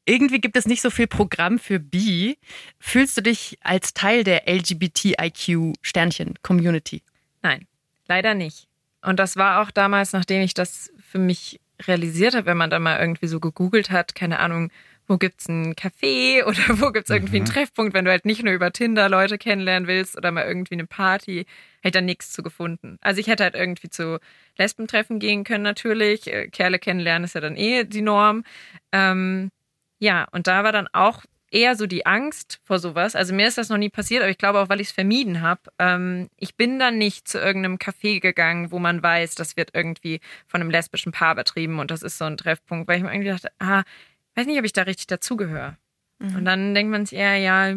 irgendwie 0.05 0.41
gibt 0.41 0.57
es 0.57 0.65
nicht 0.65 0.81
so 0.81 0.89
viel 0.89 1.07
Programm 1.07 1.59
für 1.59 1.79
Bi. 1.79 2.37
Fühlst 2.79 3.15
du 3.17 3.21
dich 3.21 3.57
als 3.61 3.93
Teil 3.93 4.25
der 4.25 4.47
LGBTIQ-Sternchen-Community? 4.47 7.03
Nein, 7.41 7.67
leider 8.07 8.33
nicht. 8.33 8.67
Und 9.01 9.19
das 9.19 9.35
war 9.37 9.61
auch 9.61 9.71
damals, 9.71 10.11
nachdem 10.13 10.41
ich 10.41 10.53
das 10.53 10.93
für 10.99 11.19
mich 11.19 11.59
realisiert 11.87 12.35
habe, 12.35 12.47
wenn 12.47 12.57
man 12.57 12.69
da 12.69 12.79
mal 12.79 12.99
irgendwie 12.99 13.27
so 13.27 13.39
gegoogelt 13.39 13.91
hat, 13.91 14.13
keine 14.15 14.39
Ahnung, 14.39 14.71
wo 15.07 15.17
gibt's 15.17 15.47
ein 15.47 15.75
Café 15.75 16.43
oder 16.45 16.79
wo 16.79 16.91
gibt's 16.91 17.09
irgendwie 17.09 17.37
einen 17.37 17.45
mhm. 17.45 17.51
Treffpunkt, 17.51 17.93
wenn 17.93 18.05
du 18.05 18.11
halt 18.11 18.25
nicht 18.25 18.43
nur 18.43 18.53
über 18.53 18.71
Tinder 18.71 19.09
Leute 19.09 19.37
kennenlernen 19.37 19.87
willst 19.87 20.17
oder 20.17 20.31
mal 20.31 20.45
irgendwie 20.45 20.75
eine 20.75 20.85
Party, 20.85 21.45
hätte 21.81 21.99
da 21.99 22.01
nichts 22.01 22.31
zu 22.31 22.43
gefunden. 22.43 22.97
Also 23.01 23.19
ich 23.19 23.27
hätte 23.27 23.43
halt 23.43 23.55
irgendwie 23.55 23.89
zu 23.89 24.19
Lesbentreffen 24.57 25.19
gehen 25.19 25.43
können 25.43 25.63
natürlich. 25.63 26.27
Äh, 26.27 26.47
Kerle 26.47 26.79
kennenlernen 26.79 27.25
ist 27.25 27.35
ja 27.35 27.41
dann 27.41 27.55
eh 27.55 27.83
die 27.83 28.01
Norm. 28.01 28.43
Ähm, 28.91 29.51
ja, 29.99 30.27
und 30.31 30.47
da 30.47 30.63
war 30.63 30.71
dann 30.71 30.87
auch 30.91 31.23
eher 31.53 31.75
so 31.75 31.85
die 31.85 32.05
Angst 32.05 32.59
vor 32.63 32.79
sowas. 32.79 33.15
Also 33.15 33.33
mir 33.33 33.47
ist 33.47 33.57
das 33.57 33.69
noch 33.69 33.77
nie 33.77 33.89
passiert, 33.89 34.23
aber 34.23 34.31
ich 34.31 34.39
glaube 34.39 34.59
auch, 34.59 34.69
weil 34.69 34.81
ich 34.81 34.87
es 34.87 34.93
vermieden 34.93 35.41
habe. 35.41 35.61
Ähm, 35.77 36.29
ich 36.37 36.55
bin 36.55 36.79
dann 36.79 36.97
nicht 36.97 37.27
zu 37.27 37.37
irgendeinem 37.37 37.77
Café 37.77 38.19
gegangen, 38.19 38.71
wo 38.71 38.79
man 38.79 39.03
weiß, 39.03 39.35
das 39.35 39.55
wird 39.55 39.69
irgendwie 39.73 40.19
von 40.47 40.61
einem 40.61 40.71
lesbischen 40.71 41.11
Paar 41.11 41.35
betrieben 41.35 41.79
und 41.79 41.91
das 41.91 42.01
ist 42.01 42.17
so 42.17 42.25
ein 42.25 42.37
Treffpunkt, 42.37 42.87
weil 42.87 42.97
ich 42.97 43.03
mir 43.03 43.11
irgendwie 43.11 43.29
dachte, 43.29 43.51
ah, 43.59 43.83
weiß 44.35 44.47
nicht, 44.47 44.59
ob 44.59 44.65
ich 44.65 44.73
da 44.73 44.83
richtig 44.83 45.07
dazugehöre. 45.07 45.77
Mhm. 46.19 46.35
Und 46.35 46.45
dann 46.45 46.73
denkt 46.73 46.91
man 46.91 47.05
sich 47.05 47.17
eher, 47.17 47.37
ja, 47.37 47.69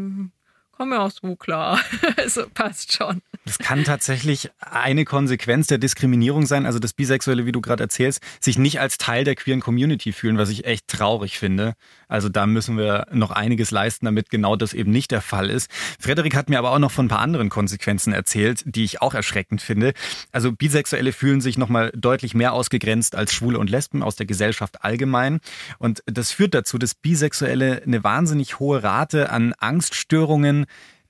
komm 0.73 0.88
mir 0.88 1.01
auch 1.01 1.11
so 1.11 1.37
klar. 1.37 1.81
also 2.16 2.49
passt 2.53 2.92
schon. 2.92 3.23
Das 3.47 3.59
kann 3.59 3.85
tatsächlich 3.85 4.51
eine 4.59 5.05
Konsequenz 5.05 5.69
der 5.69 5.79
Diskriminierung 5.79 6.47
sein, 6.47 6.67
also 6.67 6.81
das 6.81 6.93
Bisexuelle, 6.93 7.47
wie 7.47 7.53
du 7.53 7.61
gerade 7.61 7.85
erzählst, 7.85 8.21
sich 8.41 8.59
nicht 8.59 8.81
als 8.81 8.99
Teil 8.99 9.23
der 9.23 9.37
queeren 9.37 9.61
Community 9.61 10.13
fühlen, 10.13 10.37
was 10.37 10.49
ich 10.49 10.65
echt 10.65 10.89
traurig 10.89 11.39
finde. 11.39 11.75
Also 12.09 12.29
da 12.29 12.47
müssen 12.47 12.77
wir 12.77 13.07
noch 13.13 13.31
einiges 13.31 13.71
leisten, 13.71 14.07
damit 14.07 14.31
genau 14.31 14.57
das 14.57 14.73
eben 14.73 14.91
nicht 14.91 15.13
der 15.13 15.21
Fall 15.21 15.49
ist. 15.49 15.71
Frederik 16.01 16.35
hat 16.35 16.51
mir 16.51 16.59
aber 16.59 16.73
auch 16.73 16.81
noch 16.81 16.91
von 16.91 17.07
ein 17.07 17.09
paar 17.09 17.21
anderen 17.21 17.49
Konsequenzen 17.49 18.13
erzählt, 18.13 18.65
die 18.67 18.83
ich 18.83 19.01
auch 19.01 19.15
erschreckend 19.15 19.63
finde. 19.63 19.93
Also 20.33 20.51
Bisexuelle 20.51 21.13
fühlen 21.13 21.41
sich 21.41 21.57
nochmal 21.57 21.93
deutlich 21.95 22.35
mehr 22.35 22.53
ausgegrenzt 22.53 23.15
als 23.15 23.33
Schwule 23.33 23.61
und 23.61 23.71
Lesben 23.71 24.03
aus 24.03 24.17
der 24.17 24.27
Gesellschaft 24.27 24.83
allgemein. 24.83 25.39
Und 25.79 26.03
das 26.07 26.33
führt 26.33 26.53
dazu, 26.53 26.79
dass 26.79 26.97
Bisexuelle 26.97 27.81
eine 27.87 28.03
wahnsinnig 28.03 28.59
hohe 28.59 28.83
Rate 28.83 29.31
an 29.31 29.53
Angststörungen, 29.61 30.67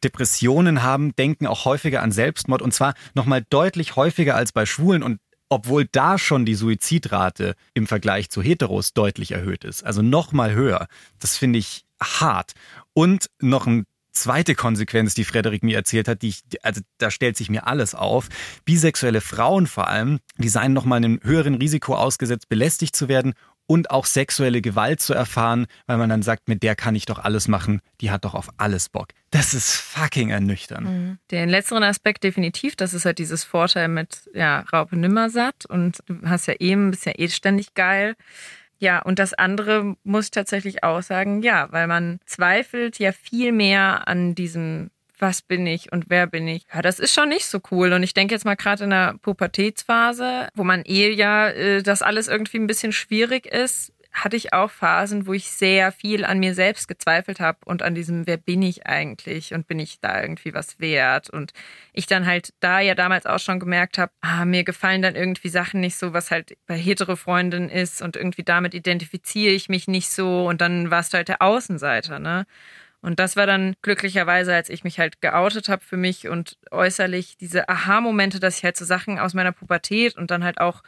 Depressionen 0.06 0.84
haben, 0.84 1.16
denken 1.16 1.48
auch 1.48 1.64
häufiger 1.64 2.00
an 2.00 2.12
Selbstmord 2.12 2.62
und 2.62 2.72
zwar 2.72 2.94
nochmal 3.14 3.44
deutlich 3.50 3.96
häufiger 3.96 4.36
als 4.36 4.52
bei 4.52 4.64
Schwulen 4.64 5.02
und 5.02 5.18
obwohl 5.48 5.84
da 5.90 6.16
schon 6.16 6.44
die 6.44 6.54
Suizidrate 6.54 7.56
im 7.74 7.88
Vergleich 7.88 8.30
zu 8.30 8.40
Heteros 8.40 8.92
deutlich 8.92 9.32
erhöht 9.32 9.64
ist, 9.64 9.84
also 9.84 10.02
nochmal 10.02 10.54
höher. 10.54 10.86
Das 11.18 11.36
finde 11.36 11.58
ich 11.58 11.84
hart. 12.00 12.52
Und 12.92 13.30
noch 13.40 13.66
eine 13.66 13.84
zweite 14.12 14.54
Konsequenz, 14.54 15.14
die 15.14 15.24
Frederik 15.24 15.64
mir 15.64 15.76
erzählt 15.76 16.06
hat, 16.06 16.22
die 16.22 16.28
ich, 16.28 16.42
also 16.62 16.80
da 16.98 17.10
stellt 17.10 17.36
sich 17.36 17.50
mir 17.50 17.66
alles 17.66 17.94
auf. 17.96 18.28
Bisexuelle 18.64 19.20
Frauen 19.20 19.66
vor 19.66 19.88
allem, 19.88 20.20
die 20.38 20.48
seien 20.48 20.72
nochmal 20.72 20.98
einem 20.98 21.20
höheren 21.22 21.56
Risiko 21.56 21.96
ausgesetzt, 21.96 22.48
belästigt 22.48 22.94
zu 22.94 23.08
werden 23.08 23.34
und 23.66 23.90
auch 23.90 24.06
sexuelle 24.06 24.62
Gewalt 24.62 25.00
zu 25.00 25.14
erfahren, 25.14 25.66
weil 25.86 25.98
man 25.98 26.08
dann 26.08 26.22
sagt, 26.22 26.48
mit 26.48 26.62
der 26.62 26.76
kann 26.76 26.94
ich 26.94 27.06
doch 27.06 27.18
alles 27.18 27.48
machen, 27.48 27.80
die 28.00 28.10
hat 28.10 28.24
doch 28.24 28.34
auf 28.34 28.48
alles 28.56 28.88
Bock. 28.88 29.08
Das 29.30 29.54
ist 29.54 29.74
fucking 29.74 30.30
ernüchternd. 30.30 30.88
Mhm. 30.88 31.18
Den 31.30 31.48
letzteren 31.48 31.82
Aspekt 31.82 32.24
definitiv, 32.24 32.76
das 32.76 32.94
ist 32.94 33.04
halt 33.04 33.18
dieses 33.18 33.44
Vorteil 33.44 33.88
mit 33.88 34.30
ja, 34.34 34.60
Raupe 34.72 34.96
nimmersatt 34.96 35.66
und 35.66 35.98
du 36.06 36.20
hast 36.24 36.46
ja 36.46 36.54
eben, 36.58 36.90
bist 36.90 37.06
ja 37.06 37.12
eh 37.16 37.28
ständig 37.28 37.74
geil. 37.74 38.14
Ja, 38.78 39.00
und 39.00 39.18
das 39.18 39.32
andere 39.32 39.96
muss 40.04 40.26
ich 40.26 40.30
tatsächlich 40.32 40.84
auch 40.84 41.02
sagen, 41.02 41.42
ja, 41.42 41.68
weil 41.70 41.86
man 41.86 42.20
zweifelt 42.26 42.98
ja 42.98 43.12
viel 43.12 43.52
mehr 43.52 44.06
an 44.06 44.34
diesem 44.34 44.90
was 45.18 45.42
bin 45.42 45.66
ich 45.66 45.92
und 45.92 46.06
wer 46.08 46.26
bin 46.26 46.46
ich. 46.48 46.66
Ja, 46.72 46.82
das 46.82 46.98
ist 46.98 47.14
schon 47.14 47.28
nicht 47.28 47.46
so 47.46 47.60
cool. 47.70 47.92
Und 47.92 48.02
ich 48.02 48.14
denke 48.14 48.34
jetzt 48.34 48.44
mal 48.44 48.56
gerade 48.56 48.84
in 48.84 48.90
der 48.90 49.14
Pubertätsphase, 49.22 50.48
wo 50.54 50.64
man 50.64 50.82
eh 50.84 51.10
ja 51.10 51.48
äh, 51.48 51.82
das 51.82 52.02
alles 52.02 52.28
irgendwie 52.28 52.58
ein 52.58 52.66
bisschen 52.66 52.92
schwierig 52.92 53.46
ist, 53.46 53.92
hatte 54.16 54.36
ich 54.36 54.54
auch 54.54 54.70
Phasen, 54.70 55.26
wo 55.26 55.34
ich 55.34 55.50
sehr 55.50 55.92
viel 55.92 56.24
an 56.24 56.38
mir 56.38 56.54
selbst 56.54 56.88
gezweifelt 56.88 57.38
habe 57.38 57.58
und 57.66 57.82
an 57.82 57.94
diesem, 57.94 58.26
wer 58.26 58.38
bin 58.38 58.62
ich 58.62 58.86
eigentlich 58.86 59.52
und 59.52 59.66
bin 59.68 59.78
ich 59.78 60.00
da 60.00 60.22
irgendwie 60.22 60.54
was 60.54 60.80
wert? 60.80 61.28
Und 61.28 61.52
ich 61.92 62.06
dann 62.06 62.24
halt 62.24 62.54
da 62.60 62.80
ja 62.80 62.94
damals 62.94 63.26
auch 63.26 63.38
schon 63.38 63.60
gemerkt 63.60 63.98
habe, 63.98 64.12
ah, 64.22 64.46
mir 64.46 64.64
gefallen 64.64 65.02
dann 65.02 65.16
irgendwie 65.16 65.50
Sachen 65.50 65.80
nicht 65.80 65.96
so, 65.96 66.14
was 66.14 66.30
halt 66.30 66.56
bei 66.66 66.78
hetero 66.78 67.16
Freundinnen 67.16 67.68
ist 67.68 68.00
und 68.00 68.16
irgendwie 68.16 68.42
damit 68.42 68.74
identifiziere 68.74 69.52
ich 69.52 69.68
mich 69.68 69.86
nicht 69.86 70.08
so 70.08 70.48
und 70.48 70.62
dann 70.62 70.90
warst 70.90 71.12
du 71.12 71.18
halt 71.18 71.28
der 71.28 71.42
Außenseiter, 71.42 72.18
ne? 72.18 72.46
Und 73.00 73.20
das 73.20 73.36
war 73.36 73.46
dann 73.46 73.74
glücklicherweise, 73.82 74.54
als 74.54 74.68
ich 74.68 74.82
mich 74.84 74.98
halt 74.98 75.20
geoutet 75.20 75.68
habe 75.68 75.84
für 75.84 75.96
mich 75.96 76.28
und 76.28 76.58
äußerlich 76.70 77.36
diese 77.36 77.68
Aha-Momente, 77.68 78.40
dass 78.40 78.58
ich 78.58 78.64
halt 78.64 78.76
so 78.76 78.84
Sachen 78.84 79.18
aus 79.18 79.34
meiner 79.34 79.52
Pubertät 79.52 80.16
und 80.16 80.30
dann 80.30 80.44
halt 80.44 80.60
auch 80.60 80.82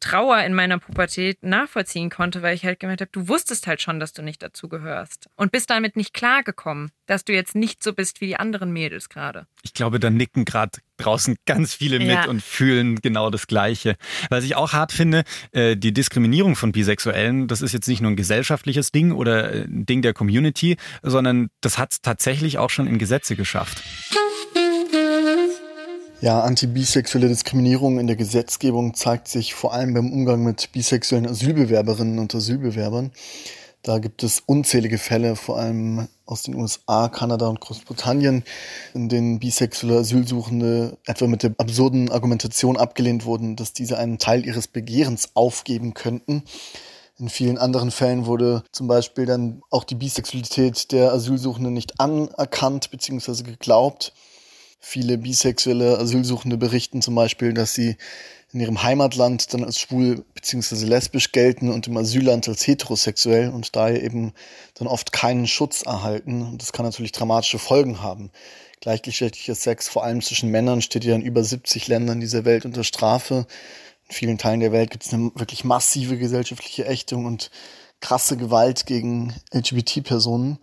Trauer 0.00 0.42
in 0.42 0.54
meiner 0.54 0.78
Pubertät 0.78 1.42
nachvollziehen 1.42 2.10
konnte, 2.10 2.42
weil 2.42 2.54
ich 2.54 2.64
halt 2.64 2.80
gemerkt 2.80 3.00
habe, 3.00 3.10
du 3.12 3.28
wusstest 3.28 3.66
halt 3.66 3.82
schon, 3.82 4.00
dass 4.00 4.12
du 4.12 4.22
nicht 4.22 4.42
dazugehörst 4.42 5.28
und 5.36 5.52
bist 5.52 5.70
damit 5.70 5.96
nicht 5.96 6.14
klargekommen, 6.14 6.90
dass 7.06 7.24
du 7.24 7.32
jetzt 7.32 7.54
nicht 7.54 7.82
so 7.82 7.92
bist 7.92 8.20
wie 8.20 8.26
die 8.26 8.36
anderen 8.36 8.72
Mädels 8.72 9.08
gerade. 9.08 9.46
Ich 9.62 9.74
glaube, 9.74 10.00
da 10.00 10.10
nicken 10.10 10.44
gerade 10.44 10.78
draußen 10.96 11.36
ganz 11.46 11.74
viele 11.74 11.98
mit 11.98 12.08
ja. 12.08 12.28
und 12.28 12.42
fühlen 12.42 12.96
genau 12.96 13.30
das 13.30 13.46
Gleiche. 13.46 13.96
Was 14.30 14.44
ich 14.44 14.56
auch 14.56 14.72
hart 14.72 14.92
finde, 14.92 15.24
äh, 15.52 15.76
die 15.76 15.92
Diskriminierung 15.92 16.56
von 16.56 16.72
Bisexuellen, 16.72 17.48
das 17.48 17.62
ist 17.62 17.72
jetzt 17.72 17.86
nicht 17.86 18.00
nur 18.00 18.10
ein 18.10 18.16
gesellschaftliches 18.16 18.92
Ding 18.92 19.12
oder 19.12 19.50
ein 19.50 19.86
Ding 19.86 20.02
der 20.02 20.14
Community, 20.14 20.76
sondern 21.02 21.48
das 21.60 21.78
hat 21.78 21.92
es 21.92 22.00
tatsächlich 22.00 22.58
auch 22.58 22.70
schon 22.70 22.86
in 22.86 22.98
Gesetze 22.98 23.36
geschafft. 23.36 23.82
Ja, 26.22 26.40
antibisexuelle 26.40 27.28
Diskriminierung 27.28 28.00
in 28.00 28.06
der 28.06 28.16
Gesetzgebung 28.16 28.94
zeigt 28.94 29.28
sich 29.28 29.54
vor 29.54 29.74
allem 29.74 29.92
beim 29.92 30.10
Umgang 30.10 30.42
mit 30.42 30.72
bisexuellen 30.72 31.26
Asylbewerberinnen 31.26 32.18
und 32.18 32.34
Asylbewerbern. 32.34 33.12
Da 33.82 33.98
gibt 33.98 34.22
es 34.22 34.42
unzählige 34.46 34.96
Fälle, 34.96 35.36
vor 35.36 35.58
allem 35.58 36.08
aus 36.24 36.42
den 36.42 36.54
USA, 36.54 37.08
Kanada 37.08 37.48
und 37.48 37.60
Großbritannien, 37.60 38.44
in 38.94 39.10
denen 39.10 39.38
bisexuelle 39.40 39.98
Asylsuchende 39.98 40.96
etwa 41.04 41.26
mit 41.26 41.42
der 41.42 41.54
absurden 41.58 42.10
Argumentation 42.10 42.78
abgelehnt 42.78 43.26
wurden, 43.26 43.54
dass 43.54 43.74
diese 43.74 43.98
einen 43.98 44.18
Teil 44.18 44.46
ihres 44.46 44.68
Begehrens 44.68 45.28
aufgeben 45.34 45.92
könnten. 45.92 46.44
In 47.18 47.28
vielen 47.28 47.58
anderen 47.58 47.90
Fällen 47.90 48.24
wurde 48.24 48.64
zum 48.72 48.88
Beispiel 48.88 49.26
dann 49.26 49.60
auch 49.70 49.84
die 49.84 49.94
Bisexualität 49.94 50.92
der 50.92 51.12
Asylsuchenden 51.12 51.74
nicht 51.74 52.00
anerkannt 52.00 52.90
bzw. 52.90 53.42
geglaubt. 53.42 54.14
Viele 54.78 55.18
bisexuelle 55.18 55.98
Asylsuchende 55.98 56.56
berichten 56.56 57.02
zum 57.02 57.14
Beispiel, 57.14 57.52
dass 57.54 57.74
sie 57.74 57.96
in 58.52 58.60
ihrem 58.60 58.82
Heimatland 58.82 59.52
dann 59.52 59.64
als 59.64 59.80
schwul 59.80 60.24
bzw. 60.34 60.86
lesbisch 60.86 61.32
gelten 61.32 61.70
und 61.70 61.86
im 61.88 61.96
Asylland 61.96 62.48
als 62.48 62.66
heterosexuell 62.66 63.50
und 63.50 63.74
daher 63.74 64.02
eben 64.02 64.32
dann 64.74 64.86
oft 64.86 65.12
keinen 65.12 65.46
Schutz 65.46 65.82
erhalten. 65.82 66.42
Und 66.42 66.62
das 66.62 66.72
kann 66.72 66.86
natürlich 66.86 67.12
dramatische 67.12 67.58
Folgen 67.58 68.00
haben. 68.02 68.30
Gleichgeschlechtlicher 68.80 69.54
Sex, 69.54 69.88
vor 69.88 70.04
allem 70.04 70.22
zwischen 70.22 70.50
Männern, 70.50 70.80
steht 70.80 71.04
ja 71.04 71.14
in 71.14 71.22
über 71.22 71.42
70 71.42 71.88
Ländern 71.88 72.20
dieser 72.20 72.44
Welt 72.44 72.64
unter 72.64 72.84
Strafe. 72.84 73.46
In 74.08 74.14
vielen 74.14 74.38
Teilen 74.38 74.60
der 74.60 74.72
Welt 74.72 74.90
gibt 74.90 75.04
es 75.04 75.12
eine 75.12 75.32
wirklich 75.34 75.64
massive 75.64 76.16
gesellschaftliche 76.16 76.86
Ächtung 76.86 77.24
und 77.26 77.50
krasse 78.00 78.36
Gewalt 78.36 78.86
gegen 78.86 79.34
LGBT-Personen. 79.52 80.58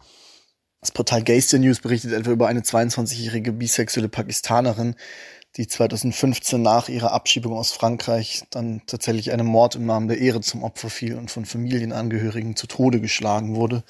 Das 0.84 0.92
Portal 0.92 1.24
Gayster 1.24 1.60
News 1.60 1.80
berichtet 1.80 2.12
etwa 2.12 2.32
über 2.32 2.50
eine 2.50 2.60
22-jährige 2.60 3.54
bisexuelle 3.54 4.10
Pakistanerin, 4.10 4.96
die 5.56 5.66
2015 5.66 6.62
nach 6.62 6.90
ihrer 6.90 7.14
Abschiebung 7.14 7.54
aus 7.54 7.72
Frankreich 7.72 8.44
dann 8.50 8.82
tatsächlich 8.86 9.32
einem 9.32 9.46
Mord 9.46 9.76
im 9.76 9.86
Namen 9.86 10.10
der 10.10 10.18
Ehre 10.20 10.42
zum 10.42 10.62
Opfer 10.62 10.90
fiel 10.90 11.18
und 11.18 11.32
von 11.32 11.46
Familienangehörigen 11.46 12.58
zu 12.58 12.68
Tode 12.68 13.00
geschlagen 13.00 13.56
wurde. 13.56 13.86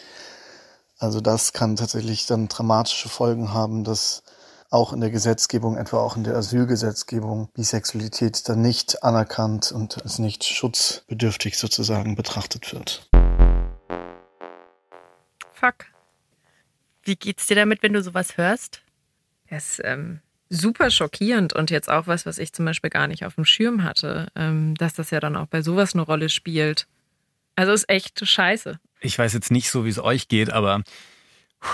Also 0.99 1.19
das 1.19 1.51
kann 1.51 1.77
tatsächlich 1.77 2.27
dann 2.27 2.47
dramatische 2.47 3.09
Folgen 3.09 3.55
haben, 3.55 3.83
dass 3.83 4.21
auch 4.69 4.93
in 4.93 5.01
der 5.01 5.09
Gesetzgebung, 5.09 5.77
etwa 5.77 5.97
auch 5.97 6.15
in 6.15 6.23
der 6.23 6.35
Asylgesetzgebung, 6.35 7.49
Bisexualität 7.55 8.47
dann 8.47 8.61
nicht 8.61 9.01
anerkannt 9.01 9.71
und 9.71 10.03
als 10.03 10.19
nicht 10.19 10.43
schutzbedürftig 10.43 11.57
sozusagen 11.57 12.13
betrachtet 12.13 12.71
wird. 12.71 13.09
Fuck. 15.55 15.92
Wie 17.03 17.15
geht's 17.15 17.47
dir 17.47 17.55
damit, 17.55 17.83
wenn 17.83 17.93
du 17.93 18.01
sowas 18.01 18.37
hörst? 18.37 18.81
Das 19.49 19.79
ist 19.79 19.81
ähm, 19.83 20.19
super 20.49 20.89
schockierend 20.89 21.53
und 21.53 21.71
jetzt 21.71 21.89
auch 21.89 22.07
was, 22.07 22.25
was 22.25 22.37
ich 22.37 22.53
zum 22.53 22.65
Beispiel 22.65 22.89
gar 22.89 23.07
nicht 23.07 23.25
auf 23.25 23.35
dem 23.35 23.45
Schirm 23.45 23.83
hatte, 23.83 24.27
ähm, 24.35 24.75
dass 24.75 24.93
das 24.93 25.11
ja 25.11 25.19
dann 25.19 25.35
auch 25.35 25.47
bei 25.47 25.61
sowas 25.61 25.93
eine 25.93 26.03
Rolle 26.03 26.29
spielt. 26.29 26.87
Also 27.55 27.71
ist 27.73 27.89
echt 27.89 28.25
scheiße. 28.25 28.79
Ich 29.01 29.19
weiß 29.19 29.33
jetzt 29.33 29.51
nicht 29.51 29.69
so, 29.69 29.85
wie 29.85 29.89
es 29.89 29.99
euch 29.99 30.27
geht, 30.27 30.51
aber 30.51 30.83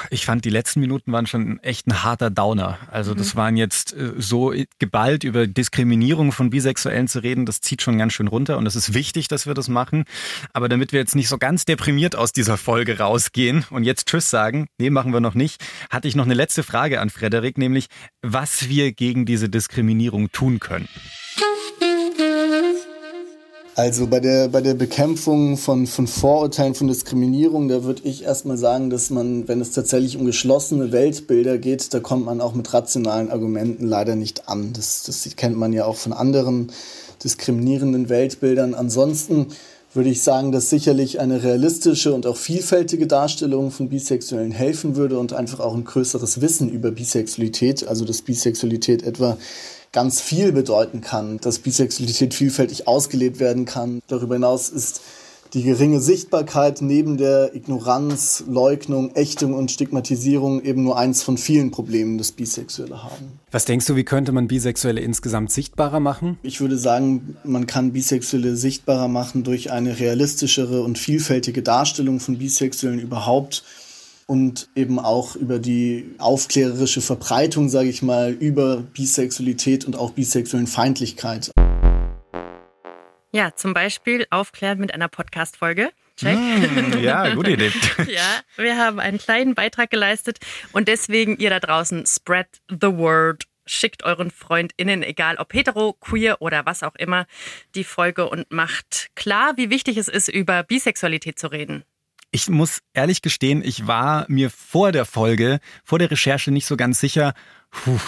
ich 0.09 0.25
fand, 0.25 0.45
die 0.45 0.49
letzten 0.49 0.79
Minuten 0.79 1.11
waren 1.11 1.27
schon 1.27 1.59
echt 1.59 1.87
ein 1.87 2.03
harter 2.03 2.29
Downer. 2.29 2.77
Also 2.91 3.13
das 3.13 3.33
mhm. 3.33 3.37
waren 3.37 3.57
jetzt 3.57 3.93
äh, 3.93 4.13
so 4.17 4.53
geballt 4.79 5.23
über 5.23 5.47
Diskriminierung 5.47 6.31
von 6.31 6.49
Bisexuellen 6.49 7.07
zu 7.07 7.23
reden, 7.23 7.45
das 7.45 7.61
zieht 7.61 7.81
schon 7.81 7.97
ganz 7.97 8.13
schön 8.13 8.27
runter 8.27 8.57
und 8.57 8.65
es 8.65 8.75
ist 8.75 8.93
wichtig, 8.93 9.27
dass 9.27 9.45
wir 9.45 9.53
das 9.53 9.67
machen. 9.67 10.05
Aber 10.53 10.69
damit 10.69 10.91
wir 10.91 10.99
jetzt 10.99 11.15
nicht 11.15 11.27
so 11.27 11.37
ganz 11.37 11.65
deprimiert 11.65 12.15
aus 12.15 12.31
dieser 12.31 12.57
Folge 12.57 12.97
rausgehen 12.99 13.65
und 13.69 13.83
jetzt 13.83 14.07
Tschüss 14.07 14.29
sagen, 14.29 14.67
nee, 14.77 14.89
machen 14.89 15.13
wir 15.13 15.19
noch 15.19 15.35
nicht, 15.35 15.63
hatte 15.89 16.07
ich 16.07 16.15
noch 16.15 16.25
eine 16.25 16.33
letzte 16.33 16.63
Frage 16.63 17.01
an 17.01 17.09
Frederik, 17.09 17.57
nämlich 17.57 17.87
was 18.21 18.69
wir 18.69 18.91
gegen 18.91 19.25
diese 19.25 19.49
Diskriminierung 19.49 20.31
tun 20.31 20.59
können. 20.59 20.87
Also 23.75 24.07
bei 24.07 24.19
der, 24.19 24.49
bei 24.49 24.61
der 24.61 24.73
Bekämpfung 24.73 25.55
von, 25.55 25.87
von 25.87 26.05
Vorurteilen, 26.05 26.75
von 26.75 26.87
Diskriminierung, 26.87 27.69
da 27.69 27.83
würde 27.83 28.01
ich 28.03 28.23
erstmal 28.23 28.57
sagen, 28.57 28.89
dass 28.89 29.09
man, 29.09 29.47
wenn 29.47 29.61
es 29.61 29.71
tatsächlich 29.71 30.17
um 30.17 30.25
geschlossene 30.25 30.91
Weltbilder 30.91 31.57
geht, 31.57 31.93
da 31.93 32.01
kommt 32.01 32.25
man 32.25 32.41
auch 32.41 32.53
mit 32.53 32.73
rationalen 32.73 33.31
Argumenten 33.31 33.87
leider 33.87 34.15
nicht 34.15 34.49
an. 34.49 34.73
Das, 34.73 35.03
das 35.03 35.27
kennt 35.37 35.55
man 35.55 35.71
ja 35.71 35.85
auch 35.85 35.95
von 35.95 36.11
anderen 36.11 36.71
diskriminierenden 37.23 38.09
Weltbildern. 38.09 38.73
Ansonsten 38.73 39.47
würde 39.93 40.09
ich 40.09 40.21
sagen, 40.21 40.51
dass 40.51 40.69
sicherlich 40.69 41.19
eine 41.19 41.43
realistische 41.43 42.13
und 42.13 42.27
auch 42.27 42.37
vielfältige 42.37 43.07
Darstellung 43.07 43.71
von 43.71 43.89
Bisexuellen 43.89 44.51
helfen 44.51 44.95
würde 44.95 45.17
und 45.17 45.33
einfach 45.33 45.59
auch 45.59 45.73
ein 45.73 45.83
größeres 45.83 46.41
Wissen 46.41 46.69
über 46.69 46.91
Bisexualität, 46.91 47.87
also 47.87 48.05
dass 48.05 48.21
Bisexualität 48.21 49.03
etwa 49.03 49.37
ganz 49.91 50.21
viel 50.21 50.51
bedeuten 50.51 51.01
kann, 51.01 51.39
dass 51.39 51.59
Bisexualität 51.59 52.33
vielfältig 52.33 52.87
ausgelebt 52.87 53.39
werden 53.39 53.65
kann. 53.65 54.01
Darüber 54.07 54.35
hinaus 54.35 54.69
ist 54.69 55.01
die 55.53 55.63
geringe 55.63 55.99
Sichtbarkeit 55.99 56.81
neben 56.81 57.17
der 57.17 57.55
Ignoranz, 57.55 58.43
Leugnung, 58.47 59.15
Ächtung 59.15 59.55
und 59.55 59.71
Stigmatisierung 59.71 60.61
eben 60.61 60.83
nur 60.83 60.97
eins 60.97 61.23
von 61.23 61.39
vielen 61.39 61.71
Problemen, 61.71 62.19
das 62.19 62.31
Bisexuelle 62.31 63.03
haben. 63.03 63.39
Was 63.49 63.65
denkst 63.65 63.87
du, 63.87 63.95
wie 63.95 64.03
könnte 64.03 64.31
man 64.31 64.47
Bisexuelle 64.47 65.01
insgesamt 65.01 65.51
sichtbarer 65.51 65.99
machen? 65.99 66.37
Ich 66.43 66.61
würde 66.61 66.77
sagen, 66.77 67.35
man 67.43 67.65
kann 67.65 67.93
Bisexuelle 67.93 68.55
sichtbarer 68.55 69.07
machen 69.07 69.43
durch 69.43 69.71
eine 69.71 69.99
realistischere 69.99 70.83
und 70.83 70.99
vielfältige 70.99 71.63
Darstellung 71.63 72.19
von 72.19 72.37
Bisexuellen 72.37 72.99
überhaupt 72.99 73.63
und 74.29 74.69
eben 74.75 74.99
auch 74.99 75.35
über 75.35 75.57
die 75.57 76.13
aufklärerische 76.19 77.01
Verbreitung, 77.01 77.67
sage 77.67 77.89
ich 77.89 78.03
mal, 78.03 78.31
über 78.31 78.77
Bisexualität 78.77 79.85
und 79.85 79.95
auch 79.95 80.11
bisexuellen 80.11 80.67
Feindlichkeit. 80.67 81.49
Ja, 83.31 83.55
zum 83.55 83.73
Beispiel 83.73 84.27
aufklären 84.29 84.77
mit 84.77 84.93
einer 84.93 85.07
Podcast-Folge. 85.07 85.89
Check. 86.15 86.37
Mm, 86.37 86.99
ja, 87.01 87.33
gute 87.33 87.51
Idee. 87.51 87.71
ja, 88.07 88.41
wir 88.55 88.77
haben 88.77 88.99
einen 88.99 89.17
kleinen 89.17 89.55
Beitrag 89.55 89.89
geleistet 89.89 90.37
und 90.73 90.87
deswegen 90.87 91.37
ihr 91.37 91.49
da 91.49 91.59
draußen 91.59 92.05
spread 92.05 92.47
the 92.69 92.95
word. 92.95 93.45
Schickt 93.65 94.03
euren 94.03 94.29
FreundInnen, 94.29 95.01
egal 95.01 95.37
ob 95.37 95.53
hetero, 95.53 95.93
queer 95.93 96.39
oder 96.39 96.67
was 96.67 96.83
auch 96.83 96.95
immer, 96.95 97.25
die 97.73 97.83
Folge 97.83 98.29
und 98.29 98.51
macht 98.51 99.09
klar, 99.15 99.53
wie 99.57 99.71
wichtig 99.71 99.97
es 99.97 100.07
ist, 100.07 100.27
über 100.27 100.61
Bisexualität 100.61 101.39
zu 101.39 101.47
reden. 101.47 101.83
Ich 102.31 102.47
muss 102.49 102.79
ehrlich 102.93 103.21
gestehen, 103.21 103.63
ich 103.63 103.87
war 103.87 104.25
mir 104.27 104.49
vor 104.49 104.91
der 104.91 105.05
Folge, 105.05 105.59
vor 105.83 105.97
der 105.97 106.11
Recherche 106.11 106.51
nicht 106.51 106.67
so 106.67 106.77
ganz 106.77 106.99
sicher, 106.99 107.33
puh, 107.71 107.99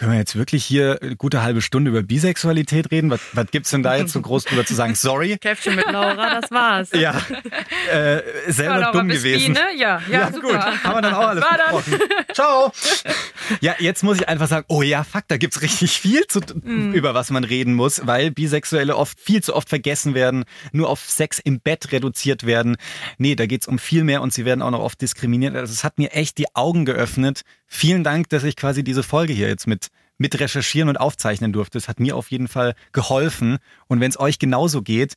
können 0.00 0.12
wir 0.12 0.18
jetzt 0.18 0.34
wirklich 0.34 0.64
hier 0.64 0.98
eine 1.02 1.14
gute 1.14 1.42
halbe 1.42 1.60
Stunde 1.60 1.90
über 1.90 2.02
Bisexualität 2.02 2.90
reden? 2.90 3.10
Was, 3.10 3.20
was 3.34 3.46
gibt's 3.50 3.70
denn 3.70 3.82
da 3.82 3.96
jetzt 3.96 4.12
so 4.12 4.22
groß 4.22 4.44
drüber 4.46 4.64
zu 4.64 4.74
sagen? 4.74 4.94
Sorry. 4.94 5.36
Käffchen 5.40 5.74
mit 5.76 5.84
Laura, 5.92 6.40
das 6.40 6.50
war's. 6.50 6.88
Ja, 7.00 7.14
äh, 7.92 8.22
selber 8.50 8.80
Ja, 8.80 8.92
dumm 8.92 9.08
gewesen. 9.08 9.52
Biene? 9.54 9.60
Ja, 9.76 10.00
ja, 10.08 10.18
Ja, 10.20 10.32
super. 10.32 10.48
gut. 10.54 10.84
Haben 10.84 10.94
wir 10.96 11.02
dann 11.02 11.14
auch 11.14 11.28
alles 11.28 11.44
War 11.44 11.58
dann. 11.58 11.76
besprochen. 11.76 12.08
Ciao. 12.32 12.72
Ja, 13.60 13.74
jetzt 13.78 14.02
muss 14.02 14.16
ich 14.18 14.28
einfach 14.28 14.48
sagen, 14.48 14.64
oh 14.68 14.80
ja, 14.82 15.04
fuck, 15.04 15.24
da 15.28 15.36
gibt's 15.36 15.60
richtig 15.62 15.92
viel, 16.00 16.26
zu, 16.28 16.40
Mhm. 16.62 16.94
über 16.94 17.12
was 17.14 17.30
man 17.30 17.44
reden 17.44 17.74
muss, 17.74 18.06
weil 18.06 18.30
Bisexuelle 18.30 18.96
oft 18.96 19.20
viel 19.20 19.42
zu 19.42 19.54
oft 19.54 19.68
vergessen 19.68 20.14
werden, 20.14 20.44
nur 20.72 20.88
auf 20.88 21.00
Sex 21.08 21.38
im 21.38 21.60
Bett 21.60 21.92
reduziert 21.92 22.46
werden. 22.46 22.76
Nee, 23.18 23.34
da 23.34 23.44
geht's 23.46 23.68
um 23.68 23.78
viel 23.78 24.04
mehr 24.04 24.22
und 24.22 24.32
sie 24.32 24.44
werden 24.46 24.62
auch 24.62 24.70
noch 24.70 24.80
oft 24.80 25.00
diskriminiert. 25.02 25.54
Also 25.56 25.72
es 25.72 25.84
hat 25.84 25.98
mir 25.98 26.12
echt 26.12 26.38
die 26.38 26.54
Augen 26.54 26.84
geöffnet. 26.86 27.42
Vielen 27.72 28.02
Dank, 28.04 28.28
dass 28.30 28.42
ich 28.44 28.56
quasi 28.56 28.82
diese 28.82 29.02
Folge 29.04 29.32
hier 29.32 29.48
jetzt 29.48 29.66
mit 29.68 29.88
mit 30.18 30.38
recherchieren 30.38 30.90
und 30.90 30.98
aufzeichnen 30.98 31.50
durfte. 31.52 31.78
Das 31.78 31.88
hat 31.88 31.98
mir 31.98 32.14
auf 32.14 32.30
jeden 32.30 32.46
Fall 32.48 32.74
geholfen. 32.92 33.56
Und 33.86 34.00
wenn 34.00 34.10
es 34.10 34.20
euch 34.20 34.38
genauso 34.38 34.82
geht, 34.82 35.14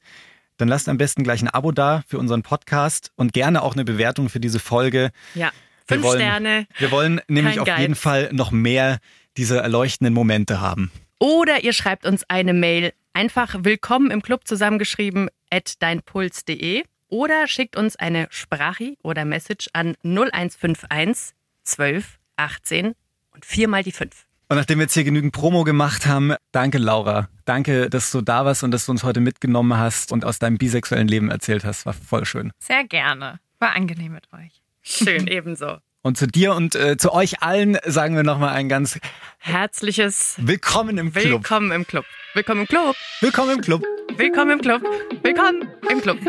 dann 0.56 0.70
lasst 0.70 0.88
am 0.88 0.98
besten 0.98 1.24
gleich 1.24 1.42
ein 1.42 1.50
Abo 1.50 1.74
da 1.74 2.04
für 2.08 2.18
unseren 2.20 2.42
Podcast 2.42 3.12
und 3.18 3.34
gerne 3.34 3.64
auch 3.64 3.74
eine 3.74 3.84
Bewertung 3.84 4.30
für 4.30 4.40
diese 4.40 4.60
Folge. 4.60 5.12
Ja, 5.36 5.52
Wir 5.88 5.96
fünf 5.98 6.04
wollen- 6.04 6.20
Sterne. 6.22 6.68
Wir 6.78 6.92
wollen 6.92 7.20
nämlich 7.28 7.60
auf 7.60 7.66
Geiz. 7.68 7.80
jeden 7.82 7.96
Fall 7.96 8.30
noch 8.32 8.52
mehr 8.52 9.00
dieser 9.36 9.62
erleuchtenden 9.62 10.14
Momente 10.14 10.62
haben. 10.62 10.90
Oder 11.20 11.66
ihr 11.66 11.74
schreibt 11.74 12.06
uns 12.06 12.24
eine 12.30 12.54
Mail, 12.54 12.94
einfach 13.12 13.56
willkommen 13.60 14.10
im 14.10 14.22
Club 14.22 14.48
zusammengeschrieben 14.48 15.30
at 15.50 15.82
deinpuls.de 15.82 16.84
oder 17.10 17.48
schickt 17.48 17.76
uns 17.76 17.98
eine 17.98 18.28
Sprachi 18.30 18.98
oder 19.04 19.26
Message 19.26 19.68
an 19.74 19.96
0151 20.04 21.34
12 21.64 22.20
18 22.38 22.94
und 23.32 23.46
viermal 23.46 23.84
die 23.84 23.92
5. 23.92 24.26
Und 24.50 24.58
nachdem 24.58 24.80
wir 24.80 24.84
jetzt 24.84 24.94
hier 24.94 25.04
genügend 25.04 25.34
Promo 25.34 25.64
gemacht 25.64 26.06
haben, 26.06 26.36
danke 26.52 26.78
Laura. 26.78 27.28
Danke, 27.46 27.90
dass 27.90 28.12
du 28.12 28.22
da 28.22 28.46
warst 28.46 28.64
und 28.64 28.72
dass 28.72 28.86
du 28.86 28.92
uns 28.92 29.04
heute 29.04 29.20
mitgenommen 29.20 29.78
hast 29.78 30.12
und 30.12 30.26
aus 30.26 30.38
deinem 30.40 30.58
bisexuellen 30.58 31.08
Leben 31.08 31.32
erzählt 31.32 31.66
hast. 31.66 31.86
War 31.86 31.94
voll 31.94 32.26
schön. 32.26 32.52
Sehr 32.60 32.84
gerne. 32.84 33.40
War 33.60 33.76
angenehm 33.76 34.12
mit 34.12 34.28
euch. 34.34 34.62
Schön, 34.82 35.28
ebenso. 35.32 35.78
Und 36.04 36.18
zu 36.18 36.28
dir 36.28 36.54
und 36.54 36.76
äh, 36.76 36.98
zu 36.98 37.14
euch 37.14 37.42
allen 37.42 37.78
sagen 37.86 38.16
wir 38.16 38.24
nochmal 38.24 38.54
ein 38.54 38.68
ganz 38.68 39.00
Herzliches 39.40 40.36
Willkommen 40.38 40.98
im 40.98 41.14
Club. 41.14 41.26
Willkommen 41.32 41.72
im 41.72 41.88
Club. 41.88 42.06
Willkommen 42.34 42.62
im 42.62 42.68
Club. 42.68 42.96
Willkommen 43.22 43.52
im 43.52 43.62
Club. 43.62 43.84
Willkommen 44.18 44.52
im 44.52 44.62
Club. 44.62 44.84
Willkommen 45.24 45.70
im 45.90 46.02
Club. 46.02 46.20